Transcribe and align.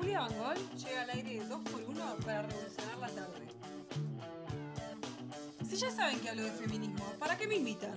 Julia 0.00 0.20
Bangol 0.20 0.56
llega 0.78 1.02
al 1.02 1.10
aire 1.10 1.42
2x1 1.42 2.24
para 2.24 2.40
revolucionar 2.40 2.98
la 3.00 3.08
tarde. 3.08 3.48
Si 5.68 5.76
ya 5.76 5.90
saben 5.90 6.18
que 6.20 6.30
hablo 6.30 6.42
de 6.42 6.52
feminismo, 6.52 7.04
¿para 7.18 7.36
qué 7.36 7.46
me 7.46 7.56
invitan? 7.56 7.92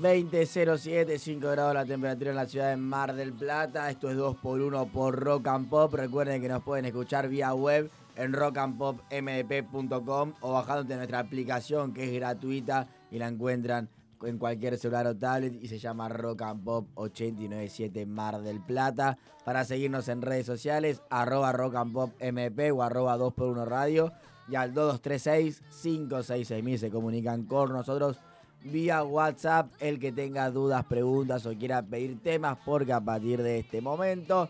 20.07, 0.00 1.18
5 1.18 1.50
grados 1.50 1.74
la 1.74 1.84
temperatura 1.84 2.30
en 2.30 2.36
la 2.36 2.46
ciudad 2.46 2.70
de 2.70 2.78
Mar 2.78 3.14
del 3.14 3.34
Plata. 3.34 3.90
Esto 3.90 4.08
es 4.08 4.16
2x1 4.16 4.90
por 4.90 5.14
Rock 5.14 5.48
and 5.48 5.68
Pop. 5.68 5.92
Recuerden 5.92 6.40
que 6.40 6.48
nos 6.48 6.62
pueden 6.62 6.86
escuchar 6.86 7.28
vía 7.28 7.52
web 7.52 7.90
en 8.16 8.32
rockandpopmdp.com 8.32 10.32
o 10.40 10.52
bajándote 10.54 10.96
nuestra 10.96 11.18
aplicación 11.18 11.92
que 11.92 12.04
es 12.04 12.14
gratuita 12.14 12.88
y 13.10 13.18
la 13.18 13.28
encuentran 13.28 13.90
en 14.22 14.38
cualquier 14.38 14.78
celular 14.78 15.06
o 15.06 15.14
tablet 15.14 15.62
y 15.62 15.68
se 15.68 15.78
llama 15.78 16.08
Rock 16.08 16.40
and 16.42 16.64
Pop 16.64 16.86
897 16.94 18.06
Mar 18.06 18.40
del 18.40 18.62
Plata. 18.62 19.18
Para 19.44 19.66
seguirnos 19.66 20.08
en 20.08 20.22
redes 20.22 20.46
sociales, 20.46 21.02
arroba 21.10 21.52
Rock 21.52 21.74
and 21.74 21.92
Pop 21.92 22.14
MP 22.20 22.70
o 22.70 22.82
arroba 22.82 23.18
2x1 23.18 23.66
Radio 23.66 24.14
y 24.48 24.54
al 24.54 24.72
2236 24.72 25.62
566 25.82 26.80
se 26.80 26.90
comunican 26.90 27.44
con 27.44 27.74
nosotros 27.74 28.18
vía 28.64 29.02
WhatsApp 29.02 29.70
el 29.80 29.98
que 29.98 30.12
tenga 30.12 30.50
dudas, 30.50 30.84
preguntas 30.84 31.46
o 31.46 31.54
quiera 31.54 31.82
pedir 31.82 32.20
temas, 32.22 32.58
porque 32.64 32.92
a 32.92 33.00
partir 33.00 33.42
de 33.42 33.58
este 33.60 33.80
momento 33.80 34.48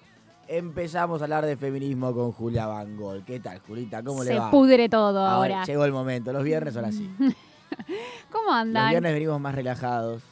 empezamos 0.48 1.20
a 1.20 1.24
hablar 1.24 1.46
de 1.46 1.56
feminismo 1.56 2.12
con 2.12 2.32
Julia 2.32 2.66
Bangol. 2.66 3.24
¿Qué 3.24 3.38
tal, 3.40 3.60
Julita? 3.60 4.02
¿Cómo 4.02 4.24
le 4.24 4.32
Se 4.32 4.38
va? 4.38 4.50
pudre 4.50 4.88
todo 4.88 5.24
ahora. 5.24 5.64
Llegó 5.64 5.84
el 5.84 5.92
momento. 5.92 6.32
Los 6.32 6.42
viernes 6.42 6.74
son 6.74 6.84
así. 6.84 7.08
¿Cómo 8.30 8.46
Los 8.46 8.54
andan? 8.54 8.90
viernes 8.90 9.12
venimos 9.12 9.40
más 9.40 9.54
relajados. 9.54 10.22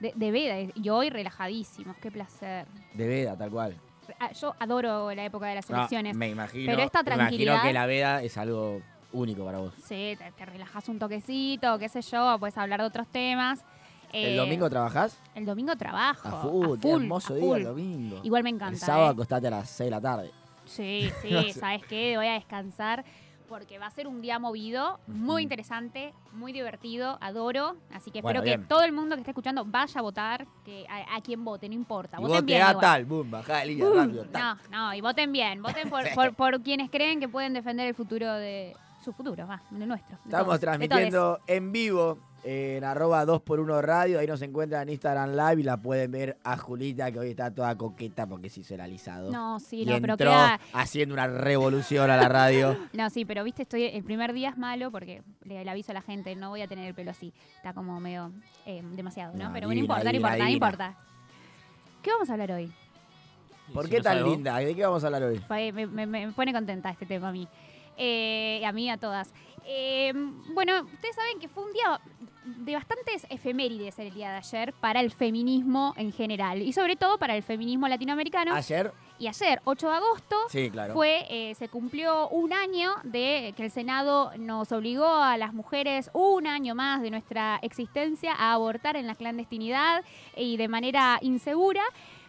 De, 0.00 0.12
de 0.14 0.30
veda, 0.30 0.72
y 0.74 0.88
hoy 0.90 1.08
relajadísimos, 1.10 1.96
qué 1.98 2.10
placer. 2.10 2.66
De 2.94 3.06
veda, 3.06 3.36
tal 3.36 3.50
cual. 3.50 3.76
Ah, 4.20 4.30
Yo 4.32 4.54
adoro 4.58 5.12
la 5.14 5.24
época 5.24 5.46
de 5.46 5.56
las 5.56 5.68
No, 5.70 5.76
elecciones. 5.78 6.14
me 6.16 6.28
imagino. 6.28 6.70
Pero 6.70 6.82
esta 6.82 7.02
me 7.02 7.08
imagino 7.14 7.24
tranquilidad- 7.28 7.62
que 7.62 7.72
la 7.72 7.86
veda 7.86 8.22
es 8.22 8.36
algo 8.38 8.80
único 9.20 9.44
para 9.44 9.58
vos. 9.58 9.72
Sí, 9.84 10.14
te, 10.18 10.32
te 10.36 10.44
relajas 10.46 10.88
un 10.88 10.98
toquecito, 10.98 11.78
qué 11.78 11.88
sé 11.88 12.02
yo, 12.02 12.36
puedes 12.38 12.56
hablar 12.58 12.80
de 12.80 12.86
otros 12.86 13.06
temas. 13.08 13.64
¿El 14.12 14.34
Eh, 14.34 14.36
domingo 14.36 14.70
trabajás? 14.70 15.18
El 15.34 15.44
domingo 15.44 15.74
trabajo. 15.76 16.28
A 16.28 16.42
full, 16.42 16.78
qué 16.80 16.88
full, 16.88 17.02
hermoso 17.02 17.32
a 17.32 17.36
día 17.36 17.46
full. 17.46 17.58
el 17.58 17.64
domingo. 17.64 18.20
Igual 18.22 18.42
me 18.44 18.50
el 18.50 18.56
encanta. 18.56 18.78
sábado 18.78 19.08
¿eh? 19.08 19.12
acostate 19.12 19.46
a 19.48 19.50
las 19.50 19.68
6 19.70 19.86
de 19.86 19.90
la 19.90 20.00
tarde. 20.00 20.30
Sí, 20.64 21.10
sí, 21.22 21.52
¿sabes 21.52 21.82
qué? 21.88 22.16
Voy 22.16 22.26
a 22.28 22.34
descansar 22.34 23.04
porque 23.48 23.78
va 23.78 23.86
a 23.86 23.90
ser 23.92 24.08
un 24.08 24.20
día 24.22 24.40
movido, 24.40 24.98
muy 25.06 25.44
interesante, 25.44 26.12
muy 26.32 26.52
divertido, 26.52 27.16
adoro. 27.20 27.76
Así 27.92 28.10
que 28.10 28.20
Bueno, 28.20 28.40
espero 28.40 28.60
que 28.62 28.66
todo 28.68 28.82
el 28.82 28.90
mundo 28.92 29.14
que 29.14 29.20
esté 29.20 29.30
escuchando 29.30 29.64
vaya 29.64 30.00
a 30.00 30.02
votar, 30.02 30.46
que 30.64 30.84
a, 30.88 31.14
a 31.16 31.20
quien 31.20 31.44
vote, 31.44 31.68
no 31.68 31.74
importa. 31.74 32.16
Y 32.18 32.22
voten 32.22 32.32
vos 32.32 32.40
te 32.40 32.44
bien. 32.46 32.60
igual. 32.60 32.80
tal, 32.80 33.04
boom, 33.04 33.30
bajá 33.30 33.58
de 33.58 33.66
línea 33.66 33.86
Uh, 33.88 33.94
rápido. 33.94 34.24
tal. 34.24 34.58
no, 34.70 34.78
no, 34.88 34.94
y 34.94 35.00
voten 35.00 35.30
bien, 35.30 35.62
voten 35.62 35.88
por, 35.90 36.12
por- 36.14 36.34
por 36.34 36.60
quienes 36.62 36.90
creen 36.90 37.20
que 37.20 37.28
pueden 37.28 37.52
defender 37.52 37.86
el 37.86 37.94
futuro 37.94 38.32
de 38.34 38.76
su 39.06 39.12
futuro, 39.12 39.46
va, 39.46 39.62
de 39.70 39.86
nuestro. 39.86 40.16
Estamos 40.24 40.46
todos, 40.46 40.60
transmitiendo 40.60 41.38
en 41.46 41.70
vivo 41.72 42.18
en 42.42 42.82
arroba 42.84 43.24
2x1 43.24 43.80
radio. 43.82 44.18
Ahí 44.18 44.26
nos 44.26 44.42
encuentran 44.42 44.82
en 44.82 44.88
Instagram 44.90 45.30
Live 45.30 45.60
y 45.60 45.62
la 45.62 45.76
pueden 45.76 46.10
ver 46.10 46.36
a 46.44 46.56
Julita 46.56 47.10
que 47.12 47.18
hoy 47.20 47.30
está 47.30 47.52
toda 47.52 47.76
coqueta 47.76 48.26
porque 48.26 48.50
se 48.50 48.60
hizo 48.60 48.74
el 48.74 48.80
alisado. 48.80 49.30
No, 49.30 49.58
sí, 49.60 49.82
y 49.82 49.86
no, 49.86 50.00
pero 50.00 50.14
entró 50.14 50.30
queda. 50.30 50.60
haciendo 50.72 51.14
una 51.14 51.26
revolución 51.28 52.10
a 52.10 52.16
la 52.16 52.28
radio. 52.28 52.76
No, 52.92 53.08
sí, 53.10 53.24
pero 53.24 53.42
viste, 53.44 53.62
estoy 53.62 53.84
el 53.84 54.02
primer 54.04 54.32
día 54.32 54.50
es 54.50 54.58
malo 54.58 54.90
porque 54.90 55.22
le, 55.44 55.64
le 55.64 55.70
aviso 55.70 55.92
a 55.92 55.94
la 55.94 56.02
gente, 56.02 56.34
no 56.36 56.50
voy 56.50 56.62
a 56.62 56.66
tener 56.68 56.86
el 56.86 56.94
pelo 56.94 57.12
así. 57.12 57.32
Está 57.56 57.72
como 57.74 57.98
medio 58.00 58.32
eh, 58.66 58.82
demasiado, 58.92 59.32
¿no? 59.36 59.44
No, 59.48 59.52
pero 59.52 59.68
bueno, 59.68 59.80
no 59.82 59.94
divina, 59.94 59.94
importa, 59.94 60.04
no 60.04 60.12
divina, 60.12 60.36
importa, 60.36 60.84
no 60.88 60.90
importa. 60.90 62.02
¿Qué 62.02 62.10
vamos 62.10 62.28
a 62.30 62.32
hablar 62.32 62.52
hoy? 62.52 62.72
¿Por 63.74 63.84
Si 63.84 63.90
qué 63.90 63.96
no 63.98 64.02
tan 64.04 64.22
vos. 64.22 64.30
linda? 64.32 64.56
¿De 64.58 64.74
qué 64.76 64.84
vamos 64.84 65.02
a 65.02 65.06
hablar 65.06 65.22
hoy? 65.24 65.40
Me- 65.72 66.06
me 66.06 66.32
pone 66.32 66.52
contenta 66.52 66.90
este 66.90 67.04
tema 67.06 67.28
a 67.28 67.32
mí. 67.32 67.48
Eh, 67.96 68.62
a 68.64 68.72
mí, 68.72 68.90
a 68.90 68.96
todas. 68.96 69.32
Eh, 69.64 70.12
bueno, 70.54 70.82
ustedes 70.82 71.16
saben 71.16 71.40
que 71.40 71.48
fue 71.48 71.64
un 71.64 71.72
día 71.72 72.00
de 72.44 72.74
bastantes 72.74 73.26
efemérides 73.28 73.98
el 73.98 74.14
día 74.14 74.30
de 74.30 74.36
ayer 74.36 74.72
para 74.74 75.00
el 75.00 75.10
feminismo 75.10 75.94
en 75.96 76.12
general 76.12 76.62
y 76.62 76.72
sobre 76.72 76.94
todo 76.94 77.18
para 77.18 77.36
el 77.36 77.42
feminismo 77.42 77.88
latinoamericano. 77.88 78.54
Ayer, 78.54 78.92
Y 79.18 79.26
ayer, 79.26 79.60
8 79.64 79.88
de 79.88 79.96
agosto, 79.96 80.36
sí, 80.48 80.70
claro. 80.70 80.94
fue, 80.94 81.26
eh, 81.28 81.54
se 81.56 81.68
cumplió 81.68 82.28
un 82.28 82.52
año 82.52 82.92
de 83.02 83.52
que 83.56 83.64
el 83.64 83.70
Senado 83.72 84.30
nos 84.38 84.70
obligó 84.70 85.06
a 85.06 85.36
las 85.38 85.54
mujeres 85.54 86.10
un 86.12 86.46
año 86.46 86.74
más 86.76 87.02
de 87.02 87.10
nuestra 87.10 87.58
existencia 87.62 88.32
a 88.34 88.52
abortar 88.52 88.96
en 88.96 89.06
la 89.08 89.16
clandestinidad 89.16 90.04
y 90.36 90.56
de 90.56 90.68
manera 90.68 91.18
insegura. 91.22 91.82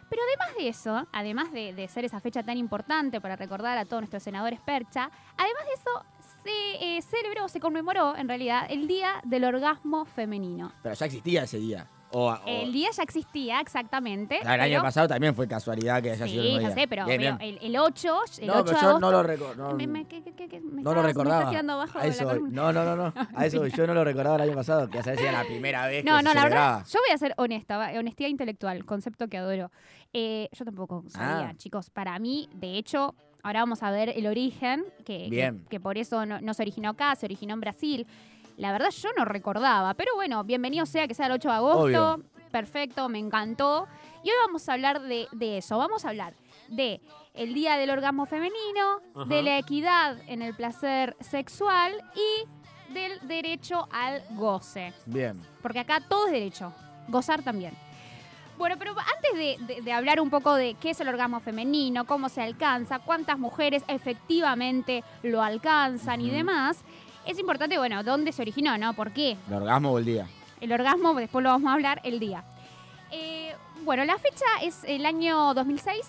Pero 0.09 0.21
además 0.23 0.57
de 0.57 0.69
eso, 0.69 1.07
además 1.11 1.51
de, 1.51 1.73
de 1.73 1.87
ser 1.87 2.05
esa 2.05 2.19
fecha 2.19 2.43
tan 2.43 2.57
importante 2.57 3.19
para 3.19 3.35
recordar 3.35 3.77
a 3.77 3.85
todos 3.85 4.01
nuestros 4.01 4.23
senadores 4.23 4.59
percha, 4.61 5.09
además 5.37 5.63
de 5.65 5.73
eso 5.73 6.05
se 6.43 6.97
eh, 6.97 7.01
celebró, 7.01 7.47
se 7.47 7.59
conmemoró 7.59 8.15
en 8.15 8.27
realidad 8.27 8.67
el 8.69 8.87
Día 8.87 9.21
del 9.23 9.43
Orgasmo 9.43 10.05
Femenino. 10.05 10.71
Pero 10.81 10.95
ya 10.95 11.05
existía 11.05 11.43
ese 11.43 11.57
día. 11.57 11.87
O, 12.11 12.29
o- 12.31 12.39
El 12.45 12.71
día 12.71 12.89
ya 12.95 13.03
existía 13.03 13.59
exactamente. 13.59 14.39
Claro, 14.39 14.63
el 14.63 14.73
año 14.73 14.81
pasado 14.81 15.07
también 15.09 15.35
fue 15.35 15.47
casualidad 15.47 16.01
que 16.01 16.11
haya 16.11 16.25
sido 16.25 16.41
el 16.41 16.47
Sí, 16.47 16.53
mismo 16.53 16.67
día. 16.69 16.75
sé, 16.75 16.87
pero, 16.87 17.05
Bien, 17.05 17.19
pero 17.21 17.37
bien. 17.37 17.57
el, 17.61 17.65
el 17.65 17.77
8, 17.77 18.19
el 18.39 18.47
No, 18.47 18.53
8 18.53 18.63
pero 18.65 18.79
yo 18.81 18.87
agosto, 18.87 18.99
no 18.99 19.11
lo 19.11 19.23
recuerdo. 19.23 19.75
me, 19.75 19.87
me- 19.87 20.05
que- 20.07 20.23
que- 20.23 20.33
que- 20.33 20.47
que 20.47 20.61
me 20.61 20.81
No 20.81 20.93
lo 20.93 21.01
estás- 21.01 21.03
me 21.03 21.07
recordaba. 21.09 21.73
abajo 21.73 21.99
a 21.99 22.03
de 22.03 22.15
la. 22.25 22.33
No, 22.49 22.71
no, 22.73 22.83
no, 22.85 22.95
no. 22.95 23.13
A 23.35 23.45
eso. 23.45 23.67
Yo 23.67 23.87
no 23.87 23.93
lo 23.93 24.03
recordaba 24.05 24.37
el 24.37 24.41
año 24.43 24.55
pasado, 24.55 24.89
que 24.89 24.99
esa 24.99 25.13
era 25.13 25.31
la 25.31 25.43
primera 25.43 25.85
vez 25.87 26.03
que 26.03 26.09
No, 26.09 26.17
se 26.17 26.23
no, 26.23 26.33
la 26.33 26.41
celebraba. 26.41 26.77
verdad, 26.77 26.87
yo 26.91 26.99
voy 27.05 27.13
a 27.13 27.17
ser 27.17 27.33
honesta, 27.37 27.91
honestidad 27.99 28.29
intelectual, 28.29 28.85
concepto 28.85 29.27
que 29.27 29.37
adoro. 29.37 29.71
Eh, 30.13 30.47
yo 30.53 30.63
tampoco 30.65 31.03
sabía, 31.09 31.49
Ah. 31.49 31.53
chicos. 31.57 31.89
Para 31.89 32.17
mí, 32.19 32.47
de 32.53 32.77
hecho, 32.77 33.15
ahora 33.43 33.59
vamos 33.59 33.83
a 33.83 33.91
ver 33.91 34.09
el 34.15 34.27
origen, 34.27 34.85
que, 34.99 35.23
que- 35.25 35.29
Bien. 35.29 35.65
que 35.69 35.79
por 35.81 35.97
eso 35.97 36.25
no, 36.25 36.39
no 36.39 36.53
se 36.53 36.61
originó 36.63 36.89
acá, 36.91 37.13
se 37.15 37.25
originó 37.25 37.53
en 37.53 37.59
Brasil. 37.59 38.07
La 38.57 38.71
verdad, 38.71 38.89
yo 38.89 39.09
no 39.15 39.23
recordaba, 39.25 39.93
pero 39.93 40.11
bueno, 40.15 40.43
bienvenido 40.43 40.85
sea 40.85 41.07
que 41.07 41.13
sea 41.13 41.27
el 41.27 41.33
8 41.33 41.47
de 41.49 41.53
agosto. 41.55 41.81
Obvio. 42.13 42.23
Perfecto, 42.51 43.07
me 43.07 43.19
encantó. 43.19 43.87
Y 44.23 44.29
hoy 44.29 44.35
vamos 44.45 44.67
a 44.67 44.73
hablar 44.73 45.01
de, 45.01 45.27
de 45.31 45.59
eso, 45.59 45.77
vamos 45.77 46.05
a 46.05 46.09
hablar 46.09 46.33
de 46.67 46.99
el 47.35 47.53
Día 47.53 47.77
del 47.77 47.91
Orgasmo 47.91 48.25
Femenino, 48.25 49.01
Ajá. 49.15 49.25
de 49.25 49.43
la 49.43 49.57
equidad 49.59 50.17
en 50.27 50.41
el 50.41 50.55
placer 50.55 51.15
sexual 51.19 51.93
y 52.15 52.93
del 52.93 53.19
derecho 53.27 53.87
al 53.91 54.23
goce. 54.31 54.91
Bien. 55.05 55.39
Porque 55.61 55.79
acá 55.79 56.01
todo 56.07 56.25
es 56.25 56.31
derecho. 56.31 56.73
Gozar 57.09 57.43
también. 57.43 57.73
Bueno, 58.57 58.75
pero 58.79 58.95
antes 58.97 59.33
de, 59.35 59.75
de- 59.75 59.81
de 59.83 59.91
hablar 59.93 60.19
un 60.19 60.31
poco 60.31 60.55
de 60.55 60.73
qué 60.81 60.89
es 60.89 60.99
el 60.99 61.07
orgasmo 61.09 61.39
femenino, 61.39 62.05
cómo 62.05 62.27
se 62.27 62.41
alcanza, 62.41 62.97
cuántas 62.99 63.37
mujeres 63.37 63.83
efectivamente 63.87 65.03
lo 65.21 65.43
alcanzan 65.43 66.21
y 66.21 66.31
demás, 66.31 66.83
es 67.27 67.39
importante, 67.39 67.77
bueno, 67.77 68.03
dónde 68.03 68.31
se 68.31 68.41
originó, 68.41 68.77
¿no? 68.77 68.93
¿Por 68.93 69.11
qué? 69.11 69.37
El 69.47 69.53
orgasmo 69.55 69.91
o 69.91 69.97
el 69.99 70.05
día. 70.05 70.27
El 70.61 70.71
orgasmo, 70.71 71.13
después 71.13 71.43
lo 71.43 71.49
vamos 71.49 71.69
a 71.69 71.73
hablar, 71.73 72.01
el 72.03 72.19
día. 72.19 72.43
Eh, 73.11 73.55
bueno, 73.83 74.03
la 74.05 74.17
fecha 74.17 74.45
es 74.61 74.83
el 74.85 75.05
año 75.05 75.53
2006, 75.53 76.01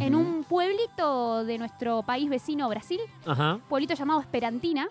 en 0.00 0.14
un 0.14 0.44
pueblito 0.44 1.44
de 1.44 1.58
nuestro 1.58 2.02
país 2.02 2.30
vecino 2.30 2.66
Brasil, 2.70 3.00
Ajá. 3.26 3.60
pueblito 3.68 3.92
llamado 3.94 4.20
Esperantina. 4.20 4.88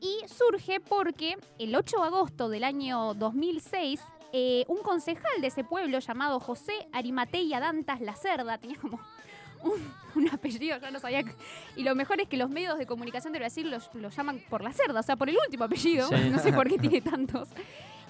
Y 0.00 0.20
surge 0.28 0.78
porque 0.78 1.36
el 1.58 1.74
8 1.74 1.96
de 2.00 2.06
agosto 2.06 2.48
del 2.48 2.62
año 2.64 3.14
2006, 3.14 4.00
eh, 4.32 4.64
un 4.68 4.78
concejal 4.82 5.40
de 5.40 5.48
ese 5.48 5.64
pueblo 5.64 5.98
llamado 5.98 6.38
José 6.38 6.86
Arimateia 6.92 7.58
Dantas 7.58 8.00
Lacerda, 8.00 8.58
tenía 8.60 8.78
como 8.78 9.00
un, 9.62 9.92
un 10.14 10.28
apellido, 10.30 10.78
yo 10.80 10.90
no 10.90 10.98
sabía. 11.00 11.22
que- 11.22 11.34
Y 11.76 11.82
lo 11.82 11.94
mejor 11.94 12.20
es 12.20 12.28
que 12.28 12.36
los 12.36 12.50
medios 12.50 12.78
de 12.78 12.86
comunicación 12.86 13.32
de 13.32 13.38
Brasil 13.38 13.70
los- 13.70 13.90
lo 13.94 14.08
llaman 14.10 14.40
por 14.48 14.62
Lacerda, 14.62 15.00
o 15.00 15.02
sea, 15.02 15.16
por 15.16 15.28
el 15.28 15.36
último 15.44 15.64
apellido, 15.64 16.08
Sí. 16.08 16.14
no 16.30 16.38
sé 16.38 16.52
por 16.52 16.68
qué 16.68 16.78
tiene 16.78 17.00
tantos. 17.00 17.48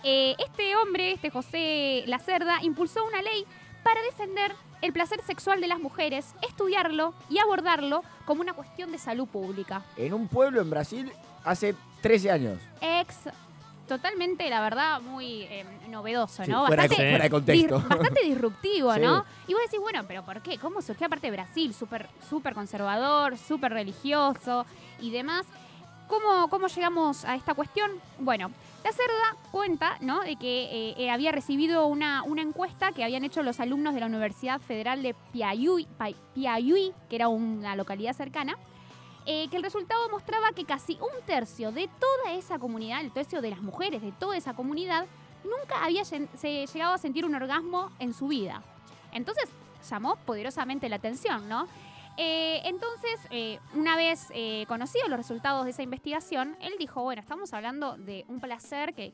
Eh, 0.02 0.36
este 0.38 0.76
hombre, 0.76 1.12
este 1.12 1.30
José 1.30 2.04
Lacerda, 2.06 2.62
impulsó 2.62 3.04
una 3.06 3.22
ley 3.22 3.44
para 3.82 4.00
defender 4.02 4.52
el 4.82 4.92
placer 4.92 5.20
sexual 5.22 5.60
de 5.60 5.68
las 5.68 5.78
mujeres, 5.80 6.34
estudiarlo 6.46 7.14
y 7.30 7.38
abordarlo 7.38 8.02
como 8.24 8.42
una 8.42 8.52
cuestión 8.52 8.92
de 8.92 8.98
salud 8.98 9.26
pública. 9.26 9.82
En 9.96 10.12
un 10.12 10.28
pueblo 10.28 10.60
en 10.60 10.68
Brasil 10.70 11.10
hace 11.44 11.74
13 12.02 12.30
años. 12.30 12.60
Ex 12.80 13.16
totalmente, 13.86 14.48
la 14.50 14.60
verdad, 14.60 15.00
muy 15.00 15.42
eh, 15.42 15.64
novedoso, 15.88 16.44
Sí, 16.44 16.50
¿no? 16.50 16.66
fuera, 16.66 16.82
de, 16.84 16.88
Bastante- 16.88 17.10
fuera 17.10 17.24
de 17.24 17.30
contexto. 17.30 17.78
dis- 17.80 17.88
bastante 17.88 18.24
disruptivo, 18.24 18.94
Sí. 18.94 19.00
¿no? 19.00 19.24
Y 19.48 19.52
vos 19.54 19.62
decís, 19.64 19.80
bueno, 19.80 20.02
pero 20.06 20.22
¿por 20.24 20.40
qué? 20.42 20.58
¿Cómo 20.58 20.82
surgió 20.82 21.06
aparte 21.06 21.30
Brasil? 21.30 21.72
Súper 21.74 22.08
súper 22.28 22.54
conservador, 22.54 23.36
súper 23.38 23.72
religioso 23.72 24.66
y 25.00 25.10
demás. 25.10 25.46
¿Cómo, 26.08 26.48
¿Cómo 26.48 26.68
llegamos 26.68 27.24
a 27.24 27.34
esta 27.34 27.54
cuestión? 27.54 27.90
Bueno, 28.20 28.52
la 28.84 28.92
Cerda 28.92 29.36
cuenta 29.50 29.96
¿no? 30.00 30.20
de 30.20 30.36
que 30.36 30.64
eh, 30.90 30.94
eh, 30.98 31.10
había 31.10 31.32
recibido 31.32 31.86
una, 31.88 32.22
una 32.22 32.42
encuesta 32.42 32.92
que 32.92 33.02
habían 33.02 33.24
hecho 33.24 33.42
los 33.42 33.58
alumnos 33.58 33.92
de 33.92 33.98
la 34.00 34.06
Universidad 34.06 34.60
Federal 34.60 35.02
de 35.02 35.16
Piayuy, 35.32 36.92
que 37.08 37.16
era 37.16 37.26
una 37.28 37.74
localidad 37.76 38.12
cercana, 38.12 38.56
eh, 39.26 39.48
que 39.48 39.56
el 39.56 39.62
resultado 39.62 40.08
mostraba 40.08 40.52
que 40.52 40.64
casi 40.64 40.94
un 40.94 41.24
tercio 41.26 41.72
de 41.72 41.88
toda 41.98 42.32
esa 42.34 42.58
comunidad, 42.58 43.00
el 43.00 43.12
tercio 43.12 43.42
de 43.42 43.50
las 43.50 43.60
mujeres 43.60 44.02
de 44.02 44.12
toda 44.12 44.36
esa 44.36 44.54
comunidad, 44.54 45.06
nunca 45.44 45.84
había 45.84 46.04
se 46.04 46.28
llegado 46.66 46.94
a 46.94 46.98
sentir 46.98 47.24
un 47.24 47.34
orgasmo 47.34 47.90
en 47.98 48.14
su 48.14 48.28
vida. 48.28 48.62
Entonces 49.12 49.48
llamó 49.88 50.16
poderosamente 50.16 50.88
la 50.88 50.96
atención, 50.96 51.48
¿no? 51.48 51.68
Eh, 52.18 52.62
entonces, 52.64 53.20
eh, 53.30 53.58
una 53.74 53.94
vez 53.96 54.28
conocidos 54.66 55.08
los 55.10 55.18
resultados 55.18 55.64
de 55.64 55.72
esa 55.72 55.82
investigación, 55.82 56.56
él 56.60 56.72
dijo, 56.78 57.02
bueno, 57.02 57.20
estamos 57.20 57.52
hablando 57.52 57.96
de 57.98 58.24
un 58.28 58.40
placer 58.40 58.94
que 58.94 59.12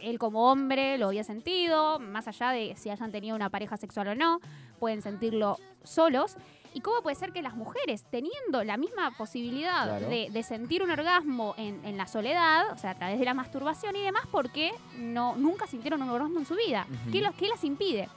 él 0.00 0.18
como 0.18 0.50
hombre 0.50 0.98
lo 0.98 1.08
había 1.08 1.24
sentido, 1.24 1.98
más 1.98 2.28
allá 2.28 2.50
de 2.50 2.74
si 2.76 2.90
hayan 2.90 3.10
tenido 3.10 3.34
una 3.34 3.50
pareja 3.50 3.76
sexual 3.76 4.08
o 4.08 4.14
no, 4.14 4.40
pueden 4.78 5.02
sentirlo 5.02 5.56
solos. 5.82 6.36
¿Y 6.78 6.80
cómo 6.80 7.02
puede 7.02 7.16
ser 7.16 7.32
que 7.32 7.42
las 7.42 7.56
mujeres, 7.56 8.04
teniendo 8.08 8.62
la 8.62 8.76
misma 8.76 9.10
posibilidad 9.18 9.84
Claro. 9.84 10.08
de, 10.08 10.28
de 10.30 10.42
sentir 10.44 10.80
un 10.84 10.92
orgasmo 10.92 11.56
en, 11.58 11.84
en 11.84 11.96
la 11.96 12.06
soledad, 12.06 12.70
o 12.72 12.78
sea, 12.78 12.90
a 12.90 12.94
través 12.94 13.18
de 13.18 13.24
la 13.24 13.34
masturbación 13.34 13.96
y 13.96 14.02
demás, 14.02 14.28
¿por 14.28 14.52
qué 14.52 14.70
no, 14.96 15.34
nunca 15.34 15.66
sintieron 15.66 16.00
un 16.02 16.10
orgasmo 16.10 16.38
en 16.38 16.46
su 16.46 16.54
vida? 16.54 16.86
Ujú. 16.88 17.10
¿Qué, 17.10 17.20
los, 17.20 17.34
¿Qué 17.34 17.48
las 17.48 17.64
impide? 17.64 18.08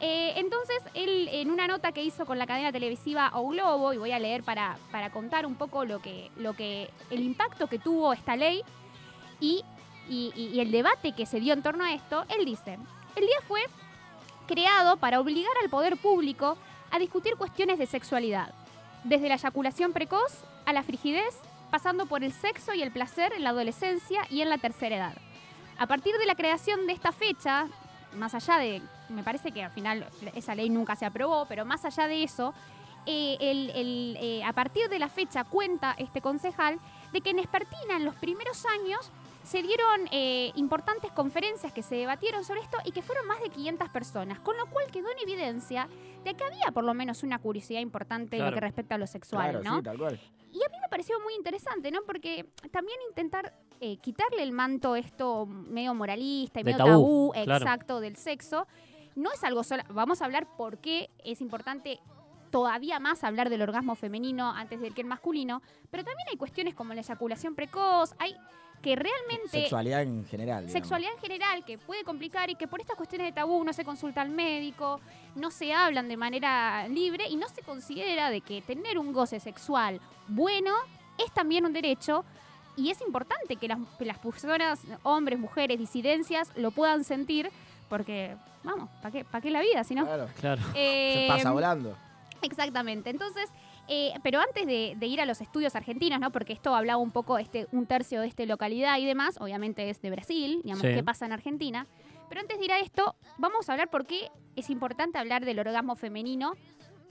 Eh, 0.00 0.32
entonces, 0.38 0.76
él 0.94 1.28
en 1.30 1.52
una 1.52 1.68
nota 1.68 1.92
que 1.92 2.02
hizo 2.02 2.26
con 2.26 2.36
la 2.36 2.48
cadena 2.48 2.72
televisiva 2.72 3.30
O 3.34 3.46
Globo, 3.50 3.92
y 3.92 3.96
voy 3.98 4.10
a 4.10 4.18
leer 4.18 4.42
para, 4.42 4.76
para 4.90 5.12
contar 5.12 5.46
un 5.46 5.54
poco 5.54 5.84
lo 5.84 6.02
que, 6.02 6.32
lo 6.36 6.54
que, 6.54 6.90
el 7.10 7.20
impacto 7.22 7.68
que 7.68 7.78
tuvo 7.78 8.12
esta 8.12 8.34
ley 8.34 8.62
y, 9.38 9.62
y- 10.08 10.32
y- 10.34 10.48
y 10.48 10.58
el 10.58 10.72
debate 10.72 11.12
que 11.12 11.26
se 11.26 11.38
dio 11.38 11.52
en 11.52 11.62
torno 11.62 11.84
a 11.84 11.92
esto, 11.94 12.24
él 12.36 12.44
dice, 12.44 12.76
el 13.14 13.24
día 13.24 13.38
fue 13.46 13.60
creado 14.48 14.96
para 14.96 15.20
obligar 15.20 15.52
al 15.62 15.70
poder 15.70 15.96
público 15.96 16.58
a 16.90 16.98
discutir 16.98 17.36
cuestiones 17.36 17.78
de 17.78 17.86
sexualidad, 17.86 18.52
desde 19.04 19.28
la 19.28 19.34
eyaculación 19.34 19.92
precoz 19.92 20.44
a 20.66 20.72
la 20.72 20.82
frigidez, 20.82 21.34
pasando 21.70 22.06
por 22.06 22.22
el 22.22 22.32
sexo 22.32 22.74
y 22.74 22.82
el 22.82 22.92
placer 22.92 23.32
en 23.32 23.44
la 23.44 23.50
adolescencia 23.50 24.22
y 24.30 24.40
en 24.42 24.48
la 24.48 24.58
tercera 24.58 24.96
edad. 24.96 25.14
A 25.78 25.86
partir 25.86 26.16
de 26.16 26.26
la 26.26 26.36
creación 26.36 26.86
de 26.86 26.92
esta 26.92 27.12
fecha, 27.12 27.66
más 28.16 28.34
allá 28.34 28.58
de, 28.58 28.80
me 29.08 29.22
parece 29.22 29.50
que 29.50 29.64
al 29.64 29.72
final 29.72 30.06
esa 30.34 30.54
ley 30.54 30.70
nunca 30.70 30.94
se 30.94 31.04
aprobó, 31.04 31.46
pero 31.46 31.64
más 31.64 31.84
allá 31.84 32.06
de 32.06 32.22
eso, 32.22 32.54
eh, 33.06 33.36
eh, 33.40 34.42
a 34.44 34.52
partir 34.52 34.88
de 34.88 34.98
la 34.98 35.08
fecha 35.08 35.44
cuenta 35.44 35.94
este 35.98 36.20
concejal 36.20 36.78
de 37.12 37.20
que 37.20 37.30
en 37.30 37.38
Espertina 37.38 37.96
en 37.96 38.04
los 38.04 38.14
primeros 38.14 38.64
años 38.66 39.10
se 39.44 39.62
dieron 39.62 40.08
eh, 40.10 40.50
importantes 40.56 41.12
conferencias 41.12 41.72
que 41.72 41.82
se 41.82 41.94
debatieron 41.96 42.44
sobre 42.44 42.60
esto 42.62 42.78
y 42.84 42.90
que 42.92 43.02
fueron 43.02 43.26
más 43.26 43.40
de 43.40 43.50
500 43.50 43.88
personas, 43.90 44.40
con 44.40 44.56
lo 44.56 44.66
cual 44.66 44.86
quedó 44.90 45.08
en 45.10 45.18
evidencia 45.20 45.86
de 46.24 46.34
que 46.34 46.42
había 46.44 46.72
por 46.72 46.82
lo 46.82 46.94
menos 46.94 47.22
una 47.22 47.38
curiosidad 47.38 47.80
importante 47.80 48.36
en 48.36 48.40
lo 48.42 48.46
Claro. 48.46 48.56
que 48.56 48.60
respecta 48.62 48.94
a 48.94 48.98
lo 48.98 49.06
sexual, 49.06 49.50
Claro, 49.50 49.62
¿no? 49.62 49.76
sí, 49.76 49.82
tal 49.82 49.98
cual. 49.98 50.18
Y 50.50 50.56
a 50.64 50.68
mí 50.70 50.76
me 50.80 50.88
pareció 50.88 51.20
muy 51.20 51.34
interesante, 51.34 51.90
¿no? 51.90 52.00
Porque 52.06 52.48
también 52.72 52.98
intentar 53.08 53.52
eh, 53.80 53.98
quitarle 53.98 54.42
el 54.42 54.52
manto 54.52 54.96
esto 54.96 55.44
medio 55.46 55.92
moralista 55.94 56.60
y 56.60 56.62
De 56.62 56.72
medio 56.72 56.84
tabú, 56.84 57.32
tabú, 57.34 57.44
claro. 57.44 57.64
exacto, 57.64 58.00
del 58.00 58.16
sexo, 58.16 58.66
no 59.14 59.30
es 59.32 59.44
algo 59.44 59.62
solo. 59.62 59.82
Vamos 59.90 60.22
a 60.22 60.24
hablar 60.24 60.46
por 60.56 60.78
qué 60.78 61.10
es 61.22 61.40
importante 61.40 62.00
todavía 62.50 62.98
más 63.00 63.24
hablar 63.24 63.50
del 63.50 63.62
orgasmo 63.62 63.94
femenino 63.94 64.48
antes 64.50 64.80
del 64.80 64.94
que 64.94 65.00
el 65.02 65.06
masculino, 65.08 65.60
pero 65.90 66.04
también 66.04 66.28
hay 66.30 66.36
cuestiones 66.36 66.74
como 66.74 66.94
la 66.94 67.00
eyaculación 67.00 67.54
precoz, 67.56 68.14
hay 68.18 68.34
que 68.84 68.94
realmente 68.94 69.48
Sexualidad 69.50 70.02
en 70.02 70.24
general. 70.26 70.66
digamos. 70.66 70.72
sexualidad 70.72 71.12
en 71.14 71.18
general 71.20 71.64
que 71.64 71.78
puede 71.78 72.04
complicar 72.04 72.50
y 72.50 72.54
que 72.54 72.68
por 72.68 72.80
estas 72.80 72.96
cuestiones 72.96 73.26
de 73.28 73.32
tabú 73.32 73.64
no 73.64 73.72
se 73.72 73.84
consulta 73.84 74.20
al 74.20 74.28
médico, 74.30 75.00
no 75.34 75.50
se 75.50 75.72
hablan 75.72 76.06
de 76.08 76.16
manera 76.16 76.86
libre 76.88 77.26
y 77.28 77.36
no 77.36 77.48
se 77.48 77.62
considera 77.62 78.30
de 78.30 78.40
que 78.42 78.62
tener 78.62 78.98
un 78.98 79.12
goce 79.12 79.40
sexual 79.40 80.00
bueno 80.28 80.72
es 81.18 81.32
también 81.32 81.64
un 81.64 81.72
derecho 81.72 82.24
y 82.76 82.90
es 82.90 83.00
importante 83.00 83.56
que 83.56 83.68
las, 83.68 83.78
que 83.98 84.04
las 84.04 84.18
personas, 84.18 84.80
hombres, 85.04 85.38
mujeres, 85.38 85.78
disidencias, 85.78 86.50
lo 86.56 86.70
puedan 86.72 87.04
sentir 87.04 87.50
porque, 87.88 88.36
vamos, 88.64 88.88
¿para 89.00 89.12
qué, 89.12 89.24
pa' 89.24 89.40
qué 89.40 89.50
la 89.50 89.60
vida 89.60 89.84
si 89.84 89.94
no? 89.94 90.04
Claro. 90.04 90.28
Claro. 90.40 90.62
Se 90.72 91.24
Eh, 91.24 91.28
pasa 91.28 91.52
volando. 91.52 91.96
Exactamente. 92.42 93.10
Entonces, 93.10 93.48
eh, 93.88 94.12
pero 94.22 94.40
antes 94.40 94.66
de, 94.66 94.94
de 94.96 95.06
ir 95.06 95.20
a 95.20 95.26
los 95.26 95.40
estudios 95.40 95.74
argentinos, 95.76 96.18
¿no? 96.20 96.30
Porque 96.32 96.52
esto 96.52 96.74
hablaba 96.74 96.98
un 97.02 97.10
poco, 97.10 97.38
este, 97.38 97.66
un 97.72 97.86
tercio 97.86 98.20
de 98.20 98.28
esta 98.28 98.44
localidad 98.46 98.98
y 98.98 99.04
demás, 99.06 99.36
obviamente 99.40 99.90
es 99.90 100.00
de 100.00 100.10
Brasil, 100.10 100.60
digamos, 100.64 100.82
Sí. 100.86 100.94
qué 100.94 101.02
pasa 101.02 101.26
en 101.26 101.32
Argentina. 101.32 101.86
Pero 102.28 102.40
antes 102.40 102.58
de 102.58 102.64
ir 102.64 102.72
a 102.72 102.80
esto, 102.80 103.14
vamos 103.38 103.68
a 103.68 103.72
hablar 103.72 103.90
por 103.90 104.06
qué 104.06 104.30
es 104.56 104.70
importante 104.70 105.18
hablar 105.18 105.44
del 105.44 105.58
orgasmo 105.58 105.94
femenino 105.96 106.54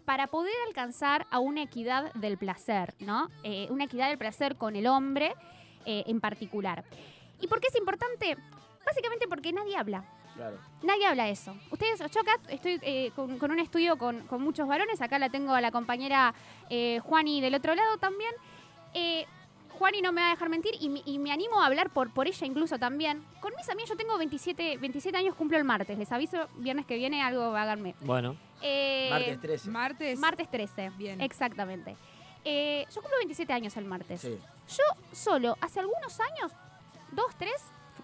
para 0.05 0.27
poder 0.27 0.53
alcanzar 0.67 1.27
a 1.31 1.39
una 1.39 1.61
equidad 1.61 2.11
del 2.15 2.37
placer, 2.37 2.93
¿no? 2.99 3.29
Eh, 3.43 3.67
una 3.69 3.85
equidad 3.85 4.09
del 4.09 4.17
placer 4.17 4.55
con 4.57 4.75
el 4.75 4.87
hombre 4.87 5.33
eh, 5.85 6.03
en 6.07 6.19
particular. 6.19 6.83
¿Y 7.39 7.47
por 7.47 7.59
qué 7.61 7.67
es 7.67 7.75
importante? 7.77 8.35
Básicamente 8.85 9.27
porque 9.29 9.53
nadie 9.53 9.77
habla. 9.77 10.03
Claro. 10.35 10.57
Nadie 10.81 11.05
habla 11.05 11.25
de 11.25 11.31
eso. 11.31 11.55
Ustedes, 11.71 11.99
yo 11.99 12.21
acá 12.21 12.37
estoy 12.49 12.79
eh, 12.81 13.11
con, 13.15 13.37
con 13.37 13.51
un 13.51 13.59
estudio 13.59 13.97
con, 13.97 14.21
con 14.27 14.41
muchos 14.41 14.67
varones. 14.67 15.01
Acá 15.01 15.19
la 15.19 15.29
tengo 15.29 15.53
a 15.53 15.61
la 15.61 15.71
compañera 15.71 16.33
eh, 16.69 16.99
Juani 17.03 17.39
del 17.41 17.55
otro 17.55 17.75
lado 17.75 17.97
también. 17.97 18.31
Eh, 18.93 19.25
Juani 19.77 20.01
no 20.01 20.11
me 20.11 20.21
va 20.21 20.27
a 20.27 20.31
dejar 20.31 20.49
mentir 20.49 20.73
y, 20.79 20.89
me- 20.89 21.01
y 21.05 21.17
me 21.19 21.31
animo 21.31 21.59
a 21.61 21.65
hablar 21.65 21.89
por, 21.89 22.11
por 22.13 22.27
ella 22.27 22.45
incluso 22.47 22.77
también. 22.77 23.23
Con 23.41 23.53
mis 23.55 23.67
amigas, 23.69 23.89
yo 23.89 23.97
tengo 23.97 24.17
27, 24.17 24.77
27 24.77 25.17
años, 25.17 25.35
cumplo 25.35 25.57
el 25.57 25.63
martes. 25.63 25.97
Les 25.97 26.11
aviso, 26.11 26.47
viernes 26.57 26.85
que 26.85 26.95
viene 26.95 27.21
algo 27.23 27.55
háganme. 27.55 27.95
Bueno, 28.01 28.35
Eh, 28.61 29.09
Martes 29.11 29.39
13. 29.41 29.69
Martes. 29.69 30.19
martes 30.19 30.49
13. 30.51 30.91
Bien. 30.97 31.21
Exactamente. 31.21 31.95
Eh, 32.45 32.85
yo 32.93 33.01
cumplo 33.01 33.17
27 33.19 33.51
años 33.53 33.75
el 33.77 33.85
martes. 33.85 34.21
Sí. 34.21 34.37
Yo 34.77 34.83
solo, 35.11 35.57
hace 35.61 35.79
algunos 35.79 36.19
años, 36.19 36.51
dos, 37.11 37.33
tres, 37.37 37.53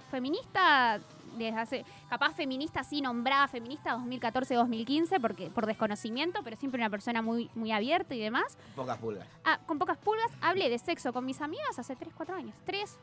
feminista, 0.10 1.00
desde 1.38 1.58
hace, 1.60 1.86
capaz 2.10 2.34
feminista 2.34 2.82
así 2.82 3.02
nombrada, 3.02 3.48
feminista 3.48 3.98
2014-2015, 3.98 5.20
porque 5.22 5.50
por 5.50 5.66
desconocimiento, 5.66 6.42
pero 6.44 6.56
siempre 6.56 6.80
una 6.82 6.90
persona 6.90 7.22
muy, 7.22 7.50
muy 7.56 7.72
abierta 7.72 8.16
y 8.16 8.20
demás. 8.20 8.58
Pocas 8.76 8.98
pulgas. 8.98 9.28
Ah, 9.46 9.60
con 9.66 9.78
pocas 9.80 9.98
pulgas, 9.98 10.32
hablé 10.42 10.70
de 10.70 10.80
sexo 10.80 11.14
con 11.14 11.26
mis 11.26 11.42
amigas 11.42 11.78
hace 11.78 11.96
3, 11.96 12.14
4 12.16 12.36
años. 12.36 12.56
Tres. 12.66 12.98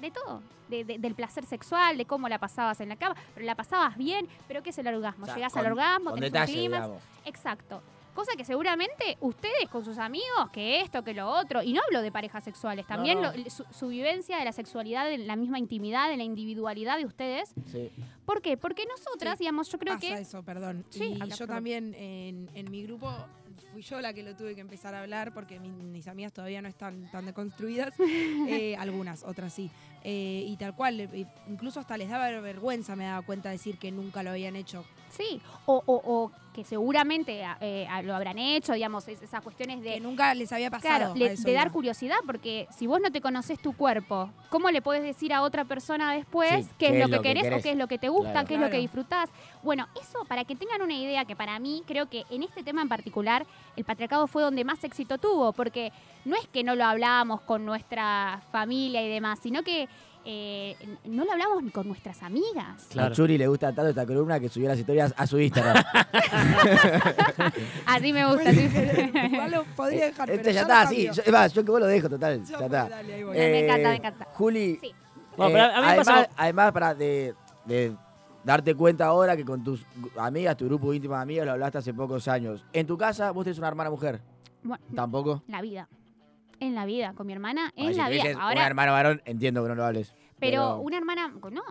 De 0.00 0.10
todo. 0.10 0.42
De- 0.68 0.84
de- 0.84 0.98
del 0.98 1.14
placer 1.14 1.44
sexual, 1.44 1.96
de 1.96 2.06
cómo 2.06 2.28
la 2.28 2.38
pasabas 2.38 2.80
en 2.80 2.88
la 2.88 2.96
cama. 2.96 3.14
Pero 3.34 3.46
la 3.46 3.54
pasabas 3.54 3.96
bien, 3.96 4.26
pero 4.48 4.62
¿qué 4.62 4.70
es 4.70 4.78
el 4.78 4.86
orgasmo? 4.88 5.24
O 5.24 5.26
sea, 5.26 5.36
Llegás 5.36 5.52
con- 5.52 5.60
al 5.64 5.72
orgasmo, 5.72 6.10
Con 6.10 6.20
tenés 6.20 6.32
un. 6.32 6.98
Exacto. 7.24 7.82
Cosa 8.14 8.32
que 8.36 8.44
seguramente 8.44 9.16
ustedes 9.20 9.68
con 9.70 9.84
sus 9.84 9.98
amigos, 9.98 10.50
que 10.52 10.80
esto, 10.80 11.02
que 11.02 11.14
lo 11.14 11.28
otro, 11.30 11.62
y 11.62 11.72
no 11.72 11.80
hablo 11.86 12.02
de 12.02 12.12
parejas 12.12 12.44
sexuales, 12.44 12.86
también 12.86 13.20
no. 13.22 13.32
lo- 13.32 13.50
su, 13.50 13.64
su 13.70 13.88
vivencia 13.88 14.36
de 14.38 14.44
la 14.44 14.52
sexualidad, 14.52 15.10
en 15.10 15.26
la 15.26 15.34
misma 15.36 15.58
intimidad, 15.58 16.12
en 16.12 16.18
la 16.18 16.24
individualidad 16.24 16.98
de 16.98 17.06
ustedes. 17.06 17.54
Sí. 17.70 17.90
¿Por 18.26 18.42
qué? 18.42 18.56
Porque 18.56 18.84
nosotras, 18.86 19.38
Sí, 19.38 19.44
digamos, 19.44 19.70
yo 19.70 19.78
creo 19.78 19.94
Pasa 19.94 20.06
que... 20.06 20.20
eso, 20.20 20.42
perdón. 20.42 20.84
Sí, 20.90 21.04
y 21.04 21.18
yo 21.18 21.26
perdón. 21.28 21.48
también 21.48 21.94
en, 21.94 22.50
en 22.54 22.70
mi 22.70 22.82
grupo 22.82 23.10
fui 23.72 23.80
yo 23.82 24.00
la 24.02 24.12
que 24.12 24.22
lo 24.22 24.36
tuve 24.36 24.54
que 24.54 24.60
empezar 24.60 24.94
a 24.94 25.00
hablar 25.00 25.32
porque 25.32 25.58
mi- 25.58 25.70
mis 25.70 26.06
amigas 26.06 26.32
todavía 26.34 26.60
no 26.60 26.68
están 26.68 27.10
tan 27.10 27.24
deconstruidas. 27.26 27.94
Eh, 28.48 28.76
algunas, 28.76 29.22
otras 29.22 29.52
sí. 29.54 29.70
Eh, 30.04 30.44
y 30.46 30.56
tal 30.56 30.74
cual, 30.74 31.00
eh, 31.00 31.26
incluso 31.48 31.80
hasta 31.80 31.96
les 31.96 32.08
daba 32.10 32.28
vergüenza, 32.40 32.94
me 32.96 33.04
daba 33.04 33.24
cuenta 33.24 33.50
decir 33.50 33.78
que 33.78 33.90
nunca 33.92 34.22
lo 34.22 34.30
habían 34.30 34.56
hecho. 34.56 34.84
Sí, 35.16 35.40
o, 35.66 35.82
o- 35.86 36.02
o 36.14 36.30
que 36.54 36.64
seguramente 36.64 37.42
eh, 37.62 37.86
lo 38.04 38.14
habrán 38.14 38.38
hecho, 38.38 38.74
digamos, 38.74 39.08
es- 39.08 39.22
esas 39.22 39.40
cuestiones 39.40 39.80
de... 39.82 39.94
Que 39.94 40.00
nunca 40.00 40.34
les 40.34 40.52
había 40.52 40.70
pasado. 40.70 40.96
Claro, 40.98 41.12
a 41.12 41.16
le- 41.16 41.32
eso 41.32 41.44
de 41.44 41.52
dar 41.54 41.70
curiosidad, 41.72 42.16
porque 42.26 42.66
si 42.76 42.86
vos 42.86 43.00
no 43.00 43.10
te 43.10 43.22
conoces 43.22 43.58
tu 43.58 43.74
cuerpo, 43.74 44.28
¿cómo 44.50 44.70
le 44.70 44.82
puedes 44.82 45.02
decir 45.02 45.32
a 45.32 45.40
otra 45.42 45.64
persona 45.64 46.12
después 46.12 46.66
Sí, 46.66 46.72
qué, 46.78 46.88
es 47.00 47.08
lo 47.08 47.14
que 47.16 47.22
querés 47.22 47.44
o 47.58 47.62
qué 47.62 47.70
es 47.70 47.76
lo 47.76 47.88
que 47.88 47.96
te 47.98 48.10
gusta, 48.10 48.32
Claro. 48.32 48.48
qué 48.48 48.54
es 48.56 48.60
lo 48.60 48.68
que 48.70 48.78
disfrutás? 48.78 49.30
Bueno, 49.62 49.86
eso 50.00 50.24
para 50.26 50.44
que 50.44 50.54
tengan 50.54 50.82
una 50.82 50.94
idea 50.94 51.24
que 51.24 51.36
para 51.36 51.58
mí 51.58 51.82
creo 51.86 52.06
que 52.10 52.24
en 52.28 52.42
este 52.42 52.62
tema 52.62 52.82
en 52.82 52.88
particular 52.88 53.46
el 53.76 53.84
patriarcado 53.84 54.26
fue 54.26 54.42
donde 54.42 54.62
más 54.64 54.82
éxito 54.84 55.16
tuvo, 55.16 55.52
porque 55.54 55.90
no 56.26 56.36
es 56.36 56.46
que 56.48 56.64
no 56.64 56.74
lo 56.74 56.84
hablábamos 56.84 57.40
con 57.42 57.64
nuestra 57.64 58.42
familia 58.52 59.02
y 59.02 59.08
demás, 59.08 59.38
sino 59.42 59.62
que 59.62 59.88
eh, 60.24 60.76
no 61.04 61.24
lo 61.24 61.32
hablamos 61.32 61.62
ni 61.62 61.70
con 61.70 61.86
nuestras 61.88 62.22
amigas. 62.22 62.86
Claro. 62.90 63.12
A 63.12 63.16
Churi 63.16 63.38
le 63.38 63.46
gusta 63.48 63.72
tanto 63.72 63.88
esta 63.90 64.06
columna 64.06 64.38
que 64.40 64.48
subió 64.48 64.68
las 64.68 64.78
historias 64.78 65.12
a 65.16 65.26
su 65.26 65.38
Instagram. 65.40 65.82
Así 67.86 68.12
me 68.12 68.26
gusta. 68.26 68.52
sí. 68.52 68.68
Igual 69.32 69.50
lo 69.50 69.64
podría 69.76 70.06
dejar, 70.06 70.30
este 70.30 70.42
pero 70.42 70.54
ya 70.54 70.60
está, 70.62 70.86
sí. 70.86 71.08
Yo, 71.12 71.22
es 71.24 71.32
más, 71.32 71.52
yo 71.52 71.64
que 71.64 71.70
vos 71.70 71.80
lo 71.80 71.86
dejo, 71.86 72.08
total. 72.08 72.42
Ya 72.44 72.50
Ya 72.50 72.56
fue, 72.56 72.66
está. 72.66 72.88
dale, 72.88 73.14
ahí 73.14 73.22
voy. 73.24 73.36
Me 73.36 73.64
encanta, 73.64 73.88
me 73.88 73.96
encanta. 73.96 74.24
Juli, 74.34 74.78
Sí. 74.80 74.92
Bueno, 75.36 75.50
Eh, 75.50 75.52
pero 75.52 75.64
a 75.64 75.80
mí 75.80 75.86
me 76.04 76.28
además, 76.36 76.72
para 76.72 76.94
de, 76.94 77.34
de 77.64 77.96
darte 78.44 78.74
cuenta 78.74 79.06
ahora 79.06 79.36
que 79.36 79.44
con 79.44 79.64
tus 79.64 79.84
amigas, 80.18 80.56
tu 80.56 80.66
grupo 80.66 80.92
íntimo 80.92 81.14
de 81.14 81.22
amigas, 81.22 81.46
lo 81.46 81.52
hablaste 81.52 81.78
hace 81.78 81.94
pocos 81.94 82.28
años. 82.28 82.64
En 82.72 82.86
tu 82.86 82.98
casa, 82.98 83.30
vos 83.30 83.44
tenés 83.44 83.58
una 83.58 83.68
hermana 83.68 83.90
mujer. 83.90 84.20
Bueno, 84.62 84.84
¿Tampoco? 84.94 85.42
la 85.48 85.60
vida. 85.62 85.88
En 86.62 86.74
la 86.74 86.84
vida, 86.86 87.12
con 87.14 87.26
mi 87.26 87.32
hermana, 87.32 87.72
en 87.76 87.92
si 87.92 87.98
la 87.98 88.08
vida. 88.08 88.24
un 88.34 88.40
Ahora, 88.40 88.66
hermano 88.66 88.92
varón, 88.92 89.22
entiendo 89.24 89.62
que 89.62 89.68
no 89.70 89.74
lo 89.74 89.84
hables. 89.84 90.14
pero 90.38 90.78
una 90.78 90.96
hermana, 90.98 91.32
no. 91.50 91.62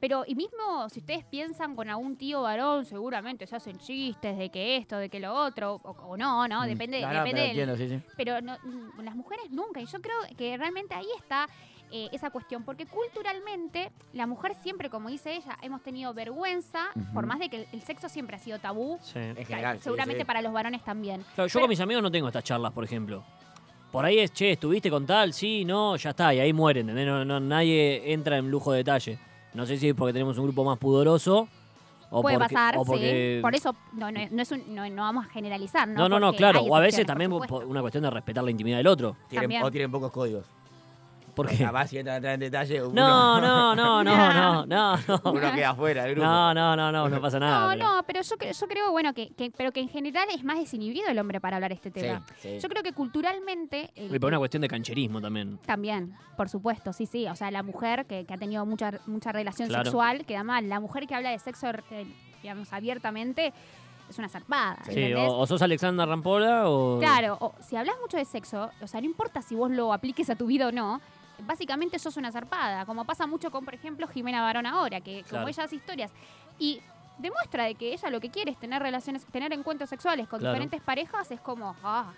Pero, 0.00 0.22
y 0.28 0.36
mismo 0.36 0.88
si 0.90 1.00
ustedes 1.00 1.24
piensan 1.24 1.74
con 1.74 1.88
algún 1.88 2.16
tío 2.16 2.42
varón, 2.42 2.84
seguramente 2.84 3.48
se 3.48 3.56
hacen 3.56 3.78
chistes 3.78 4.38
de 4.38 4.48
que 4.48 4.76
esto, 4.76 4.96
de 4.96 5.08
que 5.08 5.18
lo 5.18 5.34
otro, 5.34 5.74
o, 5.82 5.90
o 5.90 6.16
no, 6.16 6.46
¿no? 6.46 6.62
Mm. 6.62 6.66
Depende, 6.66 7.00
No, 7.00 7.08
no, 7.08 7.14
depende 7.24 7.40
pero 7.40 7.46
entiendo, 7.72 7.76
sí, 7.76 7.88
sí. 7.88 8.00
pero 8.16 8.40
no- 8.40 8.56
mm, 8.62 9.00
las 9.02 9.16
mujeres 9.16 9.50
nunca. 9.50 9.80
Y 9.80 9.86
yo 9.86 10.00
creo 10.00 10.14
que 10.36 10.56
realmente 10.56 10.94
ahí 10.94 11.08
está 11.18 11.48
eh, 11.90 12.08
esa 12.12 12.30
cuestión, 12.30 12.62
porque 12.64 12.86
culturalmente 12.86 13.90
la 14.12 14.26
mujer 14.28 14.54
siempre, 14.62 14.88
como 14.90 15.08
dice 15.08 15.34
ella, 15.34 15.56
hemos 15.62 15.82
tenido 15.82 16.14
vergüenza, 16.14 16.90
por 17.14 17.26
más 17.26 17.38
de 17.40 17.48
que 17.48 17.56
el, 17.62 17.66
el 17.72 17.82
sexo 17.82 18.08
siempre 18.08 18.36
ha 18.36 18.38
sido 18.38 18.58
tabú, 18.60 18.98
Sí. 19.02 19.18
En 19.18 19.44
general, 19.44 19.78
sí, 19.78 19.84
seguramente 19.84 20.20
sí. 20.20 20.24
para 20.26 20.42
los 20.42 20.52
varones 20.52 20.84
también. 20.84 21.22
Claro, 21.34 21.48
yo 21.48 21.52
Pero- 21.54 21.62
con 21.62 21.68
mis 21.70 21.80
amigos 21.80 22.02
no 22.04 22.10
tengo 22.10 22.28
estas 22.28 22.44
charlas, 22.44 22.72
por 22.72 22.84
ejemplo. 22.84 23.24
Por 23.90 24.04
ahí 24.04 24.18
es, 24.18 24.32
che, 24.32 24.52
¿estuviste 24.52 24.90
con 24.90 25.06
tal? 25.06 25.32
Sí, 25.32 25.64
no, 25.64 25.96
ya 25.96 26.10
está, 26.10 26.34
y 26.34 26.40
ahí 26.40 26.52
mueren, 26.52 26.88
¿entendés? 26.90 27.06
No, 27.06 27.24
no- 27.24 27.40
nadie 27.40 28.12
entra 28.12 28.36
en 28.36 28.50
lujo 28.50 28.72
de 28.72 28.78
detalle. 28.78 29.18
No 29.54 29.64
sé 29.64 29.78
si 29.78 29.88
es 29.88 29.94
porque 29.94 30.12
tenemos 30.12 30.36
un 30.36 30.44
grupo 30.44 30.62
más 30.62 30.76
pudoroso 30.78 31.48
o 32.10 32.22
Puede 32.22 32.38
porque, 32.38 32.54
pasar, 32.54 32.76
o 32.76 32.84
porque- 32.84 33.36
sí. 33.38 33.42
Por 33.42 33.54
eso 33.54 33.74
no, 33.94 34.10
no, 34.12 34.20
no 34.30 34.42
es 34.42 34.50
un- 34.52 34.74
no, 34.74 34.88
no 34.90 35.02
vamos 35.02 35.26
a 35.26 35.30
generalizar, 35.30 35.88
¿no? 35.88 36.00
No, 36.00 36.08
no, 36.08 36.20
no, 36.20 36.32
claro. 36.34 36.60
O 36.62 36.76
a 36.76 36.80
veces 36.80 37.06
también 37.06 37.30
por 37.30 37.64
una 37.64 37.80
cuestión 37.80 38.02
de 38.04 38.10
respetar 38.10 38.44
la 38.44 38.50
intimidad 38.50 38.76
del 38.76 38.86
otro. 38.88 39.16
Tienen- 39.28 39.62
o 39.62 39.70
tienen 39.70 39.90
pocos 39.90 40.10
códigos. 40.12 40.44
¿Por 41.38 41.48
qué? 41.48 41.56
Capaz 41.64 41.86
si 41.88 41.98
entran 41.98 42.14
a 42.14 42.16
entrar 42.18 42.34
en 42.34 42.40
detalle, 42.40 42.82
uno, 42.82 42.92
No, 42.92 43.40
no, 43.40 43.74
no, 43.74 44.04
no, 44.04 44.32
no, 44.34 44.66
no, 44.66 44.96
no. 45.06 45.20
uno 45.24 45.52
queda 45.54 45.74
fuera 45.74 46.02
del 46.04 46.12
grupo. 46.14 46.26
No, 46.28 46.52
no, 46.52 46.76
no, 46.76 46.92
no, 46.92 47.08
no 47.08 47.20
pasa 47.20 47.38
nada. 47.38 47.60
No, 47.62 47.72
pero- 47.72 47.84
no, 47.96 48.02
pero 48.06 48.22
yo, 48.22 48.36
yo 48.60 48.66
creo, 48.68 48.90
bueno, 48.90 49.14
que, 49.14 49.30
que- 49.30 49.50
pero 49.50 49.72
que 49.72 49.80
en 49.80 49.88
general 49.88 50.28
es 50.34 50.44
más 50.44 50.58
desinhibido 50.58 51.08
el 51.08 51.18
hombre 51.18 51.40
para 51.40 51.56
hablar 51.56 51.72
este 51.72 51.90
tema. 51.90 52.26
sí. 52.42 52.58
Yo 52.60 52.68
creo 52.68 52.82
que 52.82 52.92
culturalmente... 52.92 53.90
el- 53.94 54.14
Y 54.14 54.18
por 54.18 54.28
una 54.28 54.38
cuestión 54.38 54.60
de 54.62 54.68
cancherismo 54.68 55.20
también. 55.20 55.58
También, 55.66 56.14
por 56.36 56.48
supuesto, 56.48 56.92
sí, 56.92 57.06
sí. 57.06 57.26
O 57.26 57.34
sea, 57.36 57.50
la 57.50 57.62
mujer 57.62 58.06
que, 58.06 58.24
que 58.26 58.34
ha 58.34 58.38
tenido 58.38 58.64
mucha, 58.66 58.92
mucha 59.06 59.32
relación 59.32 59.68
Claro. 59.68 59.84
sexual 59.84 60.24
queda 60.26 60.42
mal. 60.44 60.68
La 60.68 60.80
mujer 60.80 61.06
que 61.06 61.14
habla 61.14 61.30
de 61.30 61.38
sexo, 61.38 61.68
eh, 61.90 62.06
digamos, 62.42 62.72
abiertamente 62.72 63.52
es 64.08 64.18
una 64.18 64.28
zarpada. 64.28 64.78
Sí, 64.88 65.12
o 65.14 65.46
sos 65.46 65.60
Alexandra 65.60 66.06
Rampola 66.06 66.68
o. 66.70 66.98
Claro, 66.98 67.36
o 67.40 67.54
si 67.60 67.76
hablas 67.76 67.94
mucho 68.00 68.16
de 68.16 68.24
sexo, 68.24 68.70
o 68.80 68.86
sea, 68.86 69.00
no 69.00 69.06
importa 69.06 69.42
si 69.42 69.54
vos 69.54 69.70
lo 69.70 69.92
apliques 69.92 70.30
a 70.30 70.34
tu 70.36 70.46
vida 70.46 70.68
o 70.68 70.72
no, 70.72 71.00
básicamente 71.46 71.98
sos 71.98 72.16
una 72.16 72.30
zarpada, 72.32 72.84
como 72.86 73.04
pasa 73.04 73.26
mucho 73.26 73.50
con, 73.50 73.64
por 73.64 73.74
ejemplo, 73.74 74.06
Jimena 74.08 74.42
Barón 74.42 74.66
ahora, 74.66 75.00
que 75.00 75.22
Claro. 75.22 75.38
como 75.44 75.48
ella 75.48 75.64
hace 75.64 75.76
historias 75.76 76.10
y 76.58 76.80
demuestra 77.18 77.64
de 77.64 77.74
que 77.74 77.92
ella 77.92 78.10
lo 78.10 78.20
que 78.20 78.30
quiere 78.30 78.50
es 78.52 78.58
tener 78.58 78.80
relaciones, 78.82 79.24
tener 79.26 79.52
encuentros 79.52 79.90
sexuales 79.90 80.28
con 80.28 80.38
Claro. 80.40 80.54
diferentes 80.54 80.80
parejas, 80.82 81.30
es 81.30 81.40
como, 81.40 81.74
ah, 81.82 82.12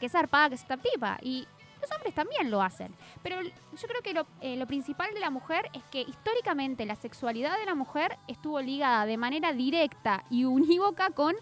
qué 0.00 0.08
zarpada 0.08 0.50
que 0.50 0.54
es 0.56 0.62
esta 0.62 0.76
tipa. 0.76 1.18
Y 1.22 1.46
los 1.80 1.90
hombres 1.90 2.14
también 2.14 2.50
lo 2.50 2.62
hacen. 2.62 2.94
Pero 3.22 3.40
yo 3.42 3.88
creo 3.88 4.02
que 4.02 4.12
lo, 4.14 4.26
eh, 4.40 4.56
lo 4.56 4.66
principal 4.66 5.12
de 5.14 5.20
la 5.20 5.30
mujer 5.30 5.68
es 5.72 5.82
que 5.84 6.02
históricamente 6.02 6.84
la 6.86 6.96
sexualidad 6.96 7.58
de 7.58 7.66
la 7.66 7.74
mujer 7.74 8.16
estuvo 8.28 8.60
ligada 8.60 9.04
de 9.06 9.16
manera 9.16 9.52
directa 9.52 10.22
y 10.30 10.44
unívoca 10.44 11.10
con 11.10 11.34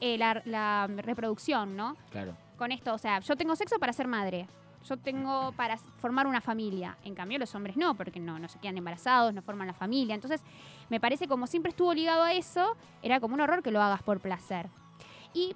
eh, 0.00 0.18
la, 0.18 0.42
la 0.44 0.88
reproducción, 0.88 1.76
¿no? 1.76 1.96
Claro. 2.10 2.36
con 2.58 2.72
esto, 2.72 2.94
o 2.94 2.98
sea, 2.98 3.18
yo 3.20 3.36
tengo 3.36 3.54
sexo 3.56 3.78
para 3.78 3.92
ser 3.92 4.06
madre. 4.08 4.46
Yo 4.88 4.96
tengo 4.98 5.52
para 5.52 5.76
formar 5.78 6.26
una 6.26 6.40
familia. 6.40 6.96
En 7.04 7.14
cambio, 7.14 7.38
los 7.38 7.54
hombres 7.54 7.76
no, 7.76 7.94
porque 7.94 8.20
no, 8.20 8.38
no 8.38 8.48
se 8.48 8.58
quedan 8.58 8.76
embarazados, 8.76 9.32
no 9.32 9.40
forman 9.42 9.66
la 9.66 9.72
familia. 9.74 10.14
Entonces, 10.14 10.42
me 10.90 11.00
parece 11.00 11.26
como 11.26 11.46
siempre 11.46 11.70
estuvo 11.70 11.94
ligado 11.94 12.22
a 12.22 12.32
eso, 12.34 12.76
era 13.02 13.18
como 13.20 13.34
un 13.34 13.40
horror 13.40 13.62
que 13.62 13.70
lo 13.70 13.80
hagas 13.82 14.02
por 14.02 14.20
placer. 14.20 14.68
Y 15.32 15.54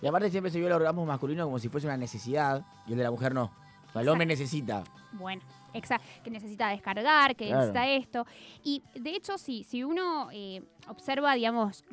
Y 0.00 0.06
aparte 0.06 0.30
siempre 0.30 0.50
se 0.50 0.58
vio 0.58 0.68
el 0.68 0.72
orgasmo 0.74 1.04
masculino 1.04 1.44
como 1.44 1.58
si 1.58 1.68
fuese 1.68 1.86
una 1.86 1.96
necesidad 1.96 2.64
y 2.86 2.92
el 2.92 2.98
de 2.98 3.04
la 3.04 3.10
mujer 3.10 3.34
no. 3.34 3.50
O 3.88 3.92
sea, 3.92 4.02
el 4.02 4.08
hombre 4.08 4.26
necesita. 4.26 4.84
bueno, 5.12 5.42
exacto, 5.74 6.06
que 6.24 6.30
necesita 6.30 6.68
descargar, 6.68 7.36
que 7.36 7.46
Claro. 7.48 7.60
necesita 7.60 7.86
esto. 7.88 8.26
Y 8.64 8.82
de 8.94 9.10
hecho, 9.14 9.36
sí, 9.38 9.64
si 9.64 9.84
uno 9.84 10.28
eh, 10.32 10.62
observa, 10.88 11.34
digamos, 11.34 11.84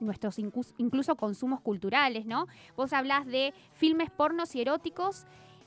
nuestros 0.00 0.38
incluso 0.38 1.14
consumos 1.16 1.60
culturales, 1.60 2.24
¿no? 2.26 2.46
Vos 2.76 2.92
hablás 2.94 3.26
de 3.26 3.52
filmes 3.74 4.10
pornos 4.10 4.54
y 4.54 4.62
eróticos 4.62 5.26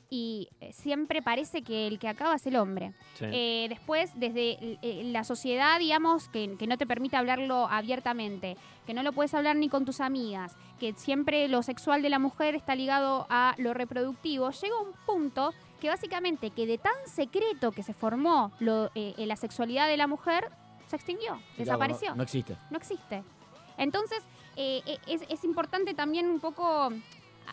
y 0.10 0.50
eh, 0.62 0.72
siempre 0.74 1.22
parece 1.22 1.62
que 1.62 1.88
el 1.88 2.00
que 2.00 2.08
acaba 2.08 2.36
es 2.36 2.46
el 2.48 2.56
hombre. 2.56 2.94
Sí. 3.16 3.26
Eh, 3.32 3.66
después, 3.70 4.12
desde 4.16 4.58
eh, 4.82 5.04
la 5.06 5.24
sociedad, 5.24 5.80
digamos, 5.80 6.30
que, 6.30 6.56
que 6.58 6.68
no 6.68 6.78
te 6.78 6.86
permite 6.86 7.18
hablarlo 7.18 7.68
abiertamente, 7.68 8.58
que 8.86 8.94
no 8.94 9.04
lo 9.04 9.14
puedes 9.14 9.34
hablar 9.34 9.56
ni 9.56 9.70
con 9.70 9.86
tus 9.86 10.00
amigas, 10.02 10.56
que 10.80 10.94
siempre 10.94 11.48
lo 11.48 11.64
sexual 11.64 12.02
de 12.02 12.10
la 12.10 12.20
mujer 12.20 12.56
está 12.56 12.76
ligado 12.76 13.26
a 13.30 13.56
lo 13.58 13.74
reproductivo, 13.74 14.52
llega 14.52 14.80
un 14.80 14.92
punto 15.06 15.54
que 15.82 15.90
básicamente 15.90 16.52
que 16.52 16.66
de 16.66 16.78
tan 16.78 16.94
secreto 17.06 17.72
que 17.72 17.84
se 17.84 17.94
formó 17.94 18.52
lo, 18.60 18.92
eh, 18.96 19.14
la 19.18 19.36
sexualidad 19.36 19.88
de 19.88 19.98
la 19.98 20.08
mujer, 20.08 20.50
se 20.88 20.96
extinguió, 20.96 21.36
Sí, 21.36 21.64
desapareció 21.64 22.10
No, 22.12 22.18
no 22.18 22.24
existe. 22.24 22.56
no 22.70 22.78
existe. 22.78 23.24
Entonces, 23.78 24.20
eh, 24.56 24.82
es, 25.08 25.24
es 25.28 25.44
importante 25.44 25.94
también 25.94 26.28
un 26.30 26.40
poco 26.40 26.90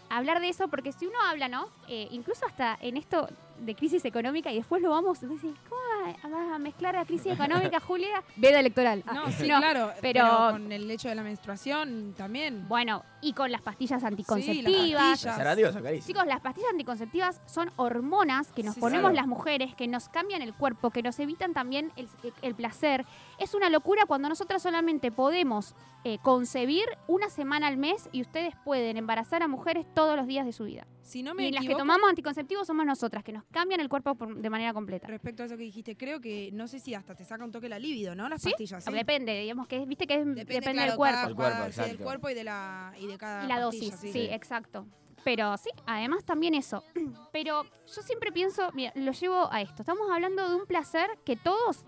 hablar 0.08 0.40
de 0.40 0.48
eso, 0.48 0.68
porque 0.68 0.92
si 0.92 1.06
uno 1.06 1.18
habla, 1.28 1.48
¿no? 1.48 1.68
Eh, 1.88 2.08
incluso 2.10 2.46
hasta 2.46 2.78
en 2.80 2.96
esto 2.96 3.28
de 3.60 3.74
crisis 3.74 4.04
económica, 4.04 4.50
y 4.52 4.56
después 4.56 4.82
lo 4.82 4.90
vamos 4.90 5.22
¿cómo 5.68 5.80
a 6.04 6.58
mezclar 6.58 6.94
la 6.94 7.04
crisis 7.04 7.32
económica, 7.32 7.80
Julia? 7.80 8.22
Veda 8.36 8.60
electoral. 8.60 9.02
No, 9.06 9.24
Ah, 9.26 9.30
sí, 9.32 9.48
no, 9.48 9.58
claro. 9.58 9.90
pero- 10.00 10.22
Pero, 10.24 10.50
con 10.52 10.72
el 10.72 10.90
hecho 10.90 11.08
de 11.08 11.14
la 11.14 11.22
menstruación 11.22 12.14
también. 12.16 12.66
Bueno, 12.68 13.04
y 13.20 13.32
con 13.32 13.50
las 13.52 13.60
pastillas 13.62 14.00
Sí, 14.00 14.06
anticonceptivas. 14.06 15.24
las 15.24 15.38
pastillas. 15.38 16.06
Chicos, 16.06 16.26
las 16.26 16.40
pastillas 16.40 16.70
anticonceptivas 16.70 17.40
son 17.46 17.70
hormonas 17.76 18.50
que 18.52 18.62
nos 18.62 18.74
Sí, 18.74 18.80
ponemos 18.80 19.10
claro. 19.10 19.16
las 19.16 19.26
mujeres, 19.26 19.74
que 19.74 19.86
nos 19.88 20.08
cambian 20.08 20.42
el 20.42 20.54
cuerpo, 20.54 20.90
que 20.90 21.02
nos 21.02 21.18
evitan 21.20 21.52
también 21.54 21.92
el, 21.96 22.08
el 22.42 22.54
placer. 22.54 23.04
Es 23.38 23.54
una 23.54 23.70
locura 23.70 24.04
cuando 24.06 24.28
nosotras 24.28 24.62
solamente 24.62 25.10
podemos 25.12 25.74
eh, 26.04 26.18
concebir 26.22 26.84
una 27.06 27.28
semana 27.30 27.68
al 27.68 27.76
mes 27.76 28.08
y 28.12 28.22
ustedes 28.22 28.54
pueden 28.64 28.96
embarazar 28.96 29.42
a 29.42 29.48
mujeres 29.48 29.86
todos 29.94 30.16
los 30.16 30.26
días 30.26 30.44
de 30.44 30.52
su 30.52 30.64
vida. 30.64 30.86
Si 31.02 31.22
no 31.22 31.34
me 31.34 31.48
y 31.48 31.50
las 31.50 31.60
que 31.60 31.66
equivoco, 31.66 31.78
tomamos 31.80 32.08
anticonceptivos 32.08 32.66
somos 32.66 32.86
nosotras, 32.86 33.24
que 33.24 33.32
nos 33.32 33.44
cambian 33.50 33.80
el 33.80 33.88
cuerpo 33.88 34.14
por- 34.14 34.34
de 34.36 34.50
manera 34.50 34.72
completa. 34.72 35.08
respecto 35.08 35.42
a 35.42 35.46
eso 35.46 35.56
que 35.56 35.64
dijiste, 35.64 35.96
creo 35.96 36.20
que 36.20 36.50
no 36.52 36.68
sé 36.68 36.78
si 36.78 36.94
hasta 36.94 37.14
te 37.14 37.24
saca 37.24 37.44
un 37.44 37.50
toque 37.52 37.68
la 37.68 37.78
libido, 37.78 38.14
¿no? 38.14 38.28
Las 38.28 38.40
¿Sí? 38.42 38.50
pastillas. 38.50 38.84
¿sí? 38.84 38.92
Depende, 38.92 39.38
digamos 39.40 39.66
que 39.66 39.84
viste 39.84 40.06
que 40.06 40.14
es- 40.14 40.24
depende, 40.34 40.60
claro, 40.72 40.90
del 40.92 40.96
cuerpo. 40.96 41.16
cada- 41.16 41.28
El 41.28 41.34
cuerpo, 41.34 41.58
cada- 41.58 41.72
sí, 41.72 41.80
del 41.90 41.98
cuerpo 41.98 42.30
y 42.30 42.34
de 42.34 42.44
la 42.44 42.94
y 42.98 43.06
de 43.08 43.18
cada 43.18 43.44
Y 43.44 43.48
la 43.48 43.56
pastilla, 43.60 43.90
dosis, 43.90 44.00
sí, 44.00 44.12
Sí. 44.12 44.28
exacto. 44.30 44.86
Pero 45.24 45.56
sí, 45.56 45.70
además 45.86 46.24
también 46.24 46.54
eso. 46.54 46.82
Pero 47.32 47.64
yo 47.64 48.02
siempre 48.02 48.32
pienso, 48.32 48.70
mira, 48.72 48.92
lo 48.96 49.12
llevo 49.12 49.52
a 49.52 49.60
esto. 49.60 49.82
Estamos 49.82 50.08
hablando 50.10 50.48
de 50.48 50.54
un 50.56 50.66
placer 50.66 51.08
que 51.24 51.36
todos 51.36 51.84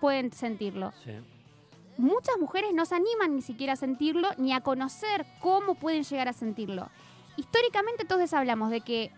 pueden 0.00 0.32
sentirlo. 0.32 0.92
Sí. 1.04 1.12
Muchas 1.96 2.36
mujeres 2.38 2.72
no 2.74 2.84
se 2.86 2.94
animan 2.94 3.34
ni 3.34 3.42
siquiera 3.42 3.72
a 3.72 3.76
sentirlo, 3.76 4.28
ni 4.38 4.52
a 4.52 4.60
conocer 4.60 5.26
cómo 5.40 5.74
pueden 5.74 6.04
llegar 6.04 6.28
a 6.28 6.32
sentirlo. 6.32 6.88
Históricamente 7.38 8.04
todos 8.04 8.32
hablamos 8.32 8.68
de 8.70 8.80
que 8.80 9.12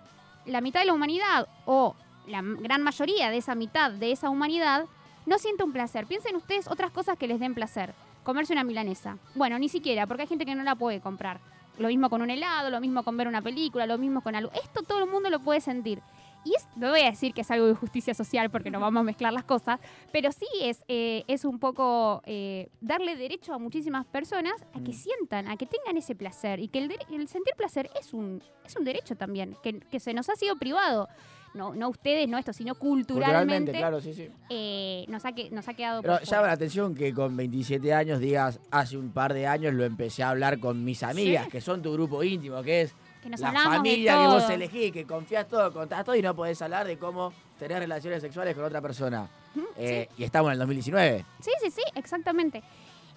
la 0.44 0.60
mitad 0.60 0.80
de 0.80 0.86
la 0.86 0.92
humanidad, 0.92 1.48
o 1.64 1.96
la 2.26 2.42
gran 2.42 2.82
mayoría 2.82 3.30
de 3.30 3.38
esa 3.38 3.54
mitad 3.54 3.90
de 3.90 4.12
esa 4.12 4.28
humanidad, 4.28 4.84
no 5.24 5.38
siente 5.38 5.64
un 5.64 5.72
placer. 5.72 6.04
Piensen 6.04 6.36
ustedes 6.36 6.68
otras 6.68 6.90
cosas 6.90 7.16
que 7.16 7.26
les 7.26 7.40
den 7.40 7.54
placer. 7.54 7.94
Comerse 8.22 8.52
una 8.52 8.62
milanesa. 8.62 9.16
Bueno, 9.34 9.58
ni 9.58 9.70
siquiera, 9.70 10.06
porque 10.06 10.22
hay 10.22 10.28
gente 10.28 10.44
que 10.44 10.54
no 10.54 10.62
la 10.64 10.74
puede 10.74 11.00
comprar. 11.00 11.40
Lo 11.78 11.88
mismo 11.88 12.10
con 12.10 12.20
un 12.20 12.28
helado, 12.28 12.68
lo 12.68 12.78
mismo 12.78 13.04
con 13.04 13.16
ver 13.16 13.26
una 13.26 13.40
película, 13.40 13.86
lo 13.86 13.96
mismo 13.96 14.20
con 14.20 14.34
algo. 14.34 14.52
Esto 14.52 14.82
todo 14.82 15.02
el 15.02 15.10
mundo 15.10 15.30
lo 15.30 15.40
puede 15.40 15.62
sentir. 15.62 16.02
Y 16.44 16.54
es, 16.54 16.66
no 16.76 16.88
voy 16.90 17.00
a 17.02 17.10
decir 17.10 17.34
que 17.34 17.42
es 17.42 17.50
algo 17.50 17.66
de 17.66 17.74
justicia 17.74 18.14
social 18.14 18.50
porque 18.50 18.70
no 18.70 18.80
vamos 18.80 19.00
a 19.00 19.04
mezclar 19.04 19.32
las 19.32 19.44
cosas, 19.44 19.78
pero 20.10 20.32
sí 20.32 20.46
es, 20.62 20.82
eh, 20.88 21.22
es 21.28 21.44
un 21.44 21.58
poco 21.58 22.22
eh, 22.24 22.68
darle 22.80 23.14
derecho 23.16 23.52
a 23.52 23.58
muchísimas 23.58 24.06
personas 24.06 24.54
a 24.74 24.80
que 24.82 24.92
Mm. 24.92 24.94
sientan, 24.94 25.48
a 25.48 25.56
que 25.56 25.66
tengan 25.66 25.96
ese 25.98 26.14
placer 26.14 26.58
y 26.60 26.68
que 26.68 26.78
el, 26.78 27.28
sentir 27.28 27.54
placer 27.56 27.90
es 28.00 28.14
un, 28.14 28.42
es 28.64 28.74
un 28.76 28.84
derecho 28.84 29.16
también, 29.16 29.54
que, 29.62 29.80
que 29.80 30.00
se 30.00 30.14
nos 30.14 30.30
ha 30.30 30.34
sido 30.36 30.56
privado. 30.56 31.08
No, 31.52 31.74
no 31.74 31.88
ustedes, 31.88 32.28
no 32.28 32.38
esto, 32.38 32.52
sino 32.52 32.76
culturalmente, 32.76 33.72
Culturalmente, 33.72 33.72
claro, 33.72 34.00
sí, 34.00 34.14
sí. 34.14 34.28
eh, 34.50 35.04
nos, 35.08 35.24
ha, 35.24 35.32
que- 35.32 35.50
nos 35.50 35.66
ha 35.66 35.74
quedado 35.74 36.00
Pero 36.00 36.20
llama 36.22 36.46
la 36.46 36.52
atención 36.52 36.94
que 36.94 37.12
con 37.12 37.36
27 37.36 37.92
años 37.92 38.20
digas, 38.20 38.60
hace 38.70 38.96
un 38.96 39.10
par 39.10 39.34
de 39.34 39.48
años 39.48 39.74
lo 39.74 39.84
empecé 39.84 40.22
a 40.22 40.30
hablar 40.30 40.60
con 40.60 40.84
mis 40.84 41.02
amigas, 41.02 41.48
que 41.48 41.60
son 41.60 41.82
tu 41.82 41.92
grupo 41.92 42.22
íntimo, 42.22 42.62
que 42.62 42.82
es 42.82 42.94
que 43.22 43.28
nos 43.28 43.40
la 43.40 43.52
familia 43.52 44.16
de 44.16 44.22
que 44.22 44.26
vos 44.28 44.42
todo. 44.44 44.52
elegís, 44.52 44.92
que 44.92 45.06
confías 45.06 45.48
todo, 45.48 45.72
contás 45.72 46.04
todo 46.04 46.16
y 46.16 46.22
no 46.22 46.34
podés 46.34 46.60
hablar 46.62 46.86
de 46.86 46.98
cómo 46.98 47.32
tener 47.58 47.78
relaciones 47.78 48.20
sexuales 48.22 48.54
con 48.54 48.64
otra 48.64 48.80
persona. 48.80 49.28
Eh, 49.76 50.08
Y 50.16 50.24
estamos 50.24 50.48
en 50.48 50.52
el 50.54 50.58
2019. 50.60 51.24
Sí, 51.40 51.50
sí, 51.62 51.70
sí, 51.70 51.82
exactamente. 51.94 52.62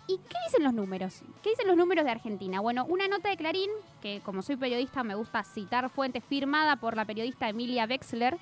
¿Y 0.07 0.17
qué 0.17 0.36
dicen 0.48 0.63
los 0.63 0.74
números? 0.74 1.22
¿Qué 1.41 1.51
dicen 1.51 1.67
los 1.67 1.77
números 1.77 2.03
de 2.03 2.12
Argentina? 2.12 2.60
Bueno, 2.60 2.86
una 2.86 3.07
nota 3.07 3.29
de 3.29 3.38
Clarín, 3.38 3.69
que 4.01 4.19
como 4.25 4.41
soy 4.41 4.57
periodista 4.57 5.03
me 5.03 5.15
gusta 5.15 5.43
citar 5.43 5.89
fuentes 5.89 6.24
firmada 6.25 6.75
por 6.75 6.98
la 6.98 7.05
periodista 7.05 7.48
Emilia 7.48 7.86
Wexler, 7.86 8.38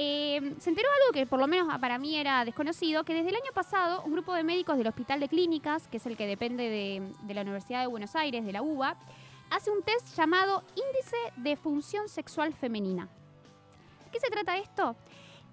eh, 0.00 0.54
se 0.58 0.70
enteró 0.70 0.88
algo 1.00 1.12
que 1.12 1.26
por 1.26 1.38
lo 1.40 1.46
menos 1.46 1.76
para 1.80 1.98
mí 1.98 2.16
era 2.16 2.44
desconocido, 2.44 3.04
que 3.04 3.14
desde 3.14 3.30
el 3.30 3.36
año 3.36 3.52
pasado 3.54 4.02
un 4.04 4.12
grupo 4.12 4.32
de 4.34 4.44
médicos 4.44 4.76
del 4.78 4.86
Hospital 4.86 5.20
de 5.20 5.28
Clínicas, 5.28 5.86
que 5.88 5.96
es 5.98 6.06
el 6.06 6.16
que 6.16 6.26
depende 6.26 6.68
de, 6.68 7.02
de 7.22 7.34
la 7.34 7.42
Universidad 7.42 7.80
de 7.80 7.86
Buenos 7.88 8.14
Aires, 8.16 8.44
de 8.44 8.52
la 8.52 8.62
UBA, 8.62 8.96
hace 9.50 9.70
un 9.70 9.82
test 9.82 10.16
llamado 10.16 10.62
Índice 10.76 11.16
de 11.36 11.56
Función 11.56 12.08
Sexual 12.08 12.52
Femenina. 12.52 13.08
¿De 14.04 14.10
qué 14.12 14.20
se 14.20 14.30
trata 14.30 14.56
esto? 14.58 14.96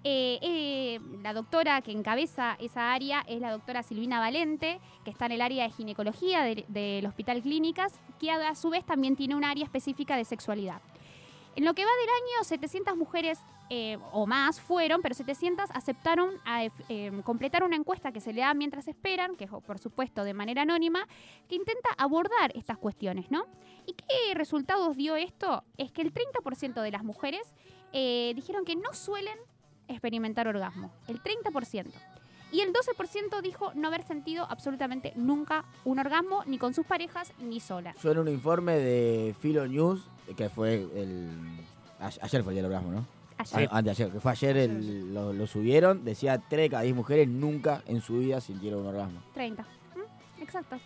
Eh, 0.04 0.38
eh, 0.40 1.00
la 1.22 1.32
doctora 1.32 1.80
que 1.82 1.90
encabeza 1.90 2.56
esa 2.60 2.92
área 2.92 3.24
es 3.26 3.40
la 3.40 3.50
doctora 3.50 3.82
Silvina 3.82 4.20
Valente, 4.20 4.80
que 5.04 5.10
está 5.10 5.26
en 5.26 5.32
el 5.32 5.40
área 5.40 5.64
de 5.64 5.70
ginecología 5.70 6.42
de- 6.42 6.64
del 6.68 7.06
Hospital 7.06 7.42
Clínicas, 7.42 7.92
que 8.20 8.30
a 8.30 8.54
su 8.54 8.70
vez 8.70 8.84
también 8.84 9.16
tiene 9.16 9.34
un 9.34 9.44
área 9.44 9.64
específica 9.64 10.16
de 10.16 10.24
sexualidad. 10.24 10.80
En 11.56 11.64
lo 11.64 11.74
que 11.74 11.84
va 11.84 11.90
del 11.90 12.08
año, 12.10 12.44
700 12.44 12.96
mujeres 12.96 13.40
eh, 13.68 13.98
o 14.12 14.26
más 14.26 14.60
fueron, 14.60 15.02
pero 15.02 15.14
700 15.14 15.70
aceptaron 15.72 16.34
a, 16.44 16.64
eh, 16.64 17.22
completar 17.24 17.64
una 17.64 17.74
encuesta 17.74 18.12
que 18.12 18.20
se 18.20 18.32
le 18.32 18.42
da 18.42 18.54
mientras 18.54 18.86
esperan, 18.86 19.34
que 19.34 19.44
es 19.44 19.50
por 19.50 19.78
supuesto 19.78 20.22
de 20.22 20.34
manera 20.34 20.62
anónima, 20.62 21.08
que 21.48 21.56
intenta 21.56 21.88
abordar 21.98 22.52
estas 22.54 22.78
cuestiones, 22.78 23.30
¿no? 23.30 23.46
¿Y 23.84 23.94
qué 23.94 24.34
resultados 24.34 24.96
dio 24.96 25.16
esto? 25.16 25.64
Es 25.78 25.90
que 25.90 26.02
el 26.02 26.14
30% 26.14 26.80
de 26.80 26.90
las 26.92 27.02
mujeres 27.02 27.42
eh, 27.92 28.32
dijeron 28.36 28.64
que 28.64 28.76
no 28.76 28.94
suelen 28.94 29.36
experimentar 29.88 30.46
orgasmo, 30.46 30.92
el 31.08 31.20
30%. 31.20 31.90
Y 32.52 32.60
el 32.60 32.72
12% 32.72 33.42
dijo 33.42 33.72
no 33.74 33.88
haber 33.88 34.04
sentido 34.04 34.46
absolutamente 34.48 35.12
nunca 35.16 35.64
un 35.84 35.98
orgasmo, 35.98 36.44
ni 36.46 36.58
con 36.58 36.72
sus 36.72 36.86
parejas, 36.86 37.32
ni 37.40 37.58
solas. 37.58 37.96
Yo 38.00 38.12
en 38.12 38.18
un 38.18 38.28
informe 38.28 38.76
de 38.76 39.34
Philo 39.40 39.66
News, 39.66 40.08
que 40.36 40.48
fue 40.48 40.74
el. 40.94 41.28
Ayer 41.98 42.44
fue 42.44 42.56
el 42.56 42.64
orgasmo, 42.64 42.92
¿no? 42.92 43.15
Ayer. 43.38 43.68
Ah, 43.70 43.78
Anteayer, 43.78 44.10
que 44.10 44.20
fue 44.20 44.32
ayer, 44.32 44.56
el- 44.56 45.12
lo, 45.14 45.32
lo 45.32 45.46
subieron. 45.46 46.04
Decía 46.04 46.38
3 46.38 46.62
de 46.62 46.70
cada 46.70 46.82
10 46.82 46.94
mujeres 46.94 47.28
nunca 47.28 47.82
en 47.86 48.00
su 48.00 48.18
vida 48.18 48.40
sintieron 48.40 48.80
un 48.80 48.86
orgasmo. 48.88 49.20
30. 49.34 49.62
¿Mm? 49.62 50.42
Exacto. 50.42 50.76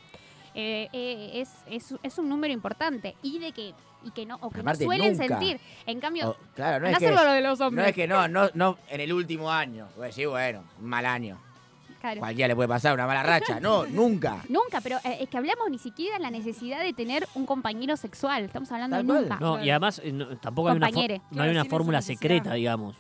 Eh, 0.55 0.89
eh, 0.93 1.31
es, 1.41 1.51
es, 1.69 1.95
es 2.03 2.19
un 2.19 2.29
número 2.29 2.53
importante. 2.53 3.15
Y 3.23 3.39
de 3.39 3.53
que, 3.53 3.73
y 4.03 4.11
que 4.11 4.27
no, 4.27 4.37
o 4.41 4.51
que 4.51 4.57
no 4.59 4.63
Aparte, 4.63 4.85
suelen 4.85 5.13
nunca. 5.13 5.27
sentir. 5.29 5.61
En 5.87 6.01
cambio, 6.01 6.31
O- 6.31 6.37
claro, 6.55 6.81
no 6.81 6.87
andá 6.87 6.99
es, 6.99 7.05
a 7.05 7.07
que, 7.09 7.15
lo 7.15 7.33
de 7.33 7.41
los 7.41 7.59
no 7.61 7.67
hombres. 7.69 7.89
es 7.89 7.95
que 7.95 8.09
no, 8.09 8.27
no, 8.27 8.49
no 8.55 8.79
en 8.89 9.01
el 9.01 9.13
último 9.13 9.51
año. 9.51 9.87
A 9.97 10.01
decir, 10.07 10.27
bueno, 10.27 10.65
un 10.81 10.87
mal 10.87 11.07
año. 11.07 11.39
Claro. 12.01 12.21
Cualquiera 12.21 12.49
le 12.49 12.57
puede 12.57 12.69
pasar 12.69 12.95
una 12.95 13.07
mala 13.07 13.23
racha. 13.23 13.61
No, 13.61 13.85
nunca. 13.89 14.43
Nunca, 14.49 14.81
pero 14.81 14.97
eh, 15.05 15.19
es 15.21 15.29
que 15.29 15.37
hablamos 15.37 15.71
ni 15.71 15.79
siquiera 15.79 16.17
de 16.17 16.23
la 16.23 16.31
necesidad 16.31 16.83
de 16.83 16.93
tener 16.93 17.29
un 17.35 17.45
compañero 17.47 17.97
sexual. 17.97 18.45
Estamos 18.45 18.73
hablando 18.73 18.97
Tal 18.97 19.07
de 19.07 19.13
cual. 19.13 19.23
nunca. 19.29 19.39
No, 19.39 19.63
y 19.65 19.71
además 19.71 20.01
eh, 20.03 20.13
no- 20.13 20.37
tampoco 20.39 20.69
hay 20.71 20.77
una, 20.77 20.87
Compañere. 20.87 21.21
no 21.31 21.43
hay 21.43 21.51
una 21.51 21.63
sin 21.63 21.71
fórmula 21.71 21.99
necesidad. 21.99 22.21
secreta, 22.21 22.55
digamos. 22.55 22.97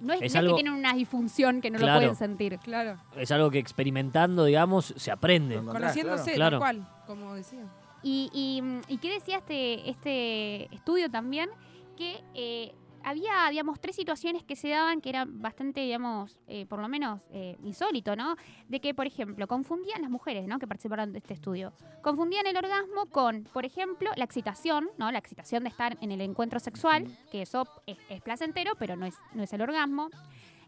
No 0.00 0.12
es, 0.12 0.16
Es 0.16 0.20
no 0.20 0.26
es 0.26 0.36
algo- 0.36 0.56
que 0.56 0.62
tienen 0.62 0.78
una 0.78 0.92
disfunción 0.94 1.60
que 1.60 1.70
no 1.70 1.78
lo 1.78 1.86
pueden 1.86 2.14
sentir. 2.16 2.58
Claro. 2.58 2.98
Es 3.16 3.30
algo 3.32 3.50
que 3.50 3.58
experimentando, 3.58 4.44
digamos, 4.44 4.92
se 4.96 5.10
aprende. 5.10 5.54
Lo 5.56 5.62
encontrás, 5.62 5.92
Conociéndose, 5.96 6.34
Claro. 6.34 6.58
tal 6.60 6.76
cual, 6.76 6.88
como 7.06 7.34
decía. 7.34 7.64
Y, 8.02 8.30
y, 8.32 8.62
mm, 8.62 8.80
¿y 8.88 8.98
qué 8.98 9.10
decía 9.14 9.38
este, 9.38 9.88
este 9.90 10.72
estudio 10.74 11.10
también? 11.10 11.48
Que 11.96 12.22
eh, 12.34 12.72
había, 13.04 13.48
digamos, 13.50 13.80
tres 13.80 13.96
situaciones 13.96 14.44
que 14.44 14.56
se 14.56 14.68
daban 14.68 15.00
que 15.00 15.08
eran 15.08 15.40
bastante, 15.40 15.80
digamos, 15.80 16.38
eh, 16.46 16.66
por 16.66 16.80
lo 16.80 16.88
menos 16.88 17.22
eh, 17.32 17.56
insólito, 17.62 18.16
¿no? 18.16 18.36
De 18.68 18.80
que, 18.80 18.94
por 18.94 19.06
ejemplo, 19.06 19.46
confundían 19.46 20.02
las 20.02 20.10
mujeres, 20.10 20.46
¿no? 20.46 20.58
Que 20.58 20.66
participaron 20.66 21.12
de 21.12 21.18
este 21.18 21.34
estudio. 21.34 21.72
Confundían 22.02 22.46
el 22.46 22.56
orgasmo 22.56 23.06
con, 23.06 23.44
por 23.52 23.64
ejemplo, 23.64 24.10
la 24.16 24.24
excitación, 24.24 24.90
¿no? 24.98 25.10
La 25.10 25.18
excitación 25.18 25.64
de 25.64 25.70
estar 25.70 25.96
en 26.00 26.12
el 26.12 26.20
encuentro 26.20 26.60
sexual, 26.60 27.06
que 27.30 27.42
eso 27.42 27.66
es, 27.86 27.98
es 28.08 28.20
placentero, 28.20 28.72
pero 28.78 28.96
no 28.96 29.06
es, 29.06 29.14
no 29.34 29.42
es 29.42 29.52
el 29.52 29.60
orgasmo. 29.62 30.10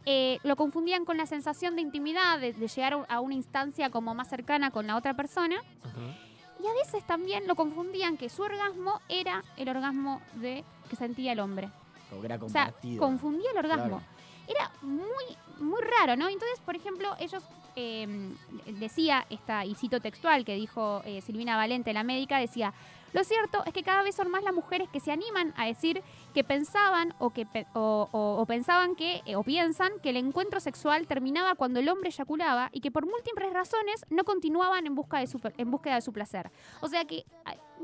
Eh, 0.07 0.39
lo 0.45 0.57
confundían 0.57 1.05
con 1.05 1.17
la 1.19 1.27
sensación 1.27 1.77
de 1.77 1.83
intimidad, 1.83 2.41
de, 2.41 2.53
de 2.53 2.69
llegar 2.69 3.05
a 3.09 3.21
una 3.21 3.35
instancia 3.35 3.91
como 3.91 4.15
más 4.15 4.29
cercana 4.29 4.71
con 4.71 4.87
la 4.87 4.97
otra 4.97 5.15
persona. 5.15 5.57
Y 6.63 6.67
a 6.67 6.73
veces 6.75 7.07
también 7.07 7.47
lo 7.47 7.55
confundían 7.55 8.17
que 8.17 8.29
su 8.29 8.43
orgasmo 8.43 9.01
era 9.09 9.45
el 9.57 9.69
orgasmo 9.69 10.21
de 10.35 10.65
que 10.91 10.97
sentía 10.97 11.33
el 11.33 11.41
hombre. 11.41 11.71
O 12.41 12.49
sea, 12.49 12.75
confundía 12.99 13.51
el 13.53 13.59
orgasmo. 13.59 13.99
Claro. 13.99 14.03
Era 14.49 14.71
muy, 14.83 15.25
muy 15.61 15.81
raro, 15.83 16.17
¿no? 16.17 16.29
Entonces, 16.29 16.59
por 16.65 16.75
ejemplo, 16.75 17.15
ellos 17.21 17.43
eh, 17.77 18.35
decía 18.79 19.25
esta, 19.31 19.65
y 19.65 19.75
cito 19.75 20.01
textual 20.01 20.45
que 20.45 20.55
dijo 20.57 21.03
eh, 21.05 21.21
Silvina 21.21 21.57
Valente, 21.57 21.93
la 21.93 22.03
médica, 22.03 22.39
decía, 22.39 22.73
lo 23.13 23.25
cierto 23.25 23.63
es 23.67 23.73
que 23.73 23.83
cada 23.83 24.03
vez 24.03 24.15
son 24.15 24.31
más 24.31 24.43
las 24.43 24.55
mujeres 24.55 24.89
que 24.89 25.01
se 25.01 25.13
animan 25.13 25.53
a 25.57 25.67
decir 25.67 26.03
que 26.35 26.45
pensaban 26.45 27.15
o 27.19 27.31
que 27.31 27.47
o, 27.75 28.09
o- 28.13 28.37
o 28.41 28.47
pensaban 28.47 28.95
que 28.95 29.23
eh, 29.27 29.37
o 29.37 29.43
piensan 29.43 29.93
que 30.03 30.11
el 30.11 30.17
encuentro 30.17 30.61
sexual 30.61 31.07
terminaba 31.07 31.55
cuando 31.55 31.81
el 31.81 31.89
hombre 31.89 32.09
eyaculaba 32.11 32.71
y 32.73 32.81
que 32.81 32.91
por 32.91 33.07
múltiples 33.07 33.53
razones 33.53 34.05
no 34.11 34.25
continuaban 34.25 34.87
en 34.87 34.95
busca 34.95 35.19
de 35.19 35.27
su, 35.27 35.41
en 35.59 35.71
búsqueda 35.71 35.97
de 35.97 36.03
su 36.03 36.13
placer. 36.13 36.51
O 36.81 36.89
sea 36.89 37.05
que 37.05 37.25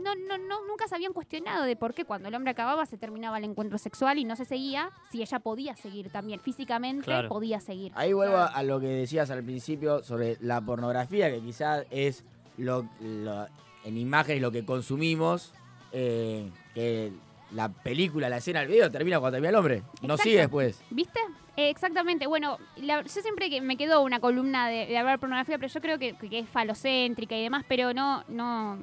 no, 0.02 0.14
no, 0.14 0.36
no, 0.38 0.66
nunca 0.66 0.86
se 0.88 0.94
habían 0.94 1.12
cuestionado 1.14 1.64
de 1.64 1.74
por 1.74 1.94
qué 1.94 2.04
cuando 2.04 2.28
el 2.28 2.34
hombre 2.34 2.50
acababa 2.50 2.84
se 2.86 2.98
terminaba 2.98 3.38
el 3.38 3.44
encuentro 3.44 3.78
sexual 3.78 4.18
y 4.18 4.24
no 4.24 4.36
se 4.36 4.44
seguía, 4.44 4.90
si 5.10 5.22
ella 5.22 5.38
podía 5.40 5.74
seguir 5.74 6.10
también, 6.10 6.38
físicamente 6.40 7.04
Claro. 7.06 7.28
podía 7.30 7.60
seguir. 7.60 7.92
Ahí 7.94 8.12
vuelvo 8.12 8.36
a, 8.36 8.46
a 8.46 8.62
lo 8.62 8.78
que 8.78 8.88
decías 8.88 9.30
al 9.30 9.42
principio 9.42 10.02
sobre 10.04 10.36
la 10.40 10.60
pornografía, 10.60 11.30
que 11.30 11.40
quizás 11.40 11.86
es 11.90 12.24
lo, 12.58 12.86
lo- 13.00 13.46
en 13.86 13.96
imágenes 13.96 14.42
lo 14.42 14.50
que 14.52 14.64
consumimos, 14.64 15.52
eh, 15.92 16.50
que 16.74 17.12
la 17.52 17.68
película, 17.68 18.28
la 18.28 18.38
escena, 18.38 18.60
el 18.62 18.68
video 18.68 18.90
termina 18.90 19.18
cuando 19.20 19.36
termina 19.36 19.50
el 19.50 19.54
hombre. 19.54 19.82
No 20.02 20.14
Exacto. 20.14 20.22
sigue 20.24 20.36
después. 20.38 20.82
¿Viste? 20.90 21.20
Eh, 21.56 21.70
exactamente. 21.70 22.26
Bueno, 22.26 22.58
la- 22.76 23.02
yo 23.02 23.08
siempre 23.22 23.48
que 23.48 23.60
me 23.62 23.76
quedo 23.76 24.02
una 24.02 24.20
columna 24.20 24.68
de, 24.68 24.86
de 24.86 24.98
hablar 24.98 25.14
de 25.14 25.20
pornografía, 25.20 25.56
pero 25.56 25.72
yo 25.72 25.80
creo 25.80 25.98
que, 25.98 26.14
que 26.14 26.40
es 26.40 26.48
falocéntrica 26.48 27.36
y 27.36 27.42
demás, 27.44 27.64
pero 27.68 27.94
no, 27.94 28.24
no 28.28 28.78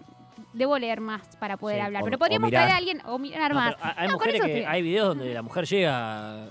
debo 0.53 0.79
leer 0.79 1.01
más 1.01 1.35
para 1.37 1.57
poder 1.57 1.77
Sí, 1.79 1.81
hablar. 1.85 2.01
o- 2.01 2.05
pero 2.05 2.17
podríamos 2.17 2.49
traer 2.49 2.71
a 2.71 2.77
alguien 2.77 3.01
o 3.05 3.19
mirar 3.19 3.51
No, 3.53 3.59
más. 3.59 3.75
hay 3.81 4.07
No, 4.07 4.13
mujeres 4.13 4.35
eso 4.35 4.45
que 4.45 4.65
hay 4.65 4.81
videos 4.81 5.09
donde 5.09 5.33
la 5.33 5.41
mujer 5.41 5.65
llega 5.65 6.47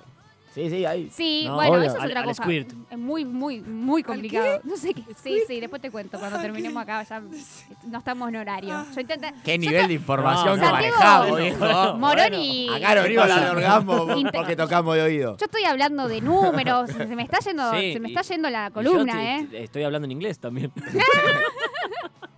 Sí, 0.54 0.68
sí, 0.68 0.84
ahí. 0.84 1.08
Sí, 1.10 1.44
No, 1.46 1.54
bueno, 1.54 1.72
obvio. 1.78 1.84
eso 1.84 1.96
es 1.96 2.02
Al- 2.02 2.08
otra 2.10 2.20
al 2.20 2.26
cosa. 2.26 2.42
squirt. 2.42 2.72
Es 2.90 2.98
muy, 2.98 3.24
muy, 3.24 3.60
muy 3.62 4.02
complicado. 4.02 4.60
No 4.64 4.76
sé 4.76 4.92
qué. 4.92 5.02
Sí, 5.22 5.40
sí, 5.46 5.60
después 5.60 5.80
te 5.80 5.90
cuento 5.90 6.18
cuando 6.18 6.38
terminemos 6.40 6.82
acá. 6.82 7.02
Ya 7.04 7.20
no 7.86 7.98
estamos 7.98 8.28
en 8.28 8.36
horario. 8.36 8.84
Yo 8.94 9.00
intento. 9.00 9.28
Qué 9.44 9.56
nivel 9.58 9.88
de 9.88 9.94
información 9.94 10.60
No, 10.60 10.64
que 10.64 10.66
no. 10.66 10.72
manejamos, 10.72 11.38
viejo. 11.38 11.94
Moroni. 11.96 12.68
Acá 12.68 12.94
no 12.96 13.02
venimos 13.02 13.22
a 13.22 13.34
hablar 13.34 13.44
de 13.44 13.50
orgasmo 13.56 14.06
Inte- 14.14 14.30
porque 14.32 14.54
tocamos 14.56 14.94
de 14.94 15.02
oído. 15.02 15.36
Yo 15.38 15.44
estoy 15.46 15.64
hablando 15.64 16.06
de 16.06 16.20
números. 16.20 16.90
Se 16.98 17.06
me 17.16 17.22
está 17.22 17.38
yendo, 17.38 17.70
Sí, 17.72 17.94
se 17.94 18.00
me 18.00 18.08
está 18.08 18.20
yendo 18.22 18.50
la 18.50 18.70
columna, 18.70 19.38
¿eh? 19.38 19.48
Estoy 19.52 19.84
hablando 19.84 20.04
en 20.04 20.12
inglés 20.12 20.38
también. 20.38 20.70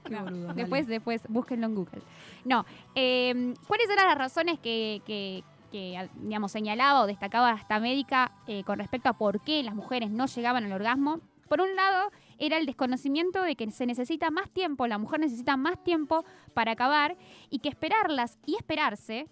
Dale. 0.08 0.52
Después, 0.54 0.86
después, 0.86 1.22
búsquenlo 1.28 1.66
en 1.66 1.74
Google. 1.74 2.02
No, 2.44 2.64
eh, 2.94 3.54
¿cuáles 3.66 3.88
eran 3.90 4.06
las 4.06 4.18
razones 4.18 4.58
que, 4.60 5.00
que- 5.06 5.42
que, 5.74 6.08
digamos, 6.20 6.52
señalaba 6.52 7.02
o 7.02 7.06
destacaba 7.08 7.50
esta 7.54 7.80
médica 7.80 8.30
eh, 8.46 8.62
con 8.62 8.78
respecto 8.78 9.08
a 9.08 9.14
por 9.14 9.40
qué 9.40 9.60
las 9.64 9.74
mujeres 9.74 10.08
no 10.08 10.26
llegaban 10.26 10.62
al 10.62 10.70
orgasmo? 10.70 11.18
Por 11.48 11.60
un 11.60 11.74
lado, 11.74 12.12
era 12.38 12.58
el 12.58 12.66
desconocimiento 12.66 13.42
de 13.42 13.56
que 13.56 13.68
se 13.72 13.84
necesita 13.84 14.30
más 14.30 14.48
tiempo, 14.50 14.86
la 14.86 14.98
mujer 14.98 15.18
necesita 15.18 15.56
más 15.56 15.82
tiempo 15.82 16.24
para 16.54 16.70
acabar 16.70 17.16
y 17.50 17.58
que 17.58 17.70
esperarlas 17.70 18.38
y 18.46 18.54
esperarse 18.54 19.26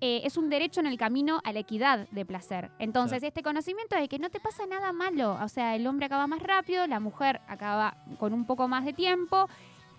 eh, 0.00 0.20
es 0.22 0.36
un 0.36 0.48
derecho 0.48 0.78
en 0.78 0.86
el 0.86 0.98
camino 0.98 1.40
a 1.42 1.52
la 1.52 1.58
equidad 1.58 2.08
de 2.12 2.24
placer. 2.24 2.70
Entonces, 2.78 3.24
este 3.24 3.42
conocimiento 3.42 3.96
de 3.96 4.06
que 4.06 4.20
no 4.20 4.30
te 4.30 4.38
pasa 4.38 4.66
nada 4.66 4.92
malo, 4.92 5.36
o 5.42 5.48
sea, 5.48 5.74
el 5.74 5.84
hombre 5.88 6.06
acaba 6.06 6.28
más 6.28 6.40
rápido, 6.40 6.86
la 6.86 7.00
mujer 7.00 7.40
acaba 7.48 7.96
con 8.20 8.32
un 8.32 8.44
poco 8.46 8.68
más 8.68 8.84
de 8.84 8.92
tiempo, 8.92 9.48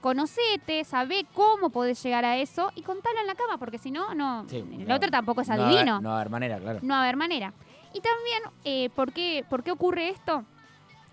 conocete, 0.02 0.84
sabe 0.84 1.26
cómo 1.34 1.70
podés 1.70 2.02
llegar 2.04 2.26
a 2.26 2.38
eso 2.38 2.72
y 2.76 2.82
contalo 2.82 3.20
en 3.20 3.28
la 3.28 3.36
cama, 3.36 3.58
porque 3.58 3.78
si 3.78 3.92
no, 3.92 4.14
no, 4.16 4.46
Sí, 4.50 4.58
el 4.58 4.88
no. 4.88 4.96
otro 4.96 5.10
tampoco 5.12 5.42
es 5.42 5.48
No 5.50 5.56
adivino. 5.56 6.02
No 6.02 6.10
va 6.10 6.16
a 6.16 6.20
haber 6.22 6.30
manera, 6.32 6.60
claro. 6.60 6.80
No 6.82 6.94
va 6.94 7.00
a 7.00 7.04
haber 7.04 7.18
manera. 7.18 7.54
Y 7.94 8.02
también, 8.02 8.44
eh, 8.66 8.90
¿por, 8.96 9.12
qué, 9.12 9.44
¿por 9.50 9.64
qué 9.64 9.72
ocurre 9.72 10.10
esto? 10.10 10.44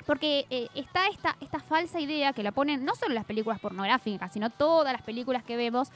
Porque 0.07 0.46
eh, 0.51 0.68
está 0.75 1.09
esta, 1.09 1.37
esta 1.40 1.59
falsa 1.59 1.99
idea 1.99 2.33
que 2.33 2.42
la 2.44 2.53
ponen 2.53 2.85
no 2.85 2.94
solo 2.94 3.12
las 3.14 3.25
películas 3.25 3.59
pornográficas, 3.59 4.33
sino 4.33 4.51
todas 4.51 4.92
las 4.92 5.03
películas 5.03 5.42
que 5.42 5.57
vemos, 5.57 5.88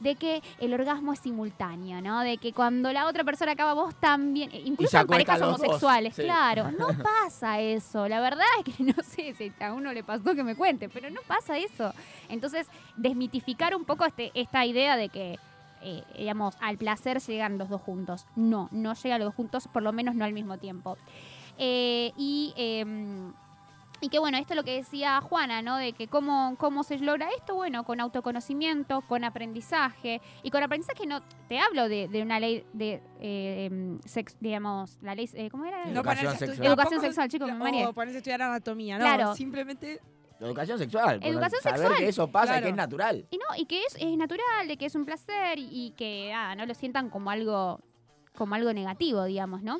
de 0.00 0.14
que 0.14 0.42
el 0.60 0.74
orgasmo 0.74 1.12
es 1.12 1.20
simultáneo, 1.20 2.00
¿no? 2.00 2.20
De 2.20 2.38
que 2.38 2.52
cuando 2.52 2.92
la 2.92 3.06
otra 3.06 3.24
persona 3.24 3.52
acaba 3.52 3.74
vos 3.74 3.94
también, 3.96 4.50
eh, 4.52 4.62
incluso 4.64 4.98
en 4.98 5.06
parejas 5.06 5.40
homosexuales, 5.40 6.14
sí. 6.14 6.22
claro, 6.22 6.70
no 6.78 6.88
pasa 7.02 7.60
eso. 7.60 8.08
La 8.08 8.20
verdad 8.20 8.44
es 8.58 8.74
que 8.74 8.82
no 8.84 8.94
sé 9.02 9.34
si 9.34 9.52
a 9.60 9.72
uno 9.72 9.92
le 9.92 10.02
pasó 10.02 10.34
que 10.34 10.44
me 10.44 10.54
cuente, 10.54 10.88
pero 10.88 11.10
no 11.10 11.20
pasa 11.26 11.58
eso. 11.58 11.92
Entonces, 12.28 12.66
desmitificar 12.96 13.74
un 13.74 13.84
poco 13.84 14.04
este, 14.04 14.30
esta 14.34 14.64
idea 14.66 14.96
de 14.96 15.08
que 15.08 15.38
eh, 15.82 16.02
digamos, 16.18 16.56
al 16.60 16.78
placer 16.78 17.20
llegan 17.20 17.58
los 17.58 17.68
dos 17.68 17.80
juntos. 17.80 18.26
No, 18.34 18.68
no 18.72 18.94
llegan 18.94 19.20
los 19.20 19.28
dos 19.28 19.34
juntos, 19.34 19.68
por 19.68 19.82
lo 19.82 19.92
menos 19.92 20.14
no 20.14 20.24
al 20.24 20.32
mismo 20.32 20.58
tiempo. 20.58 20.96
Eh, 21.58 22.12
y 22.16 22.52
em, 22.56 23.32
Y 24.00 24.10
que 24.10 24.18
bueno, 24.18 24.36
esto 24.36 24.52
es 24.52 24.56
lo 24.56 24.62
que 24.64 24.74
decía 24.76 25.20
Juana, 25.22 25.62
¿no? 25.62 25.76
De 25.78 25.92
que 25.94 26.06
cómo, 26.06 26.54
cómo 26.58 26.82
se 26.82 26.98
logra 26.98 27.28
esto, 27.36 27.54
bueno, 27.54 27.84
con 27.84 27.98
autoconocimiento, 28.00 29.00
con 29.02 29.24
aprendizaje. 29.24 30.20
Y 30.42 30.50
con 30.50 30.62
aprendizaje 30.62 31.06
no, 31.06 31.22
te 31.48 31.58
hablo 31.58 31.88
de, 31.88 32.06
de 32.08 32.22
una 32.22 32.38
ley 32.38 32.66
de, 32.74 33.02
eh, 33.20 33.64
em, 33.70 33.98
sex- 34.04 34.36
digamos, 34.40 34.98
la 35.00 35.14
ley, 35.14 35.30
eh, 35.32 35.48
¿cómo 35.50 35.64
era? 35.64 35.86
No 35.86 36.00
Educación 36.00 36.36
sexual. 36.36 36.66
Educación 36.66 37.00
sexual, 37.00 37.28
chicos, 37.30 37.48
me 37.48 37.54
mareé. 37.54 37.86
O 37.86 37.92
ponerse 37.94 38.16
a 38.16 38.18
estudiar 38.18 38.42
anatomía, 38.42 38.98
¿no? 38.98 39.04
Claro. 39.04 39.34
Simplemente 39.34 40.00
Educación 40.38 40.78
sexual. 40.78 41.18
Educación 41.22 41.62
saber 41.62 41.78
sexual. 41.78 41.98
que 41.98 42.08
eso 42.08 42.28
pasa 42.28 42.58
y 42.58 42.62
que 42.62 42.68
es 42.68 42.74
natural. 42.76 43.26
Y 43.30 43.38
no, 43.38 43.44
y 43.56 43.64
que 43.64 43.82
es, 43.84 43.96
es 43.98 44.16
natural, 44.18 44.68
de 44.68 44.76
que 44.76 44.84
es 44.84 44.94
un 44.94 45.06
placer 45.06 45.58
y, 45.58 45.68
y 45.72 45.90
que 45.92 46.34
ah, 46.34 46.54
no 46.54 46.66
lo 46.66 46.74
sientan 46.74 47.08
como 47.08 47.30
algo, 47.30 47.80
como 48.36 48.54
algo 48.54 48.70
negativo, 48.74 49.24
digamos, 49.24 49.62
¿no? 49.62 49.78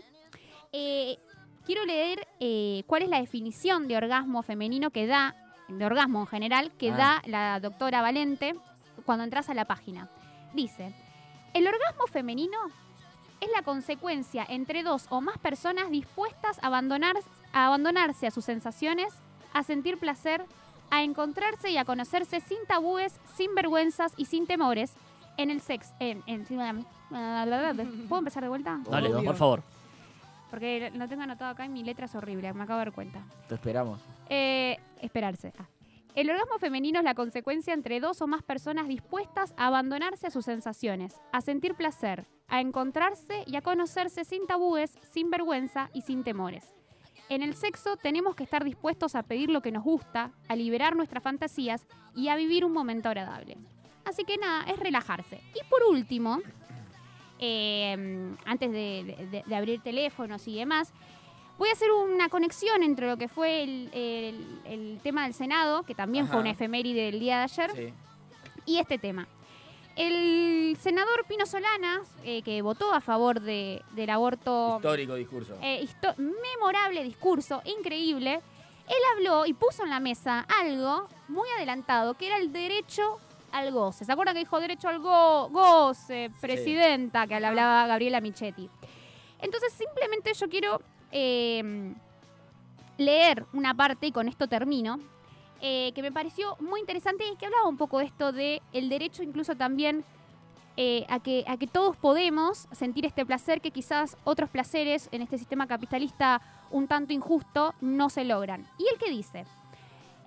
Eh, 0.73 1.19
quiero 1.67 1.85
leer 1.85 2.27
eh, 2.41 2.85
cuál 2.87 3.03
es 3.03 3.09
la 3.09 3.21
definición 3.21 3.89
de 3.89 3.97
orgasmo 3.97 4.43
femenino 4.43 4.91
que 4.91 5.07
da, 5.07 5.35
de 5.69 5.85
orgasmo 5.85 6.21
en 6.21 6.27
general, 6.27 6.71
que 6.79 6.93
Ah. 6.93 6.97
da 6.97 7.23
la 7.27 7.61
doctora 7.61 8.01
Valente 8.03 8.55
cuando 9.05 9.25
entras 9.25 9.49
a 9.51 9.55
la 9.55 9.65
página. 9.67 10.09
Dice, 10.55 10.95
el 11.55 11.67
orgasmo 11.67 12.07
femenino 12.07 12.57
es 13.41 13.51
la 13.55 13.63
consecuencia 13.63 14.47
entre 14.49 14.83
dos 14.83 15.07
o 15.11 15.21
más 15.21 15.37
personas 15.39 15.91
dispuestas 15.91 16.59
a, 16.63 16.69
abandonar, 16.69 17.17
a 17.53 17.67
abandonarse 17.67 18.27
a 18.27 18.31
sus 18.31 18.45
sensaciones, 18.47 19.13
a 19.53 19.63
sentir 19.63 19.99
placer, 19.99 20.45
a 20.91 21.03
encontrarse 21.03 21.71
y 21.71 21.77
a 21.77 21.85
conocerse 21.85 22.41
sin 22.41 22.59
tabúes, 22.67 23.19
sin 23.37 23.55
vergüenzas 23.55 24.13
y 24.17 24.27
sin 24.27 24.47
temores 24.47 24.93
en 25.37 25.51
el 25.51 25.61
sexo. 25.61 25.93
En, 25.99 26.23
en- 26.27 26.47
¿Puedo 28.09 28.19
empezar 28.21 28.43
de 28.43 28.49
vuelta? 28.49 28.79
Dale, 28.89 29.11
por 29.11 29.37
favor. 29.37 29.63
Porque 30.51 30.91
lo 30.95 31.09
tengo 31.09 31.23
anotado 31.23 31.51
acá 31.51 31.65
y 31.65 31.69
mi 31.69 31.83
letra 31.83 32.07
es 32.07 32.15
horrible, 32.15 32.53
me 32.53 32.63
acabo 32.63 32.79
de 32.79 32.87
dar 32.87 32.95
cuenta. 32.95 33.25
Te 33.49 33.55
esperamos. 33.55 34.01
Eh, 34.29 34.79
esperarse. 35.01 35.53
Ah. 35.59 35.67
El 36.15 36.31
orgasmo 36.31 36.59
femenino 36.59 36.99
es 36.99 37.05
la 37.05 37.15
consecuencia 37.15 37.75
entre 37.75 38.01
dos 38.01 38.23
o 38.23 38.27
más 38.27 38.43
personas 38.43 38.89
dispuestas 38.89 39.53
a 39.59 39.67
abandonarse 39.67 40.29
a 40.29 40.31
sus 40.31 40.47
sensaciones, 40.47 41.21
a 41.31 41.43
sentir 41.43 41.75
placer, 41.75 42.27
a 42.49 42.61
encontrarse 42.61 43.45
y 43.47 43.57
a 43.57 43.61
conocerse 43.61 44.25
sin 44.25 44.47
tabúes, 44.47 44.97
sin 45.03 45.31
vergüenza 45.31 45.91
y 45.93 46.01
sin 46.03 46.25
temores. 46.25 46.73
En 47.29 47.43
el 47.43 47.55
sexo 47.55 47.97
tenemos 47.97 48.35
que 48.35 48.45
estar 48.45 48.65
dispuestos 48.65 49.15
a 49.15 49.25
pedir 49.25 49.51
lo 49.51 49.61
que 49.61 49.73
nos 49.73 49.85
gusta, 49.85 50.31
a 50.49 50.57
liberar 50.57 50.97
nuestras 50.97 51.23
fantasías 51.23 51.87
y 52.15 52.29
a 52.29 52.37
vivir 52.37 52.65
un 52.65 52.73
momento 52.73 53.09
agradable. 53.09 53.59
Así 54.07 54.25
que 54.25 54.39
nada, 54.39 54.65
es 54.71 54.79
relajarse. 54.79 55.41
Y 55.55 55.69
por 55.69 55.83
último, 55.91 56.39
eh, 57.39 58.35
antes 58.45 58.71
de, 58.73 59.29
de- 59.31 59.43
de 59.47 59.55
abrir 59.57 59.81
teléfonos 59.83 60.47
y 60.49 60.57
demás, 60.57 60.93
voy 61.59 61.69
a 61.69 61.73
hacer 61.73 61.91
una 61.91 62.29
conexión 62.29 62.83
entre 62.83 63.07
lo 63.09 63.17
que 63.17 63.29
fue 63.29 63.63
el, 63.63 63.91
el- 63.93 64.61
el 64.67 65.01
tema 65.03 65.25
del 65.25 65.35
Senado, 65.35 65.83
que 65.85 65.95
también 65.95 66.29
fue 66.29 66.39
una 66.41 66.51
efeméride 66.51 67.03
del 67.11 67.21
día 67.21 67.39
de 67.39 67.43
ayer, 67.45 67.71
Sí. 67.75 67.95
y 68.67 68.79
este 68.79 68.99
tema. 68.99 69.27
El 69.97 70.77
senador 70.79 71.25
Pino 71.27 71.47
Solanas, 71.47 72.07
eh, 72.23 72.43
que 72.43 72.61
votó 72.61 72.93
a 72.93 73.01
favor 73.01 73.41
de- 73.41 73.83
del 73.93 74.11
aborto, 74.11 74.77
Histórico 74.77 75.15
discurso. 75.15 75.57
eh, 75.63 75.83
histo- 75.83 76.15
memorable 76.19 77.03
discurso, 77.03 77.63
increíble, 77.65 78.43
él 78.89 79.03
habló 79.15 79.47
y 79.47 79.55
puso 79.55 79.83
en 79.85 79.91
la 79.91 79.99
mesa 80.01 80.47
algo 80.61 81.09
muy 81.29 81.49
adelantado, 81.57 82.13
que 82.15 82.27
era 82.27 82.37
el 82.37 82.53
derecho 82.53 83.19
al 83.57 83.73
goce. 83.73 84.05
¿Se 84.05 84.13
acuerdan 84.13 84.35
que 84.35 84.41
dijo 84.41 84.61
derecho 84.61 84.89
al 84.89 84.99
go- 85.01 85.49
goce, 85.51 86.31
presidenta, 86.41 87.27
que 87.27 87.39
le 87.41 87.47
hablaba 87.47 87.87
Gabriela 87.87 88.21
Michetti? 88.21 88.69
Entonces, 89.41 89.73
simplemente 89.73 90.33
yo 90.35 90.49
quiero 90.49 90.81
eh, 91.13 91.93
leer 92.99 93.45
una 93.53 93.75
parte, 93.75 94.07
y 94.07 94.13
con 94.13 94.29
esto 94.29 94.49
termino, 94.49 94.99
eh, 95.61 95.93
que 95.95 96.03
me 96.03 96.13
pareció 96.13 96.57
muy 96.61 96.81
interesante 96.81 97.25
y 97.27 97.37
que 97.37 97.47
hablaba 97.47 97.67
un 97.69 97.77
poco 97.77 97.99
de 97.99 98.05
esto 98.07 98.33
de 98.33 98.61
el 98.73 98.89
derecho 98.89 99.23
incluso 99.23 99.57
también 99.57 100.05
eh, 100.77 101.07
a, 101.09 101.21
que, 101.21 101.45
a 101.49 101.57
que 101.57 101.67
todos 101.67 101.97
podemos 101.97 102.69
sentir 102.73 103.07
este 103.07 103.25
placer 103.25 103.63
que 103.63 103.71
quizás 103.71 104.19
otros 104.25 104.51
placeres 104.51 105.09
en 105.13 105.23
este 105.23 105.39
sistema 105.39 105.67
capitalista 105.67 106.43
un 106.71 106.87
tanto 106.87 107.15
injusto 107.15 107.75
no 107.81 108.11
se 108.11 108.25
logran. 108.25 108.67
¿Y 108.79 108.83
él 108.83 108.99
qué 108.99 109.11
dice? 109.11 109.47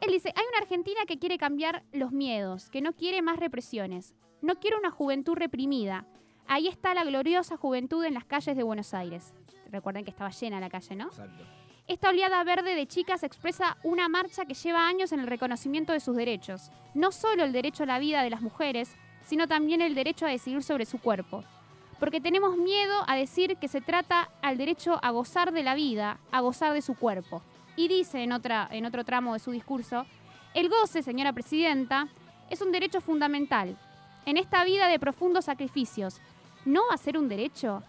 Él 0.02 0.12
dice, 0.12 0.34
hay 0.36 0.46
una 0.50 0.60
Argentina 0.60 1.02
que 1.08 1.20
quiere 1.20 1.38
cambiar 1.38 1.84
los 1.92 2.12
miedos, 2.12 2.70
que 2.70 2.82
no 2.82 2.94
quiere 2.94 3.22
más 3.22 3.38
represiones, 3.38 4.16
no 4.42 4.56
quiere 4.56 4.78
una 4.78 4.92
juventud 4.92 5.36
reprimida. 5.36 6.06
Ahí 6.48 6.68
está 6.68 6.94
la 6.94 7.04
gloriosa 7.04 7.58
juventud 7.58 8.04
en 8.06 8.14
las 8.14 8.26
calles 8.26 8.56
de 8.56 8.64
Buenos 8.64 8.94
Aires. 8.94 9.34
Recuerden 9.70 10.04
que 10.04 10.12
estaba 10.12 10.32
llena 10.32 10.60
la 10.60 10.70
calle, 10.70 10.96
¿no? 10.96 11.08
Exacto. 11.08 11.44
Esta 11.90 12.10
oleada 12.10 12.44
verde 12.44 12.76
de 12.76 12.86
chicas 12.86 13.24
expresa 13.24 13.78
una 13.84 14.08
marcha 14.08 14.46
que 14.46 14.54
lleva 14.54 14.88
años 14.88 15.12
en 15.12 15.20
el 15.22 15.28
reconocimiento 15.28 15.92
de 15.92 16.00
sus 16.00 16.16
derechos. 16.16 16.72
No 16.94 17.12
solo 17.12 17.44
el 17.44 17.52
derecho 17.52 17.84
a 17.84 17.88
la 17.88 17.98
vida 17.98 18.22
de 18.22 18.30
las 18.30 18.42
mujeres, 18.42 18.96
sino 19.24 19.48
también 19.48 19.82
el 19.82 19.96
derecho 19.96 20.26
a 20.26 20.30
decidir 20.30 20.64
sobre 20.64 20.86
su 20.86 21.00
cuerpo. 21.00 21.44
Porque 22.00 22.22
tenemos 22.22 22.58
miedo 22.58 22.96
a 23.08 23.16
decir 23.16 23.58
que 23.58 23.68
se 23.68 23.82
trata 23.82 24.30
al 24.42 24.58
derecho 24.58 25.00
a 25.02 25.10
gozar 25.10 25.52
de 25.52 25.64
la 25.64 25.74
vida, 25.74 26.20
a 26.32 26.42
gozar 26.42 26.74
de 26.74 26.82
su 26.84 26.96
cuerpo. 26.96 27.42
Y 27.80 27.88
dice 27.88 28.22
en, 28.24 28.34
otra, 28.34 28.68
en 28.72 28.86
otro 28.86 29.06
tramo 29.06 29.32
de 29.32 29.40
su 29.40 29.52
discurso, 29.52 30.06
el 30.54 30.68
goce, 30.68 31.02
señora 31.02 31.32
presidenta, 31.32 32.10
es 32.50 32.62
un 32.62 32.74
derecho 32.74 33.00
fundamental. 33.00 33.78
En 34.26 34.36
esta 34.36 34.66
vida 34.66 34.90
de 34.90 35.00
profundos 35.00 35.46
sacrificios, 35.46 36.20
¿no 36.66 36.82
va 36.90 36.96
a 36.96 36.98
ser 36.98 37.18
un 37.18 37.30
derecho? 37.30 37.82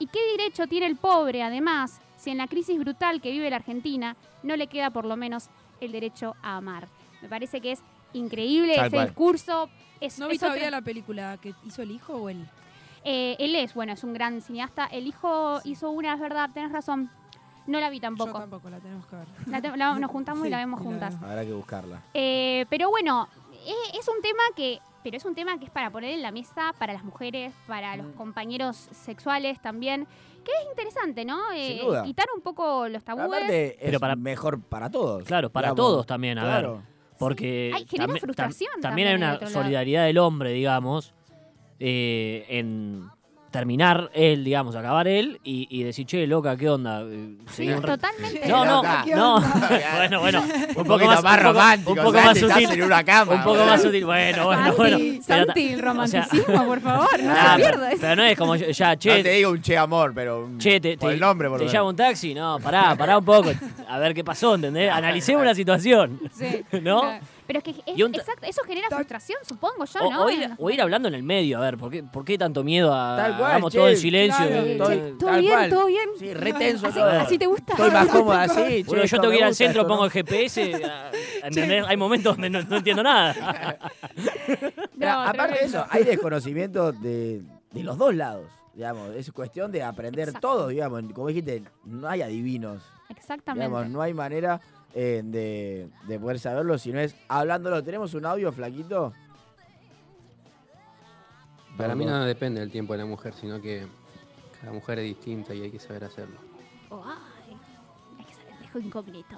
¿Y 0.00 0.08
qué 0.08 0.18
derecho 0.36 0.66
tiene 0.66 0.86
el 0.86 0.96
pobre, 0.96 1.44
además, 1.44 2.00
si 2.16 2.30
en 2.30 2.38
la 2.38 2.48
crisis 2.48 2.76
brutal 2.80 3.20
que 3.20 3.30
vive 3.30 3.48
la 3.48 3.54
Argentina 3.56 4.16
no 4.42 4.56
le 4.56 4.66
queda 4.66 4.90
por 4.90 5.04
lo 5.04 5.14
menos 5.16 5.48
el 5.80 5.92
derecho 5.92 6.34
a 6.42 6.56
amar? 6.56 6.88
Me 7.22 7.28
parece 7.28 7.60
que 7.60 7.70
es 7.70 7.82
increíble 8.14 8.74
Tal 8.74 8.86
ese 8.88 8.96
cual. 8.96 9.06
discurso. 9.06 9.70
Es, 10.00 10.18
¿No 10.18 10.26
vi 10.26 10.34
otra- 10.38 10.48
todavía 10.48 10.72
la 10.72 10.82
película 10.82 11.38
que 11.40 11.54
hizo 11.64 11.82
el 11.82 11.92
hijo 11.92 12.14
o 12.14 12.28
él? 12.30 12.44
Eh, 13.04 13.36
él 13.38 13.54
es, 13.54 13.74
bueno, 13.74 13.92
es 13.92 14.02
un 14.02 14.12
gran 14.12 14.42
cineasta. 14.42 14.86
El 14.86 15.06
hijo 15.06 15.60
hizo 15.62 15.90
una, 15.90 16.14
es 16.14 16.20
verdad, 16.20 16.50
tenés 16.52 16.72
razón. 16.72 17.08
No 17.66 17.80
la 17.80 17.90
vi 17.90 17.96
Yo 17.98 18.02
tampoco. 18.02 18.38
tampoco, 18.38 18.70
la 18.70 18.78
tenemos 18.78 19.06
que 19.06 19.16
ver. 19.16 19.26
La 19.46 19.60
te- 19.60 19.76
la- 19.76 19.98
nos 19.98 20.10
juntamos 20.10 20.42
y 20.42 20.46
Sí, 20.46 20.50
la 20.50 20.58
vemos 20.58 20.80
y 20.80 20.84
la 20.84 20.90
juntas. 20.90 21.14
Habrá 21.22 21.44
que 21.44 21.52
buscarla. 21.52 22.02
Eh, 22.14 22.66
pero 22.70 22.90
bueno, 22.90 23.28
eh, 23.52 23.98
es 23.98 24.08
un 24.08 24.20
tema 24.22 24.42
que. 24.54 24.80
Pero 25.02 25.16
es 25.18 25.24
un 25.24 25.36
tema 25.36 25.56
que 25.58 25.66
es 25.66 25.70
para 25.70 25.88
poner 25.90 26.10
en 26.14 26.22
la 26.22 26.32
mesa 26.32 26.74
para 26.80 26.92
las 26.92 27.04
mujeres, 27.04 27.52
para 27.68 27.94
los 27.96 28.06
Mm. 28.08 28.12
compañeros 28.14 28.76
sexuales 28.90 29.60
también. 29.62 30.04
Que 30.44 30.50
es 30.50 30.68
interesante, 30.68 31.24
¿no? 31.24 31.52
Eh, 31.52 31.76
Sin 31.78 31.86
duda. 31.86 32.02
quitar 32.02 32.26
un 32.34 32.40
poco 32.42 32.88
los 32.88 33.04
tabúes. 33.04 33.26
Aparte, 33.26 33.74
es 33.74 33.76
Pero 33.84 34.00
para- 34.00 34.16
mejor 34.16 34.60
para 34.60 34.90
todos. 34.90 35.22
Claro, 35.24 35.48
para 35.50 35.68
digamos. 35.68 35.76
todos 35.92 36.06
también, 36.06 36.38
a 36.38 36.42
Claro. 36.42 36.72
ver. 36.78 36.82
Porque 37.18 37.70
Ay, 37.74 37.86
genera 37.88 38.06
también- 38.06 38.16
tam- 38.16 38.20
frustración 38.20 38.70
también, 38.80 38.82
también 38.82 39.08
hay 39.08 39.14
una 39.14 39.32
lado. 39.34 39.46
solidaridad 39.48 40.04
del 40.06 40.18
hombre, 40.18 40.50
digamos, 40.50 41.14
eh, 41.78 42.44
en 42.48 43.08
terminar 43.56 44.10
él, 44.12 44.44
digamos, 44.44 44.76
acabar 44.76 45.08
él 45.08 45.40
y, 45.42 45.66
y 45.70 45.82
decir, 45.82 46.04
che, 46.06 46.26
loca, 46.26 46.56
¿qué 46.56 46.68
onda? 46.68 47.02
Eh, 47.02 47.36
Sí, 47.50 47.68
un 47.70 47.82
re- 47.82 47.92
totalmente. 47.92 48.46
No, 48.48 48.64
no, 48.64 48.76
Loca. 48.76 49.04
no. 49.14 49.40
bueno, 49.96 50.20
bueno. 50.20 50.42
Un, 50.42 50.50
Un, 50.68 50.74
poco 50.74 50.84
poquito 50.84 51.10
más, 51.10 51.22
más, 51.22 51.32
un 51.32 51.38
poco- 51.42 51.52
romántico. 51.52 51.90
Un 51.92 51.96
poco 51.98 52.12
más 52.12 52.38
sutil. 52.38 52.70
en 52.70 52.82
una 52.82 53.04
cama. 53.04 53.32
Un 53.34 53.42
poco 53.42 53.64
más 53.64 53.82
sutil. 53.82 54.04
Bueno, 54.04 54.44
bueno, 54.46 54.74
bueno. 54.76 54.98
Santi, 54.98 55.20
Pero 55.26 55.44
Santi, 55.46 55.68
el 55.68 55.74
o 55.74 55.76
sea, 55.76 55.82
romanticismo, 55.92 56.66
por 56.66 56.80
favor, 56.80 57.22
no 57.22 57.32
ah, 57.34 57.52
se 57.56 57.62
pierda. 57.62 57.90
eso. 57.90 57.98
Pero 58.00 58.16
no 58.16 58.22
es 58.24 58.38
como, 58.38 58.56
ya, 58.56 58.90
No 58.92 58.96
che, 58.98 59.22
te 59.22 59.30
digo 59.30 59.50
un 59.50 59.62
che 59.62 59.76
amor, 59.78 60.12
pero 60.14 60.44
un- 60.44 60.58
Che, 60.58 60.80
te, 60.80 60.96
por 60.98 61.08
te- 61.08 61.14
el 61.14 61.20
nombre, 61.20 61.48
por 61.48 61.58
te 61.60 61.64
menos. 61.66 61.88
un 61.88 61.96
taxi. 61.96 62.34
No, 62.34 62.58
pará, 62.60 62.94
pará 62.96 63.16
un 63.18 63.24
poco. 63.24 63.50
A 63.88 63.98
ver 63.98 64.12
qué 64.14 64.22
pasó, 64.24 64.54
¿entendés? 64.56 64.90
Analicemos 64.92 65.44
la 65.44 65.54
situación. 65.54 66.20
Sí, 66.34 66.62
¿No? 66.82 67.00
claro. 67.00 67.24
Pero 67.46 67.58
es 67.60 67.64
que 67.64 67.70
es, 67.70 67.78
Y 67.96 68.02
un 68.02 68.12
ta- 68.12 68.18
exacto, 68.20 68.46
eso 68.46 68.62
genera 68.64 68.88
frustración, 68.88 69.38
supongo 69.46 69.84
yo, 69.84 70.00
O, 70.00 70.10
¿no? 70.12 70.24
o 70.24 70.30
ir, 70.30 70.50
o 70.58 70.70
ir 70.70 70.80
hablando 70.82 71.08
en 71.08 71.14
el 71.14 71.22
medio, 71.22 71.58
a 71.58 71.60
ver, 71.60 71.76
¿por 71.78 71.90
qué, 71.90 72.02
por 72.02 72.24
qué 72.24 72.36
tanto 72.36 72.64
miedo 72.64 72.92
a 72.92 73.16
Tal 73.16 73.36
cual, 73.38 73.50
hagamos 73.52 73.72
che, 73.72 73.78
todo 73.78 73.88
en 73.88 73.96
silencio? 73.96 74.46
claro, 74.46 74.66
y- 74.66 74.70
Estoy- 74.72 74.96
Che, 74.96 75.12
¿Todo 75.18 75.30
tal 75.30 75.40
bien? 75.40 75.52
cual. 75.54 75.70
¿Todo 75.70 75.86
bien? 75.86 76.08
Sí, 76.18 76.34
retenso 76.34 76.86
¿Así, 76.88 76.98
todo. 76.98 77.08
así 77.10 77.38
te 77.38 77.46
gusta? 77.46 77.72
Estoy 77.72 77.90
más 77.90 78.08
cómoda 78.08 78.42
así. 78.42 78.54
che, 78.66 78.84
Bueno, 78.84 79.04
yo 79.04 79.20
tengo 79.20 79.30
que 79.32 79.38
ir 79.38 79.44
al 79.44 79.54
centro, 79.54 79.82
esto 79.82 79.88
pongo 79.88 80.00
no. 80.02 80.06
el 80.06 80.10
GPS. 80.10 80.82
Hay 81.88 81.96
momentos 81.96 82.34
donde 82.36 82.50
no, 82.50 82.62
no 82.62 82.76
entiendo 82.76 83.02
nada. 83.02 83.78
No, 84.96 85.08
aparte 85.22 85.58
de 85.60 85.64
eso, 85.66 85.84
hay 85.90 86.04
desconocimiento 86.04 86.92
de, 86.92 87.42
de 87.72 87.82
los 87.82 87.98
dos 87.98 88.14
lados. 88.14 88.46
Digamos, 88.74 89.10
es 89.14 89.30
cuestión 89.32 89.70
de 89.72 89.82
aprender 89.82 90.28
Exacto. 90.28 90.48
todo, 90.48 90.68
digamos. 90.68 91.02
Como 91.14 91.28
dijiste, 91.28 91.62
no 91.84 92.08
hay 92.08 92.22
adivinos. 92.22 92.82
Exactamente. 93.08 93.66
Digamos, 93.66 93.90
no 93.90 94.02
hay 94.02 94.12
manera 94.14 94.60
eh, 94.94 95.22
de, 95.24 95.88
de 96.06 96.18
poder 96.18 96.38
saberlo 96.38 96.78
si 96.78 96.92
no 96.92 97.00
es 97.00 97.14
hablándolo. 97.28 97.82
¿Tenemos 97.82 98.14
un 98.14 98.26
audio, 98.26 98.52
flaquito? 98.52 99.12
Para 101.76 101.94
mí 101.94 102.06
no 102.06 102.24
depende 102.24 102.60
del 102.60 102.70
tiempo 102.70 102.94
de 102.94 103.00
la 103.00 103.06
mujer, 103.06 103.34
sino 103.34 103.60
que 103.60 103.86
cada 104.60 104.72
mujer 104.72 104.98
es 105.00 105.04
distinta 105.04 105.54
y 105.54 105.62
hay 105.62 105.70
que 105.70 105.78
saber 105.78 106.04
hacerlo. 106.04 106.36
Oh, 106.88 107.04
ay, 107.04 107.56
hay 108.18 108.24
que 108.24 108.32
saber, 108.34 108.58
dejo 108.60 108.78
incógnito. 108.78 109.36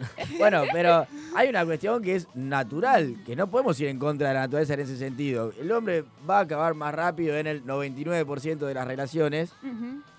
Bueno, 0.38 0.62
pero 0.72 1.06
hay 1.36 1.50
una 1.50 1.62
cuestión 1.66 2.02
que 2.02 2.14
es 2.14 2.26
natural, 2.34 3.22
que 3.26 3.36
no 3.36 3.50
podemos 3.50 3.78
ir 3.80 3.88
en 3.88 3.98
contra 3.98 4.28
de 4.28 4.34
la 4.34 4.40
naturaleza 4.40 4.72
en 4.72 4.80
ese 4.80 4.96
sentido. 4.96 5.52
El 5.60 5.70
hombre 5.72 6.04
va 6.28 6.38
a 6.38 6.40
acabar 6.40 6.72
más 6.72 6.94
rápido 6.94 7.36
en 7.36 7.46
el 7.46 7.64
99% 7.64 8.58
de 8.60 8.72
las 8.72 8.86
relaciones 8.86 9.52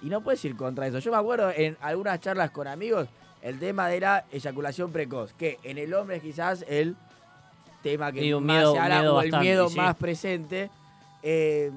y 0.03 0.09
no 0.09 0.21
puedes 0.21 0.45
ir 0.45 0.55
contra 0.55 0.85
eso. 0.85 0.99
Yo 0.99 1.09
me 1.09 1.17
acuerdo 1.17 1.49
en 1.49 1.77
algunas 1.81 2.19
charlas 2.19 2.51
con 2.51 2.67
amigos 2.67 3.07
el 3.41 3.59
tema 3.59 3.87
de 3.87 3.99
la 3.99 4.25
eyaculación 4.31 4.91
precoz, 4.91 5.33
que 5.33 5.59
en 5.63 5.77
el 5.77 5.93
hombre 5.93 6.17
es 6.17 6.21
quizás 6.23 6.65
el 6.67 6.95
tema 7.81 8.11
que 8.11 8.33
un 8.35 8.45
más 8.45 8.57
miedo- 8.57 8.73
se 8.75 8.81
miedo 8.81 9.15
o 9.15 9.21
el 9.21 9.31
bastante, 9.31 9.45
miedo 9.47 9.69
sí. 9.69 9.77
más 9.77 9.95
presente. 9.95 10.69
Eh, 11.23 11.71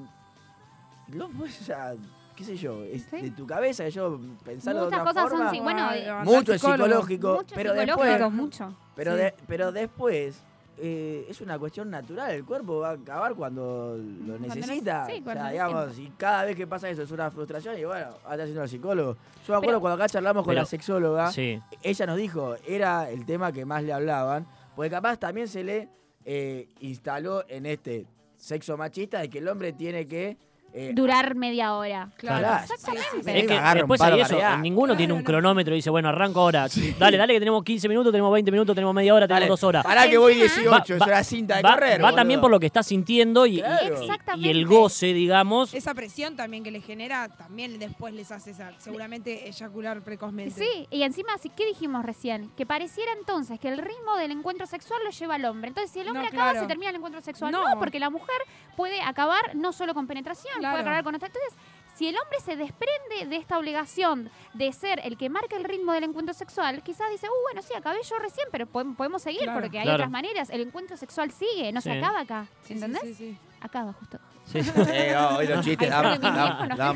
no, 1.07 1.29
pues, 1.29 1.61
o 1.61 1.63
sea, 1.63 1.93
qué 2.35 2.43
sé 2.43 2.55
yo, 2.57 2.83
es 2.83 3.03
Sí. 3.09 3.17
de 3.21 3.31
tu 3.31 3.45
cabeza, 3.47 3.87
yo 3.89 4.19
pensarlo 4.43 4.81
de 4.81 4.85
Muchas 4.87 5.01
otra 5.01 5.13
cosas 5.13 5.29
son 5.29 5.37
forma, 5.39 5.51
sí, 5.51 5.59
bueno, 5.59 5.87
Ay, 5.89 6.01
eh, 6.05 6.13
mucho 6.23 6.53
es 6.53 6.61
psicológico, 6.61 7.33
mucho 7.35 7.55
pero 7.55 7.73
psicológico, 7.73 8.03
después, 8.05 8.31
mucho. 8.33 8.77
pero, 8.95 9.11
Sí. 9.13 9.17
de- 9.17 9.33
pero 9.47 9.71
después 9.71 10.43
eh, 10.77 11.25
es 11.29 11.39
una 11.41 11.57
cuestión 11.57 11.89
natural, 11.89 12.31
el 12.31 12.43
cuerpo 12.45 12.79
va 12.79 12.89
a 12.89 12.93
acabar 12.93 13.33
cuando 13.35 13.97
lo 13.97 14.37
Cuando 14.37 14.55
necesita. 14.55 15.05
neces- 15.07 15.13
sí, 15.15 15.19
o 15.21 15.23
cuando 15.23 15.41
sea, 15.43 15.45
lo 15.45 15.51
digamos, 15.51 15.99
y 15.99 16.09
cada 16.17 16.45
vez 16.45 16.55
que 16.55 16.67
pasa 16.67 16.89
eso 16.89 17.03
es 17.03 17.11
una 17.11 17.31
frustración 17.31 17.77
y 17.79 17.85
bueno, 17.85 18.07
anda 18.25 18.43
haciendo 18.43 18.61
al 18.61 18.69
psicólogo. 18.69 19.13
Yo 19.13 19.19
me 19.53 19.57
acuerdo 19.57 19.61
Pero- 19.61 19.81
cuando 19.81 19.95
acá 20.03 20.09
charlamos 20.09 20.43
con 20.43 20.51
pero- 20.51 20.61
la 20.61 20.65
sexóloga, 20.65 21.31
Sí. 21.31 21.61
ella 21.81 22.05
nos 22.05 22.17
dijo, 22.17 22.55
era 22.67 23.09
el 23.09 23.25
tema 23.25 23.51
que 23.51 23.65
más 23.65 23.83
le 23.83 23.93
hablaban, 23.93 24.45
porque 24.75 24.89
capaz 24.89 25.17
también 25.17 25.47
se 25.47 25.63
le 25.63 25.89
eh, 26.27 26.69
instaló 26.79 27.45
en 27.47 27.67
este 27.67 28.07
sexo 28.35 28.75
machista 28.77 29.19
de 29.19 29.29
que 29.29 29.37
el 29.37 29.47
hombre 29.47 29.73
tiene 29.73 30.07
que... 30.07 30.37
eh, 30.73 30.91
Durar 30.93 31.35
media 31.35 31.73
hora. 31.75 32.09
Claro. 32.17 32.65
Sí, 32.67 32.97
Es 33.25 33.47
que 33.47 33.59
después 33.75 34.01
hay 34.01 34.19
eso, 34.19 34.37
ninguno 34.59 34.97
tiene 34.97 35.13
un 35.13 35.23
cronómetro 35.23 35.73
y 35.73 35.77
dice, 35.77 35.89
bueno, 35.89 36.09
arranco 36.09 36.41
ahora. 36.41 36.67
Dale, 36.99 37.15
dale, 37.17 37.33
que 37.33 37.39
tenemos 37.39 37.63
15 37.63 37.87
minutos, 37.87 38.11
tenemos 38.11 38.31
20 38.33 38.51
minutos, 38.51 38.75
tenemos 38.75 38.93
media 38.93 39.13
hora, 39.13 39.25
tenemos 39.25 39.39
dale, 39.41 39.49
dos 39.49 39.63
horas. 39.63 39.83
Pará 39.85 40.09
que 40.09 40.17
voy 40.17 40.33
Encima- 40.33 40.79
18, 40.81 40.93
Va- 40.99 41.05
es 41.05 41.07
una 41.11 41.23
cinta 41.23 41.55
de 41.57 41.61
Va, 41.61 41.73
correr. 41.75 41.99
va 42.01 42.05
boludo. 42.07 42.15
también 42.17 42.41
por 42.41 42.51
lo 42.51 42.59
que 42.59 42.65
está 42.65 42.83
sintiendo 42.83 43.45
y, 43.45 43.57
y- 43.57 43.61
Claro. 43.61 43.95
y- 43.99 44.01
Exactamente. 44.03 44.47
y 44.47 44.51
el 44.51 44.65
goce, 44.65 45.13
digamos. 45.13 45.73
Esa 45.73 45.93
presión 45.93 46.35
también 46.35 46.63
que 46.63 46.71
le 46.71 46.81
genera, 46.81 47.29
también 47.29 47.79
después 47.79 48.13
les 48.13 48.31
hace 48.33 48.51
esa, 48.51 48.71
seguramente 48.79 49.47
eyacular 49.47 50.01
precozmente. 50.01 50.53
Sí, 50.61 50.87
y 50.91 51.03
encima, 51.03 51.31
¿qué 51.55 51.65
dijimos 51.67 52.03
recién? 52.05 52.49
Que 52.57 52.65
pareciera 52.65 53.11
entonces 53.17 53.59
que 53.61 53.69
el 53.69 53.77
ritmo 53.77 54.17
del 54.17 54.31
encuentro 54.31 54.65
sexual 54.67 54.99
lo 55.05 55.11
lleva 55.11 55.35
al 55.35 55.45
hombre. 55.45 55.69
Entonces, 55.69 55.91
si 55.91 55.99
el 56.01 56.07
hombre 56.07 56.23
No, 56.23 56.27
acaba, 56.29 56.51
claro. 56.51 56.59
se 56.61 56.67
termina 56.67 56.89
el 56.89 56.97
encuentro 56.97 57.21
sexual. 57.21 57.51
No. 57.51 57.63
No. 57.65 57.79
porque 57.79 57.99
la 57.99 58.09
mujer 58.09 58.35
puede 58.75 59.01
acabar 59.01 59.55
no 59.55 59.71
solo 59.71 59.93
con 59.93 60.05
penetración, 60.07 60.64
Claro. 60.65 60.75
puede 60.77 60.81
acabar 60.83 61.03
con 61.03 61.15
otra. 61.15 61.27
Entonces, 61.27 61.53
si 61.95 62.07
el 62.09 62.15
hombre 62.17 62.39
se 62.41 62.55
desprende 62.57 63.25
de 63.27 63.35
esta 63.37 63.57
obligación 63.57 64.29
de 64.53 64.71
ser 64.73 64.99
el 65.03 65.17
que 65.17 65.29
marca 65.29 65.55
el 65.55 65.63
ritmo 65.63 65.93
del 65.93 66.03
encuentro 66.03 66.33
sexual, 66.33 66.83
quizás 66.83 67.09
dice, 67.09 67.27
uh, 67.27 67.31
bueno, 67.45 67.61
sí, 67.61 67.73
acabé 67.73 67.99
yo 68.03 68.17
recién, 68.19 68.47
pero 68.51 68.65
podemos, 68.65 69.21
seguir 69.21 69.43
Claro. 69.43 69.61
porque 69.61 69.77
hay 69.79 69.83
Claro. 69.85 69.95
otras 69.97 70.11
maneras. 70.11 70.49
El 70.49 70.59
encuentro 70.61 70.97
sexual 70.97 71.31
sigue, 71.31 71.71
no 71.71 71.79
se 71.81 71.91
acaba 71.93 72.19
acá. 72.21 72.47
Sí, 72.63 72.73
¿Entendés? 72.73 73.01
sí, 73.03 73.13
sí. 73.13 73.37
Acaba 73.61 73.93
justo. 73.93 74.19
Sí. 74.45 74.59
Eh, 74.89 75.15
oh, 75.17 75.37
hoy 75.37 75.47
los 75.47 75.63
chistes 75.65 75.89
Ay, 75.91 76.19
no 76.19 76.31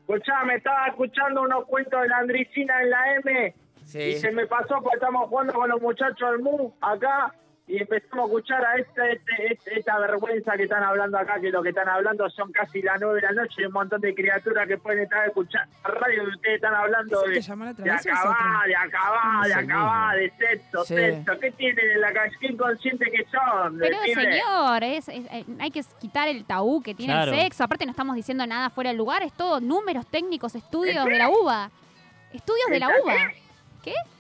Escuchame, 0.00 0.56
estaba 0.56 0.88
escuchando 0.88 1.42
unos 1.42 1.64
cuentos 1.66 2.02
de 2.02 2.08
la 2.08 2.18
Andricina 2.18 2.82
en 2.82 2.90
la 2.90 3.14
M 3.16 3.54
Sí. 3.84 3.98
y 4.00 4.16
se 4.18 4.30
me 4.30 4.46
pasó 4.46 4.80
porque 4.82 4.96
estamos 4.96 5.28
jugando 5.28 5.52
con 5.52 5.68
los 5.68 5.80
muchachos 5.80 6.30
del 6.32 6.40
MU 6.42 6.72
acá 6.80 7.34
y 7.70 7.78
empezamos 7.82 8.24
a 8.24 8.26
escuchar 8.26 8.64
a 8.64 8.74
este, 8.76 9.12
este- 9.12 9.52
este- 9.52 9.78
esta 9.78 9.98
vergüenza 9.98 10.56
que 10.56 10.64
están 10.64 10.82
hablando 10.82 11.16
acá, 11.18 11.40
que 11.40 11.50
lo 11.50 11.62
que 11.62 11.68
están 11.70 11.88
hablando 11.88 12.28
son 12.30 12.50
casi 12.52 12.82
las 12.82 13.00
nueve 13.00 13.20
de 13.20 13.26
la 13.28 13.42
noche 13.42 13.62
y 13.62 13.64
un 13.66 13.72
montón 13.72 14.00
de 14.00 14.14
criaturas 14.14 14.66
que 14.66 14.76
pueden 14.78 15.04
estar 15.04 15.26
escuchando 15.28 15.72
la 15.84 15.90
radio 15.90 16.24
y 16.24 16.28
ustedes 16.34 16.54
están 16.56 16.74
hablando 16.74 17.16
¿Es 17.20 17.48
el 17.48 17.58
de, 17.58 17.74
que 17.76 17.82
de 17.82 17.90
acabar, 17.90 18.66
de 18.66 18.76
acabar, 18.76 19.46
de 19.46 19.54
acabar, 19.54 20.16
de 20.16 20.30
sexo, 20.38 20.84
Sí. 20.84 20.94
sexo. 20.96 21.38
¿Qué 21.40 21.50
tienen 21.52 21.90
en 21.92 22.00
la 22.00 22.12
calle? 22.12 22.36
¿Qué 22.40 22.46
inconsciente 22.48 23.10
que 23.10 23.24
son? 23.30 23.78
Pero 23.78 24.00
Decime. 24.00 24.32
señor, 24.32 24.84
es, 24.84 25.08
es- 25.08 25.26
eh, 25.30 25.44
hay 25.60 25.70
que 25.70 25.82
quitar 26.00 26.28
el 26.28 26.44
tabú 26.44 26.82
que 26.82 26.94
tiene 26.94 27.12
Claro. 27.12 27.32
el 27.32 27.40
sexo. 27.40 27.64
Aparte 27.64 27.84
no 27.86 27.90
estamos 27.92 28.16
diciendo 28.16 28.46
nada 28.46 28.70
fuera 28.70 28.90
del 28.90 28.96
lugar, 28.98 29.22
es 29.22 29.32
todo 29.32 29.60
números 29.60 30.06
técnicos, 30.06 30.54
estudios 30.54 31.04
¿Qué? 31.04 31.10
de 31.12 31.18
la 31.18 31.28
UBA. 31.28 31.70
Estudios 32.32 32.68
de 32.70 32.78
la 32.80 32.86
¿Está 32.88 33.02
UBA. 33.02 33.32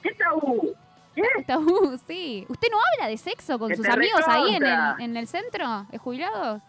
¿Qué 0.02 0.14
tabú? 0.14 0.74
¿Qué? 1.14 1.22
Tabú, 1.46 1.98
sí. 2.06 2.46
¿Usted 2.48 2.68
no 2.70 2.78
habla 2.94 3.08
de 3.10 3.16
sexo 3.16 3.58
con 3.58 3.68
Que 3.70 3.76
sus 3.76 3.88
amigos 3.88 4.20
ahí 4.26 4.54
en 4.54 4.64
el, 4.64 4.78
en 5.00 5.16
el 5.16 5.26
centro 5.26 5.86
de 5.90 5.98
jubilados? 5.98 6.62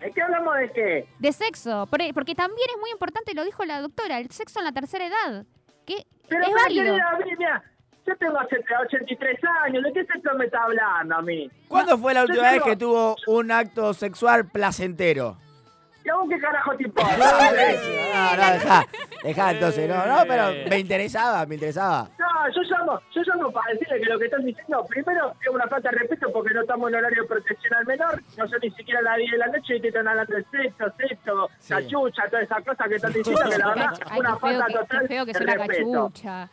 ¿De 0.00 0.12
qué 0.12 0.22
hablamos 0.22 0.56
de 0.58 0.72
qué? 0.72 1.08
De 1.18 1.32
sexo, 1.32 1.86
por- 1.90 2.00
porque 2.14 2.34
también 2.36 2.68
es 2.72 2.80
muy 2.80 2.90
importante, 2.90 3.34
lo 3.34 3.44
dijo 3.44 3.64
la 3.64 3.80
doctora, 3.80 4.18
el 4.20 4.30
sexo 4.30 4.60
en 4.60 4.66
la 4.66 4.72
tercera 4.72 5.06
edad. 5.06 5.44
Que 5.84 6.06
Pero 6.28 6.44
es 6.44 6.54
válido. 6.54 6.94
querida, 6.94 7.18
mira, 7.36 7.62
yo 8.06 8.16
tengo 8.16 8.38
83 8.38 9.38
años, 9.64 9.82
¿de 9.82 9.92
qué 9.92 10.04
sexo 10.06 10.30
me 10.36 10.44
está 10.44 10.62
hablando 10.62 11.16
a 11.16 11.22
mí? 11.22 11.50
¿Cuándo 11.66 11.98
fue 11.98 12.14
la 12.14 12.20
yo 12.20 12.26
última 12.26 12.42
vez 12.44 12.52
tengo- 12.52 12.66
que 12.66 12.76
tuvo 12.76 13.16
un 13.26 13.50
acto 13.50 13.92
sexual 13.92 14.46
placentero? 14.48 15.36
¿Y 16.04 16.10
a 16.10 16.14
vos 16.14 16.28
qué 16.30 16.38
carajo 16.38 16.76
te 16.76 16.84
importa? 16.84 17.16
No, 17.16 18.36
no, 18.36 18.52
dejá, 18.52 18.86
dejá 19.24 19.50
entonces, 19.50 19.88
no, 19.88 20.06
no, 20.06 20.22
pero 20.28 20.50
me 20.70 20.78
interesaba, 20.78 21.44
me 21.44 21.56
interesaba. 21.56 22.08
Yo 22.54 22.62
llamo, 22.62 23.00
yo 23.12 23.22
llamo 23.22 23.50
para 23.50 23.72
decirle 23.72 24.00
que 24.00 24.06
lo 24.06 24.18
que 24.18 24.24
están 24.26 24.44
diciendo, 24.44 24.84
primero, 24.88 25.34
es 25.40 25.48
una 25.48 25.66
falta 25.68 25.90
de 25.90 25.98
respeto 25.98 26.30
porque 26.32 26.54
no 26.54 26.62
estamos 26.62 26.88
en 26.90 26.94
horario 26.96 27.22
de 27.22 27.28
protección 27.28 27.74
al 27.74 27.86
menor, 27.86 28.22
no 28.36 28.48
son 28.48 28.58
ni 28.62 28.70
siquiera 28.70 29.02
las 29.02 29.16
10 29.16 29.30
de 29.32 29.38
la 29.38 29.46
noche 29.48 29.76
y 29.76 29.80
te 29.80 29.88
están 29.88 30.08
hablando 30.08 30.34
de 30.36 30.44
sexo, 30.44 30.84
sexo, 30.96 31.48
Sí. 31.58 31.68
cachucha, 31.74 32.22
todas 32.30 32.44
esas 32.44 32.64
cosas 32.64 32.88
que 32.88 32.94
están 32.96 33.12
diciendo 33.12 33.42
que 33.50 33.58
la 33.58 33.68
verdad 33.68 33.92
Ay, 34.10 34.20
una 34.20 34.36
falta 34.36 34.66
que, 34.66 34.72
total 34.74 35.08
feo 35.08 35.26
que 35.26 35.32
de 35.32 35.38
respeto. 35.40 35.92
cachucha. 35.92 36.48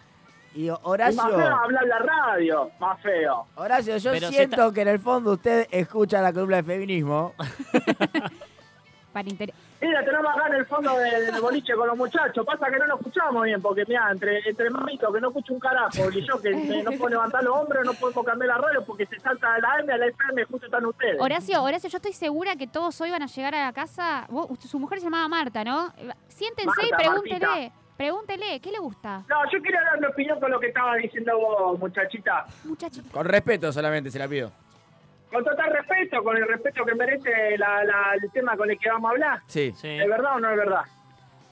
Y 0.55 0.67
Y 0.67 0.69
más 0.69 0.79
feo 0.79 0.89
Horacio, 0.89 1.21
hablar 1.23 1.83
en 1.83 1.89
la 1.89 1.99
radio, 1.99 2.71
más 2.79 3.01
feo. 3.01 3.45
Horacio, 3.55 3.97
yo 3.97 4.11
Pero 4.13 4.27
siento 4.29 4.71
que 4.71 4.81
en 4.81 4.87
el 4.87 4.99
fondo 4.99 5.33
usted 5.33 5.67
escucha 5.69 6.21
la 6.21 6.31
columna 6.31 6.57
de 6.57 6.63
feminismo. 6.63 7.33
Para 9.13 9.29
inter- 9.29 9.53
Mira, 9.81 10.03
tenemos 10.05 10.35
acá 10.35 10.47
en 10.47 10.53
el 10.55 10.65
fondo 10.65 10.97
del, 10.97 11.41
boliche 11.41 11.73
con 11.75 11.87
los 11.87 11.97
muchachos. 11.97 12.45
Pasa 12.45 12.67
que 12.71 12.77
no 12.79 12.87
nos 12.87 12.99
escuchamos 12.99 13.43
bien, 13.43 13.61
porque 13.61 13.83
mira, 13.87 14.09
entre, 14.11 14.39
entre 14.49 14.69
mamitos 14.69 15.13
que 15.13 15.21
no 15.21 15.27
escucho 15.27 15.53
un 15.53 15.59
carajo 15.59 16.09
y 16.11 16.25
yo 16.25 16.41
que 16.41 16.51
no 16.83 16.91
puedo 16.93 17.09
levantar 17.09 17.43
los 17.43 17.55
hombros, 17.57 17.85
no 17.85 17.93
podemos 17.93 18.25
cambiar 18.25 18.47
la 18.49 18.57
radio 18.57 18.83
porque 18.85 19.05
se 19.05 19.19
salta 19.19 19.53
de 19.53 19.61
la 19.61 19.79
M 19.81 19.93
a 19.93 19.97
la 19.97 20.05
FM 20.07 20.41
y 20.41 20.45
justo 20.45 20.65
están 20.65 20.85
ustedes. 20.85 21.21
Horacio, 21.21 21.61
Horacio, 21.61 21.89
yo 21.89 21.97
estoy 21.97 22.13
segura 22.13 22.55
que 22.55 22.67
todos 22.67 22.99
hoy 23.01 23.11
van 23.11 23.23
a 23.23 23.27
llegar 23.27 23.53
a 23.53 23.65
la 23.65 23.73
casa. 23.73 24.25
Vos- 24.29 24.47
usted- 24.49 24.69
su 24.69 24.79
mujer 24.79 24.99
se 24.99 25.05
llamaba 25.05 25.27
Marta, 25.27 25.63
¿no? 25.63 25.93
Siéntense 26.29 26.71
y 26.87 26.91
pregúntele. 26.93 27.39
Martita. 27.39 27.75
Pregúntele, 27.97 28.59
¿qué 28.59 28.71
le 28.71 28.79
gusta? 28.79 29.23
No, 29.29 29.35
yo 29.51 29.61
quería 29.61 29.81
dar 29.81 29.99
mi 30.01 30.07
opinión 30.07 30.37
con 30.39 30.51
lo 30.51 30.59
que 30.59 30.67
estaba 30.67 30.95
diciendo 30.95 31.37
vos, 31.39 31.79
muchachita. 31.79 32.45
Muchachita. 32.65 33.09
Con 33.11 33.25
respeto 33.25 33.71
solamente 33.71 34.11
se 34.11 34.19
la 34.19 34.27
pido. 34.27 34.51
Con 35.31 35.43
total 35.43 35.71
respeto, 35.73 36.23
con 36.23 36.37
el 36.37 36.47
respeto 36.47 36.85
que 36.85 36.95
merece 36.95 37.57
la- 37.57 37.83
la- 37.83 38.13
el 38.21 38.31
tema 38.31 38.55
con 38.55 38.69
el 38.71 38.77
que 38.79 38.89
vamos 38.89 39.09
a 39.09 39.11
hablar. 39.11 39.39
Sí. 39.47 39.71
Sí, 39.75 39.87
¿Es 39.89 40.07
verdad 40.07 40.35
o 40.35 40.39
no 40.39 40.51
es 40.51 40.57
verdad? 40.57 40.81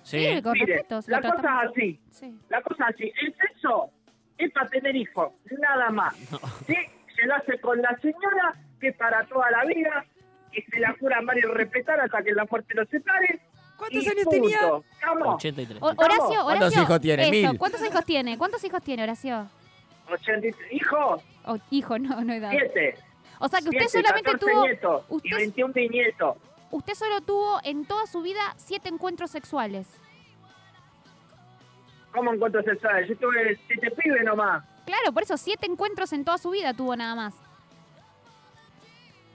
sí. 0.03 0.41
con 0.41 0.53
Mire, 0.53 0.65
respeto. 0.77 0.99
la 1.07 1.19
lo 1.19 1.29
cosa 1.29 1.41
tratamos. 1.41 1.63
es 1.63 1.69
así. 1.71 1.99
Sí. 2.11 2.39
La 2.49 2.61
cosa 2.61 2.85
es 2.89 2.95
así. 2.95 3.13
El 3.21 3.35
sexo 3.35 3.89
es 4.37 4.51
para 4.51 4.69
tener 4.69 4.95
hijos, 4.95 5.31
nada 5.59 5.89
más. 5.89 6.15
¿Sí? 6.67 6.75
Se 7.15 7.25
lo 7.25 7.35
hace 7.35 7.59
con 7.59 7.81
la 7.81 7.95
señora, 8.01 8.53
que 8.79 8.89
es 8.89 8.95
para 8.97 9.23
toda 9.25 9.49
la 9.51 9.65
vida, 9.65 10.05
que 10.51 10.61
se 10.63 10.79
la 10.79 10.95
jura 10.99 11.17
amar 11.19 11.37
y 11.37 11.41
respetar 11.41 11.99
hasta 11.99 12.21
que 12.23 12.31
la 12.31 12.45
muerte 12.49 12.73
los 12.75 12.87
separe. 12.89 13.39
¿Cuántos 13.77 14.03
y 14.03 14.07
años 14.09 14.23
punto. 14.25 14.29
tenía? 14.31 14.59
¿Estamos? 14.93 15.35
83. 15.35 15.81
O- 15.81 15.85
Horacio, 15.87 16.43
¿Cuántos 16.43 16.45
Horacio. 16.67 16.81
hijos 16.83 17.01
tiene? 17.01 17.23
eso, 17.23 17.31
Mil. 17.49 17.57
¿Cuántos 17.59 17.85
hijos 17.85 18.05
tiene? 18.05 18.37
¿Cuántos 18.37 18.63
hijos 18.63 18.81
tiene, 18.83 19.03
Horacio? 19.03 19.49
83 20.11 20.71
hijos, 20.73 21.21
O 21.45 21.57
hijo, 21.71 21.97
no, 21.99 22.21
no 22.23 22.33
edad. 22.33 22.51
7. 22.51 22.95
O 23.45 23.49
sea 23.49 23.59
que 23.59 23.69
usted 23.69 23.87
7, 23.89 24.07
solamente 24.07 24.31
14 24.31 24.51
tuvo. 24.53 24.63
nietos 24.65 25.03
y 25.09 25.15
usted- 25.15 25.37
21 25.37 25.73
bisnietos. 25.73 26.37
Usted 26.71 26.93
solo 26.93 27.19
tuvo 27.21 27.59
en 27.65 27.85
toda 27.85 28.07
su 28.07 28.21
vida 28.21 28.39
siete 28.55 28.87
encuentros 28.87 29.31
sexuales. 29.31 29.85
¿Cómo 32.13 32.33
encuentro 32.33 32.63
sexuales? 32.63 33.09
Yo 33.09 33.17
tuve 33.17 33.59
7 33.67 33.91
pibes 33.91 34.23
nomás. 34.23 34.63
Claro, 34.85 35.11
por 35.11 35.23
eso 35.23 35.35
siete 35.35 35.65
encuentros 35.65 36.13
en 36.13 36.23
toda 36.23 36.37
su 36.37 36.51
vida 36.51 36.73
tuvo 36.73 36.95
nada 36.95 37.15
más. 37.15 37.33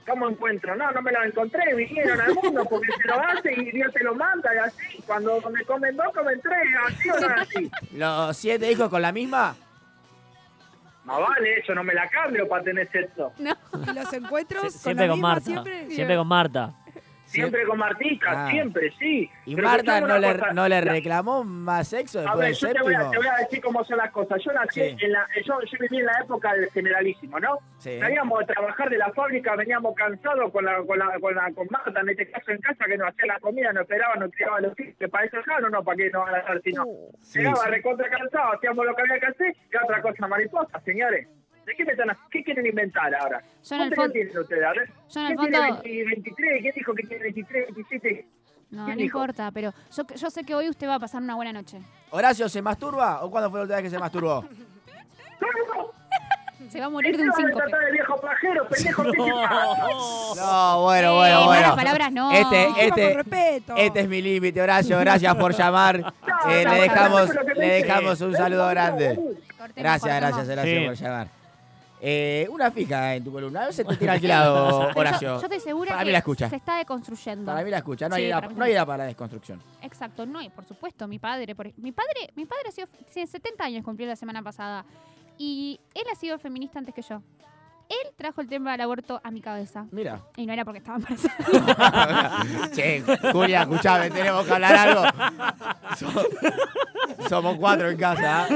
¿Cómo 0.07 0.27
encuentro? 0.31 0.75
No, 0.75 0.91
no 0.91 1.03
me 1.03 1.13
los 1.13 1.27
encontré, 1.27 1.75
vinieron 1.75 2.19
al 2.19 2.35
mundo 2.35 2.65
porque 2.65 2.91
se 2.93 3.09
lo 3.09 3.21
hace 3.21 3.53
y 3.53 3.71
Dios 3.73 3.93
se 3.93 4.03
lo 4.05 4.15
manda 4.15 4.55
y 4.55 4.59
así. 4.59 5.03
Cuando 5.07 5.39
me 5.51 5.63
comen 5.67 5.95
dos, 5.97 6.07
comen 6.15 6.41
tres, 6.41 6.67
así 6.87 7.11
o 7.11 7.21
no 7.21 7.29
así. 7.43 7.71
¿Los 7.93 8.37
siete 8.39 8.73
hijos 8.73 8.89
con 8.89 9.03
la 9.03 9.13
misma? 9.13 9.55
Más 11.09 11.21
vale 11.21 11.59
eso, 11.59 11.75
no 11.75 11.83
me 11.83 11.95
la 11.95 12.07
cambio 12.09 12.47
para 12.49 12.63
tener 12.63 12.89
sexo. 12.93 13.33
No. 13.39 13.53
¿Y 13.91 13.95
los 13.95 14.13
encuentros 14.13 14.63
Sie- 14.63 14.71
con 14.71 14.79
siempre 14.81 15.07
la 15.07 15.11
con 15.13 15.17
misma 15.19 15.29
Marta. 15.29 15.45
siempre? 15.45 15.91
Siempre 15.91 16.17
con 16.17 16.27
Marta. 16.29 16.73
Siempre 17.29 17.65
con 17.67 17.79
Martica, 17.79 18.47
Ah. 18.47 18.51
siempre, 18.51 18.91
sí. 18.99 19.31
¿Y 19.45 19.55
Pero 19.55 19.69
Marta 19.69 20.01
no 20.01 20.19
le, 20.19 20.33
cosa, 20.33 20.53
no 20.53 20.67
le 20.69 20.83
la- 20.83 20.93
reclamó 20.93 21.45
más 21.45 21.89
sexo 21.89 22.21
A 22.21 22.23
después 22.23 22.39
ver, 22.39 22.47
del 22.49 22.57
yo 22.57 22.73
te 22.73 22.83
voy, 22.83 22.95
a, 22.95 23.11
te 23.11 23.17
voy 23.19 23.27
a 23.27 23.37
decir 23.37 23.61
cómo 23.61 23.85
son 23.85 23.99
las 23.99 24.11
cosas. 24.11 24.43
Yo 24.43 24.53
nací 24.53 24.81
Sí. 24.81 24.97
en 25.01 25.13
la, 25.13 25.27
yo, 25.45 25.61
yo 25.61 25.79
viví 25.81 25.99
en 25.99 26.07
la 26.07 26.21
época 26.25 26.55
del 26.55 26.71
generalísimo, 26.71 27.39
¿no? 27.39 27.59
Sí. 27.79 27.99
Salíamos 28.01 28.43
a 28.43 28.47
trabajar 28.47 28.89
de 28.89 28.99
la 28.99 29.13
fábrica, 29.13 29.55
veníamos 29.57 29.95
cansados 29.95 30.51
con 30.53 30.65
la, 30.65 30.83
con 30.87 30.99
la, 30.99 31.19
con 31.21 31.35
la, 31.35 31.53
con 31.53 31.67
Marta, 31.71 32.01
en 32.01 32.09
este 32.09 32.31
caso 32.31 32.51
en 32.51 32.59
casa, 32.63 32.85
que 32.87 32.97
nos 32.97 33.09
hacía 33.09 33.27
la 33.27 33.41
comida, 33.41 33.73
nos 33.73 33.83
esperaba, 33.83 34.15
nos 34.17 34.31
tiraba 34.33 34.61
los 34.61 34.75
que 34.75 35.09
para 35.09 35.25
eso 35.27 35.37
ya 35.47 35.61
no, 35.61 35.69
no, 35.69 35.85
para 35.85 35.97
qué 35.97 36.11
no 36.11 36.21
van 36.21 36.35
a 36.35 36.39
hacer 36.39 36.63
si 36.63 36.73
no. 36.73 36.85
Sí, 37.21 37.39
Llegaba 37.41 37.67
recontra 37.67 38.09
cansado, 38.09 38.53
hacíamos 38.55 38.87
lo 38.87 38.95
que 38.95 39.03
había 39.03 39.21
que 39.21 39.27
hacer, 39.27 39.55
y 39.71 39.77
otra 39.77 40.01
cosa 40.03 40.27
mariposa, 40.27 40.81
señores. 40.81 41.29
¿De 41.69 41.75
qué 41.77 41.85
me 41.85 41.93
están 41.93 42.09
hac- 42.09 42.17
¿Qué 42.31 42.43
quieren 42.43 42.65
inventar 42.67 43.15
ahora? 43.15 43.43
Yo 43.63 43.77
en 43.77 43.83
el 43.83 43.95
¿Cuántos 43.95 44.17
años 44.17 44.29
fondo- 44.33 44.41
ustedes? 44.43 44.65
A 44.65 44.73
ver. 44.73 44.91
yo 45.11 45.21
en 45.21 45.27
el 45.27 45.37
¿Quién 45.37 45.51
tiene 45.53 45.67
fondo- 45.69 45.83
20 45.83 46.05
23? 46.07 46.63
¿Quién 46.63 46.75
dijo 46.75 46.95
que 46.95 47.03
tiene 47.03 47.23
23, 47.25 47.67
27? 47.75 48.27
No, 48.71 48.85
¿Quién 48.87 48.97
no 48.97 49.03
dijo? 49.03 49.19
importa, 49.19 49.51
pero 49.53 49.73
yo, 49.97 50.03
yo 50.17 50.31
sé 50.31 50.45
que 50.45 50.55
hoy 50.55 50.69
usted 50.71 50.89
va 50.89 50.95
a 50.95 50.99
pasar 50.99 51.23
una 51.23 51.35
buena 51.35 51.53
noche. 51.53 51.79
¿Horacio 52.11 52.49
se 52.49 52.63
masturba 52.63 53.23
o 53.23 53.31
cuándo 53.31 53.51
fue 53.51 53.59
la 53.61 53.63
última 53.65 53.77
vez 53.77 53.85
que 53.85 53.91
se 53.91 53.99
masturbó? 53.99 54.45
No, 55.41 55.47
no, 55.47 55.83
no. 55.83 56.69
Se 56.71 56.81
va 56.81 56.87
a 56.87 56.91
morir 56.91 57.17
de 57.17 57.23
¿Qué 57.23 57.29
un 57.29 57.35
síncope. 57.37 57.55
tratar 57.63 57.81
de 57.87 57.93
viejo 57.93 58.21
pajero, 58.21 58.69
pendejo? 58.69 59.03
¿Qué 59.05 59.11
te 59.13 59.17
pasa? 59.19 60.35
No, 60.37 60.83
bueno, 60.83 61.09
Eh, 61.13 61.15
bueno, 61.17 61.45
bueno. 61.45 61.47
malas 61.63 61.77
palabras 61.77 62.13
no. 62.13 62.33
Este, 62.33 62.69
este, 62.87 63.19
este 63.77 64.01
es 64.01 64.09
mi 64.09 64.21
límite, 64.21 64.61
Horacio. 64.61 64.99
Gracias 64.99 65.35
por 65.37 65.55
llamar. 65.55 66.13
Eh, 66.49 66.65
no, 66.65 66.73
le 66.73 66.81
dejamos, 66.83 67.31
le 67.57 67.67
dejamos 67.67 68.21
un 68.21 68.33
saludo 68.35 68.69
grande. 68.69 69.19
Gracias, 69.75 70.17
gracias, 70.21 70.49
Horacio, 70.49 70.79
Sí. 70.81 70.87
por 70.87 70.95
llamar. 70.95 71.29
Eh, 72.01 72.47
una 72.51 72.71
fija 72.71 73.15
en 73.17 73.25
tu 73.25 73.33
columna. 73.33 73.67
No 73.67 73.73
se 73.73 73.85
te 73.85 73.97
tira 73.97 74.13
alquilado, 74.15 74.69
Pero 74.69 74.93
yo, 74.95 74.99
Horacio. 75.01 75.29
yo 75.41 75.43
estoy 75.47 75.61
segura 75.61 75.91
Para 75.91 76.01
que 76.03 76.07
mí 76.07 76.13
la 76.13 76.19
escucha. 76.19 76.49
se 76.49 76.57
está 76.57 76.77
deconstruyendo. 76.79 77.47
Para 77.47 77.65
mí 77.65 77.71
la 77.71 77.79
escucha. 77.79 78.09
No 78.09 78.15
hay, 78.15 78.27
edad, 78.27 78.51
no 78.51 78.65
hay 78.65 78.73
edad 78.73 78.87
para 78.87 78.99
la 78.99 79.05
desconstrucción. 79.07 79.61
Exacto, 79.83 80.25
no, 80.27 80.41
y 80.41 80.49
por 80.51 80.65
supuesto, 80.65 81.09
mi 81.09 81.19
padre, 81.19 81.55
por- 81.55 81.73
mi 81.79 81.93
padre, 81.93 82.31
mi 82.37 82.47
padre 82.47 82.65
ha 82.69 82.73
sido, 82.73 82.87
tiene 83.13 83.27
70 83.27 83.65
años, 83.65 83.85
cumplió 83.85 84.07
la 84.09 84.17
semana 84.17 84.43
pasada, 84.43 84.85
y 85.37 85.81
él 85.95 86.05
ha 86.13 86.15
sido 86.15 86.39
feminista 86.39 86.79
antes 86.79 86.95
que 86.95 87.03
yo. 87.03 87.23
Él 87.89 88.13
trajo 88.17 88.43
el 88.43 88.49
tema 88.49 88.73
del 88.73 88.83
aborto 88.83 89.19
a 89.25 89.31
mi 89.31 89.41
cabeza, 89.41 89.87
Mira. 89.91 90.21
y 90.37 90.45
no 90.45 90.53
era 90.53 90.63
porque 90.65 90.79
estaba 90.79 90.99
embarazada. 90.99 92.45
che, 92.75 93.03
Julia, 93.33 93.63
escuchame, 93.63 94.11
tenemos 94.11 94.45
que 94.47 94.53
hablar 94.53 94.75
algo. 94.77 95.03
So- 97.23 97.29
somos 97.29 97.57
cuatro 97.59 97.89
en 97.91 97.97
casa. 97.97 98.47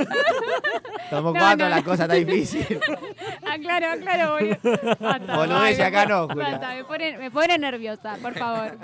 Somos 1.10 1.34
No, 1.34 1.40
cuatro, 1.40 1.64
no, 1.66 1.70
la 1.70 1.76
no. 1.80 1.84
cosa 1.84 2.02
está 2.04 2.14
difícil. 2.14 2.80
aclaro, 3.46 3.86
aclaro, 3.90 4.32
boludo. 4.34 4.56
Basta, 5.00 5.86
acá 5.86 6.06
no, 6.06 6.28
Julia. 6.28 6.50
basta, 6.50 6.74
me 6.74 6.84
pone, 6.84 7.18
me 7.18 7.30
pone 7.30 7.58
nerviosa, 7.58 8.16
por 8.22 8.34
favor. 8.34 8.78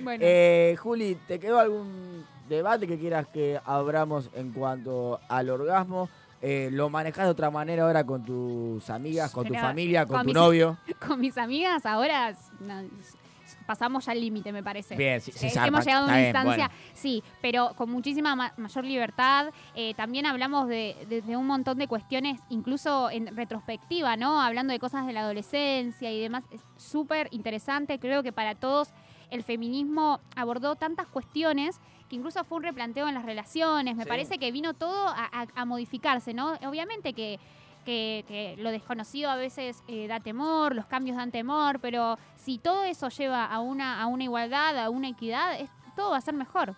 Bueno, 0.00 0.22
Eh, 0.26 0.76
Juli, 0.80 1.16
¿te 1.26 1.38
quedó 1.38 1.60
algún 1.60 2.26
debate 2.48 2.86
que 2.86 2.98
quieras 2.98 3.26
que 3.32 3.60
abramos 3.64 4.28
en 4.34 4.52
cuanto 4.52 5.20
al 5.28 5.48
orgasmo? 5.50 6.08
Eh, 6.42 6.68
¿Lo 6.72 6.90
manejas 6.90 7.24
de 7.24 7.30
otra 7.30 7.50
manera 7.50 7.84
ahora 7.84 8.04
con 8.04 8.22
tus 8.24 8.90
amigas, 8.90 9.30
con 9.32 9.46
tu 9.46 9.54
familia, 9.54 10.04
con, 10.04 10.16
con 10.16 10.22
tu 10.22 10.26
mis- 10.26 10.34
novio? 10.34 10.76
con 11.06 11.20
mis 11.20 11.38
amigas 11.38 11.86
ahora 11.86 12.34
pasamos 13.66 14.06
ya 14.06 14.12
el 14.12 14.20
límite, 14.20 14.52
me 14.52 14.62
parece. 14.62 14.96
Bien, 14.96 15.20
sí, 15.20 15.32
se 15.32 15.46
Eh, 15.46 15.50
zarpa, 15.50 15.68
hemos 15.68 15.84
llegado 15.84 16.04
a 16.04 16.08
una 16.08 16.16
bien, 16.16 16.26
instancia, 16.28 16.68
bueno. 16.68 16.82
sí, 16.94 17.22
pero 17.40 17.72
con 17.76 17.90
muchísima 17.90 18.34
ma- 18.36 18.52
mayor 18.56 18.84
libertad. 18.84 19.50
Eh, 19.74 19.94
también 19.94 20.26
hablamos 20.26 20.68
de, 20.68 20.96
de- 21.08 21.22
de 21.22 21.36
un 21.36 21.46
montón 21.46 21.78
de 21.78 21.88
cuestiones, 21.88 22.40
incluso 22.50 23.10
en 23.10 23.34
retrospectiva, 23.36 24.16
¿no? 24.16 24.40
Hablando 24.40 24.72
de 24.72 24.78
cosas 24.78 25.06
de 25.06 25.12
la 25.12 25.20
adolescencia 25.20 26.12
y 26.12 26.20
demás. 26.20 26.44
Es 26.50 26.60
súper 26.76 27.28
interesante. 27.32 27.98
Creo 27.98 28.22
que 28.22 28.32
para 28.32 28.54
todos 28.54 28.90
el 29.30 29.42
feminismo 29.42 30.20
abordó 30.36 30.76
tantas 30.76 31.06
cuestiones 31.08 31.80
que 32.08 32.16
incluso 32.16 32.44
fue 32.44 32.58
un 32.58 32.64
replanteo 32.64 33.08
en 33.08 33.14
las 33.14 33.24
relaciones. 33.24 33.96
Me 33.96 34.02
Sí. 34.04 34.08
parece 34.08 34.38
que 34.38 34.52
vino 34.52 34.74
todo 34.74 35.08
a, 35.08 35.24
a- 35.32 35.46
a 35.54 35.64
modificarse, 35.64 36.34
¿no? 36.34 36.52
Obviamente 36.66 37.14
que 37.14 37.40
que, 37.84 38.24
que 38.26 38.56
lo 38.58 38.70
desconocido 38.70 39.30
a 39.30 39.36
veces 39.36 39.82
eh, 39.88 40.06
da 40.08 40.20
temor, 40.20 40.74
los 40.74 40.86
cambios 40.86 41.16
dan 41.16 41.30
temor, 41.30 41.78
pero 41.80 42.18
si 42.36 42.58
todo 42.58 42.84
eso 42.84 43.08
lleva 43.08 43.44
a 43.46 43.60
una, 43.60 44.00
a 44.02 44.06
una 44.06 44.24
igualdad, 44.24 44.78
a 44.78 44.90
una 44.90 45.08
equidad, 45.08 45.60
es- 45.60 45.70
todo 45.96 46.10
va 46.10 46.16
a 46.16 46.20
ser 46.20 46.34
mejor. 46.34 46.74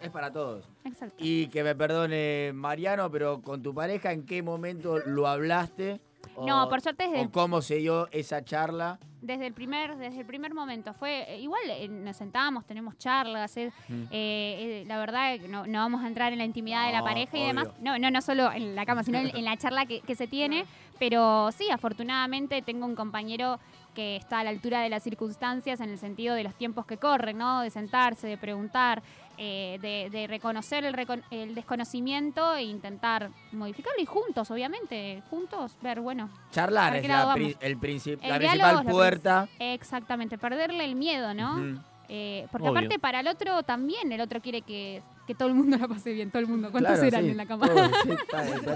Es 0.00 0.10
para 0.10 0.32
todos. 0.32 0.66
Exacto. 0.84 1.16
Y 1.18 1.48
que 1.48 1.62
me 1.62 1.74
perdone 1.74 2.52
Mariano, 2.54 3.10
pero 3.10 3.42
con 3.42 3.62
tu 3.62 3.74
pareja, 3.74 4.12
¿en 4.12 4.24
qué 4.24 4.42
momento 4.42 4.98
lo 4.98 5.26
hablaste? 5.26 6.00
O- 6.36 6.46
No, 6.46 6.68
por 6.68 6.80
suerte 6.80 7.04
desde 7.04 7.18
o 7.18 7.22
el, 7.22 7.30
cómo 7.30 7.60
se 7.62 7.76
dio 7.76 8.08
esa 8.12 8.44
charla. 8.44 8.98
desde 9.20 9.46
el 9.46 9.52
primer 9.52 9.96
desde 9.96 10.20
el 10.20 10.26
primer 10.26 10.54
momento 10.54 10.94
fue 10.94 11.24
eh, 11.34 11.40
igual 11.40 11.60
eh, 11.68 11.88
nos 11.88 12.16
sentábamos, 12.16 12.64
tenemos 12.66 12.96
charlas, 12.98 13.54
eh, 13.56 13.70
Mm. 13.88 14.02
eh, 14.04 14.08
eh, 14.12 14.84
la 14.86 14.98
verdad 14.98 15.38
que 15.38 15.48
no, 15.48 15.66
no 15.66 15.78
vamos 15.80 16.02
a 16.02 16.06
entrar 16.06 16.32
en 16.32 16.38
la 16.38 16.44
intimidad 16.44 16.86
de 16.86 16.92
la 16.92 17.02
pareja 17.02 17.36
y 17.36 17.44
demás, 17.46 17.68
no, 17.80 17.98
no, 17.98 18.10
no 18.10 18.22
solo 18.22 18.50
en 18.52 18.74
la 18.74 18.86
cama, 18.86 19.02
sino 19.02 19.18
en, 19.18 19.36
en 19.36 19.44
la 19.44 19.56
charla 19.56 19.84
que, 19.86 20.00
que 20.00 20.14
se 20.14 20.26
tiene, 20.26 20.64
pero 20.98 21.50
sí, 21.52 21.68
afortunadamente 21.70 22.62
tengo 22.62 22.86
un 22.86 22.94
compañero 22.94 23.58
que 23.94 24.16
está 24.16 24.40
a 24.40 24.44
la 24.44 24.50
altura 24.50 24.80
de 24.82 24.88
las 24.88 25.02
circunstancias 25.02 25.80
en 25.80 25.90
el 25.90 25.98
sentido 25.98 26.34
de 26.34 26.44
los 26.44 26.54
tiempos 26.54 26.86
que 26.86 26.96
corren, 26.96 27.38
¿no? 27.38 27.60
De 27.62 27.70
sentarse, 27.70 28.26
de 28.26 28.36
preguntar, 28.38 29.02
eh, 29.38 29.78
de, 29.80 30.10
de 30.10 30.26
reconocer 30.26 30.84
el, 30.84 30.94
recon- 30.94 31.22
el 31.30 31.54
desconocimiento 31.54 32.54
e 32.56 32.62
intentar 32.64 33.30
modificarlo 33.52 34.00
y 34.02 34.06
juntos, 34.06 34.50
obviamente, 34.50 35.22
juntos 35.30 35.76
ver, 35.82 36.00
bueno, 36.00 36.28
Charlar 36.50 36.88
¿Para 36.92 36.98
es 36.98 37.08
la, 37.08 37.34
pri- 37.34 37.56
el 37.60 37.78
princip- 37.78 38.18
El 38.22 38.28
la 38.28 38.38
diálogo 38.38 38.68
principal 38.68 38.92
puerta. 38.92 39.48
exactamente, 39.58 40.38
perderle 40.38 40.84
el 40.84 40.94
miedo, 40.94 41.32
¿no? 41.34 41.80
Eh, 42.12 42.48
porque 42.50 42.68
Obvio. 42.68 42.78
aparte 42.78 42.98
para 42.98 43.20
el 43.20 43.28
otro 43.28 43.62
también, 43.62 44.10
el 44.12 44.20
otro 44.20 44.40
quiere 44.40 44.62
que, 44.62 45.00
que 45.30 45.34
todo 45.36 45.48
el 45.48 45.54
mundo 45.54 45.76
la 45.78 45.86
pase 45.86 46.12
bien, 46.12 46.28
todo 46.30 46.40
el 46.40 46.48
mundo. 46.48 46.70
¿Cuántos 46.72 46.94
Claro, 46.94 47.06
eran 47.06 47.22
sí, 47.24 47.30
en 47.30 47.36
la 47.36 47.46
cama? 47.46 47.66
todo, 47.68 47.84
sí, 48.02 48.10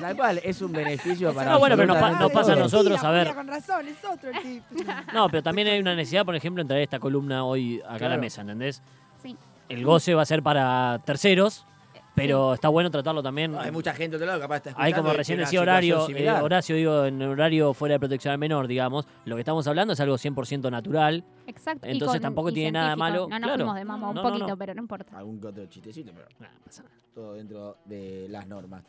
tal, 0.00 0.16
cual, 0.16 0.40
es 0.44 0.62
un 0.62 0.70
beneficio 0.70 1.34
para 1.34 1.50
No, 1.50 1.58
bueno, 1.58 1.74
pero 1.76 1.88
nos 1.88 1.96
pa- 1.98 2.12
nos 2.12 2.30
pasa 2.30 2.52
a 2.52 2.56
nosotros 2.56 3.02
a 3.02 3.10
ver. 3.10 3.34
Con 3.34 3.48
razón, 3.48 3.88
es 3.88 3.96
otro 4.04 4.30
el 4.30 4.40
tipo. 4.40 4.64
No, 5.12 5.28
pero 5.28 5.42
también 5.42 5.66
hay 5.66 5.80
una 5.80 5.96
necesidad, 5.96 6.24
por 6.24 6.36
ejemplo, 6.36 6.62
en 6.62 6.68
traer 6.68 6.82
esta 6.84 7.00
columna 7.00 7.44
hoy 7.44 7.82
acá 7.88 8.06
a 8.06 8.10
la 8.10 8.18
mesa, 8.18 8.42
¿entendés? 8.42 8.82
Sí. 9.22 9.36
El 9.68 9.84
goce 9.84 10.14
va 10.14 10.22
a 10.22 10.26
ser 10.26 10.42
para 10.42 11.00
terceros, 11.04 11.66
pero 12.14 12.54
está 12.54 12.68
bueno 12.68 12.90
tratarlo 12.90 13.22
también. 13.22 13.54
Hay 13.56 13.70
mucha 13.72 13.92
gente 13.92 14.10
de 14.10 14.16
otro 14.16 14.26
lado 14.26 14.38
que 14.38 14.42
capaz 14.44 14.56
está 14.58 14.70
escuchando 14.70 14.96
como 15.02 15.12
recién 15.14 15.38
decía 15.38 15.60
Horario, 15.60 16.08
eh. 16.08 16.30
Horacio 16.30 16.76
digo, 16.76 17.04
en 17.06 17.20
horario 17.22 17.74
fuera 17.74 17.94
de 17.94 17.98
protección 18.00 18.32
al 18.32 18.38
menor, 18.38 18.66
digamos, 18.68 19.06
lo 19.24 19.34
que 19.36 19.40
estamos 19.40 19.66
hablando 19.66 19.92
es 19.94 20.00
algo 20.00 20.16
100% 20.16 20.70
natural. 20.70 21.24
Exacto. 21.46 21.86
Entonces 21.86 22.16
con- 22.16 22.22
tampoco 22.22 22.52
tiene 22.52 22.72
nada 22.72 22.94
malo, 22.96 23.26
No 23.28 23.38
nos 23.38 23.40
claro. 23.40 23.56
fuimos 23.64 23.74
de 23.76 23.84
mamá 23.84 24.08
un 24.10 24.14
No, 24.14 24.22
poquito, 24.22 24.46
no. 24.48 24.56
pero 24.56 24.74
no 24.74 24.82
importa. 24.82 25.18
Algún 25.18 25.44
otro 25.44 25.66
chistecito, 25.66 26.12
pero 26.14 26.26
no 26.38 26.46
pasa 26.64 26.82
nada. 26.84 26.94
todo 27.14 27.34
dentro 27.34 27.76
de 27.84 28.26
las 28.28 28.46
normas. 28.46 28.84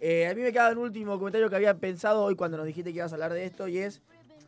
Eh, 0.00 0.26
a 0.28 0.34
mí 0.34 0.42
me 0.42 0.52
queda 0.52 0.70
un 0.72 0.78
último 0.78 1.18
comentario 1.18 1.48
que 1.48 1.56
había 1.56 1.74
pensado 1.78 2.22
hoy 2.22 2.34
cuando 2.36 2.56
nos 2.58 2.66
dijiste 2.66 2.92
que 2.92 2.98
ibas 2.98 3.12
a 3.12 3.14
hablar 3.14 3.32
de 3.32 3.44
esto 3.46 3.66
y 3.68 3.78
es 3.78 4.02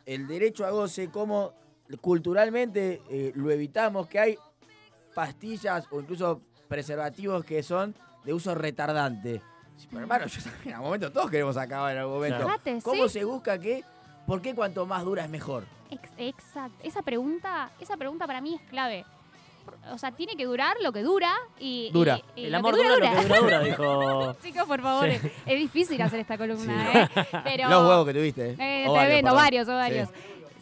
el 0.07 0.27
derecho 0.27 0.67
a 0.67 0.71
goce, 0.71 1.09
cómo 1.11 1.53
culturalmente 2.01 3.01
eh, 3.11 3.33
lo 3.35 3.51
evitamos, 3.51 4.09
que 4.09 4.19
hay 4.19 4.39
pastillas 5.15 5.87
o 5.91 6.01
incluso 6.01 6.41
preservativos 6.69 7.45
que 7.45 7.63
son 7.63 7.95
de 8.29 8.35
uso 8.35 8.55
retardante. 8.55 9.41
Sí, 9.79 9.87
pero 9.89 10.03
hermano, 10.03 10.27
yo 10.27 10.43
también, 10.43 10.63
en 10.69 10.73
algún 10.75 10.87
momento 10.89 11.11
todos 11.11 11.31
queremos 11.31 11.57
acabar 11.57 11.93
en 11.95 11.99
algún 12.01 12.17
momento. 12.17 12.45
Claro. 12.45 12.81
¿Cómo 12.83 13.05
sí. 13.09 13.19
se 13.21 13.25
busca 13.25 13.59
que? 13.59 13.83
¿Por 14.27 14.43
qué 14.43 14.55
cuanto 14.55 14.85
más 14.85 15.03
dura 15.03 15.25
es 15.25 15.31
mejor? 15.31 15.65
Ex- 15.91 16.11
Exacto. 16.19 16.77
Esa 16.83 17.01
pregunta, 17.01 17.71
esa 17.81 17.97
pregunta 17.97 18.27
para 18.27 18.43
mí 18.43 18.55
es 18.55 18.61
clave. 18.69 19.07
O 19.91 19.97
sea, 19.97 20.13
tiene 20.13 20.37
que 20.37 20.45
durar 20.45 20.77
lo 20.83 20.93
que 20.93 21.03
dura 21.03 21.33
y. 21.59 21.91
Dura. 21.91 22.21
y- 22.37 22.43
y 22.43 22.45
El 22.47 22.55
amor 22.57 22.77
dura, 22.77 22.89
lo 22.91 23.01
que 23.01 23.23
dura, 23.29 23.39
dura, 23.41 23.61
dijo. 23.61 24.37
Chicos, 24.43 24.65
por 24.67 24.83
favor, 24.83 25.09
Sí. 25.11 25.31
es, 25.47 25.59
difícil 25.59 26.03
hacer 26.03 26.21
esta 26.21 26.37
columna, 26.37 26.93
¿eh? 26.93 27.09
Pero, 27.45 27.69
Los 27.71 27.89
huevos 27.89 28.07
que 28.07 28.13
tuviste. 28.13 28.57
Eh, 28.59 28.85
O 28.89 28.93
tremendo, 28.95 29.31
perdón. 29.31 29.37
varios, 29.43 29.69
o 29.69 29.73
varios. 29.75 30.09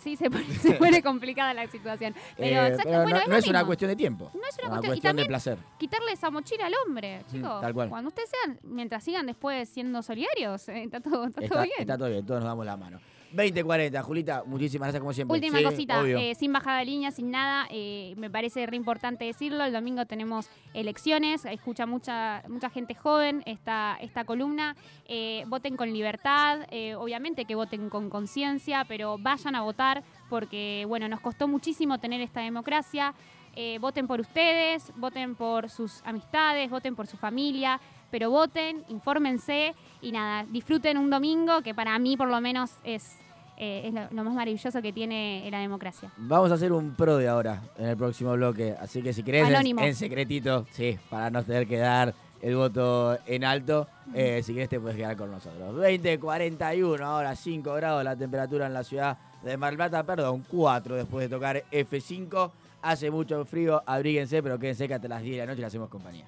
Sí, 0.07 0.15
se, 0.17 0.31
pone, 0.31 0.45
se 0.63 0.73
pone 0.75 1.03
complicada 1.03 1.53
la 1.53 1.67
situación. 1.67 2.15
Pero, 2.37 2.61
Eh, 2.63 2.67
exacto, 2.69 2.83
pero 2.91 3.03
bueno, 3.03 3.17
no, 3.19 3.23
es 3.25 3.29
no 3.29 3.37
es 3.39 3.49
una 3.49 3.65
cuestión 3.65 3.89
de 3.91 3.97
tiempo. 3.97 4.31
No 4.35 4.41
es 4.49 4.57
una 4.63 4.79
una 4.79 4.87
cuestión. 4.87 5.19
Y 5.19 5.23
de 5.23 5.27
placer. 5.27 5.59
quitarle 5.79 6.13
esa 6.13 6.31
mochila 6.31 6.67
al 6.67 6.75
hombre, 6.87 7.23
Mm, 7.27 7.31
chicos. 7.33 7.61
tal 7.61 7.75
cual. 7.75 7.89
Cuando 7.89 8.09
ustedes 8.09 8.31
sean, 8.31 8.61
mientras 8.63 9.03
sigan 9.03 9.27
después 9.27 9.69
siendo 9.69 10.01
solidarios, 10.03 10.69
eh, 10.69 10.85
está 10.85 11.01
todo, 11.01 11.27
está 11.27 11.41
todo 11.41 11.45
Está, 11.45 11.63
bien. 11.65 11.75
está 11.81 11.99
todo 11.99 12.09
bien, 12.09 12.25
todos 12.25 12.41
nos 12.41 12.49
damos 12.49 12.65
la 12.67 12.77
mano. 12.77 13.01
2040, 13.33 14.03
Julita, 14.03 14.45
muchísimas 14.47 14.87
gracias 14.87 15.01
como 15.01 15.13
siempre. 15.13 15.35
Última 15.35 15.59
Sí, 15.59 15.65
cosita, 15.65 16.03
eh, 16.07 16.35
sin 16.35 16.53
bajada 16.53 16.79
de 16.79 16.85
línea, 16.85 17.11
sin 17.11 17.31
nada, 17.31 17.67
eh, 17.71 18.15
me 18.17 18.31
parece 18.31 18.67
re 18.67 18.77
importante 18.77 19.25
decirlo. 19.25 19.65
El 19.65 19.73
domingo 19.73 20.07
tenemos 20.07 20.49
elecciones, 20.75 21.45
escucha 21.45 21.87
mucha 21.87 22.43
mucha 22.49 22.71
gente 22.71 22.95
joven 22.95 23.43
esta, 23.47 23.97
esta 24.01 24.25
columna. 24.25 24.77
Eh, 25.07 25.45
voten 25.49 25.77
con 25.77 25.93
libertad, 25.93 26.61
eh, 26.71 26.95
obviamente 26.95 27.45
que 27.45 27.55
voten 27.55 27.89
con 27.91 28.11
conciencia, 28.11 28.85
pero 28.89 29.19
vayan 29.19 29.55
a 29.55 29.63
votar 29.63 30.03
porque, 30.29 30.85
bueno, 30.89 31.09
nos 31.09 31.21
costó 31.21 31.49
muchísimo 31.49 31.99
tener 31.99 32.21
esta 32.21 32.41
democracia. 32.41 33.15
Eh, 33.59 33.79
voten 33.81 34.07
por 34.07 34.21
ustedes, 34.21 34.93
voten 34.97 35.35
por 35.35 35.71
sus 35.71 36.03
amistades, 36.05 36.69
voten 36.69 36.95
por 36.95 37.07
su 37.07 37.17
familia, 37.17 37.81
pero 38.11 38.31
voten, 38.31 38.85
infórmense 38.89 39.75
y 40.01 40.13
nada, 40.13 40.45
disfruten 40.49 40.99
un 40.99 41.11
domingo 41.11 41.63
que 41.63 41.75
para 41.75 41.99
mí 41.99 42.17
por 42.17 42.29
lo 42.29 42.41
menos 42.41 42.71
es, 42.85 43.17
eh, 43.57 43.83
es 43.87 43.95
lo, 43.95 44.03
lo 44.11 44.25
más 44.25 44.35
maravilloso 44.35 44.81
que 44.83 44.93
tiene 44.93 45.49
la 45.51 45.61
democracia. 45.61 46.11
Vamos 46.17 46.51
a 46.51 46.55
hacer 46.55 46.73
un 46.73 46.95
pro 46.95 47.17
de 47.17 47.29
ahora 47.29 47.63
en 47.79 47.87
el 47.87 47.97
próximo 47.97 48.33
bloque. 48.33 48.75
Así 48.79 49.03
que 49.03 49.13
si 49.13 49.23
querés, 49.23 49.49
en, 49.49 49.95
secretito, 49.95 50.67
sí, 50.71 50.99
para 51.11 51.31
no 51.31 51.43
tener 51.43 51.67
que 51.67 51.79
dar 51.79 52.15
el 52.43 52.57
voto 52.57 53.19
en 53.27 53.45
alto, 53.45 53.89
eh, 54.15 54.43
si 54.43 54.53
querés 54.53 54.69
te 54.69 54.79
puedes 54.79 54.97
quedar 54.97 55.17
con 55.17 55.31
nosotros. 55.31 55.75
20, 55.75 56.19
41, 56.19 57.05
ahora 57.05 57.35
5 57.35 57.75
grados 57.75 58.05
la 58.05 58.17
temperatura 58.17 58.67
en 58.67 58.75
la 58.75 58.85
ciudad 58.85 59.19
de 59.43 59.57
Mar 59.57 59.75
Plata, 59.77 60.05
perdón, 60.05 60.45
4 60.49 60.97
después 60.97 61.29
de 61.29 61.35
tocar 61.35 61.65
F5. 61.71 62.51
Hace 62.83 63.11
mucho 63.11 63.45
frío, 63.45 63.83
abríguense, 63.85 64.43
pero 64.43 64.59
quédense 64.59 64.87
que 64.87 64.95
hasta 64.95 65.09
las 65.09 65.23
10 65.23 65.35
de 65.35 65.39
la 65.39 65.47
noche 65.47 65.61
le 65.61 65.67
hacemos 65.67 65.89
compañía. 65.89 66.27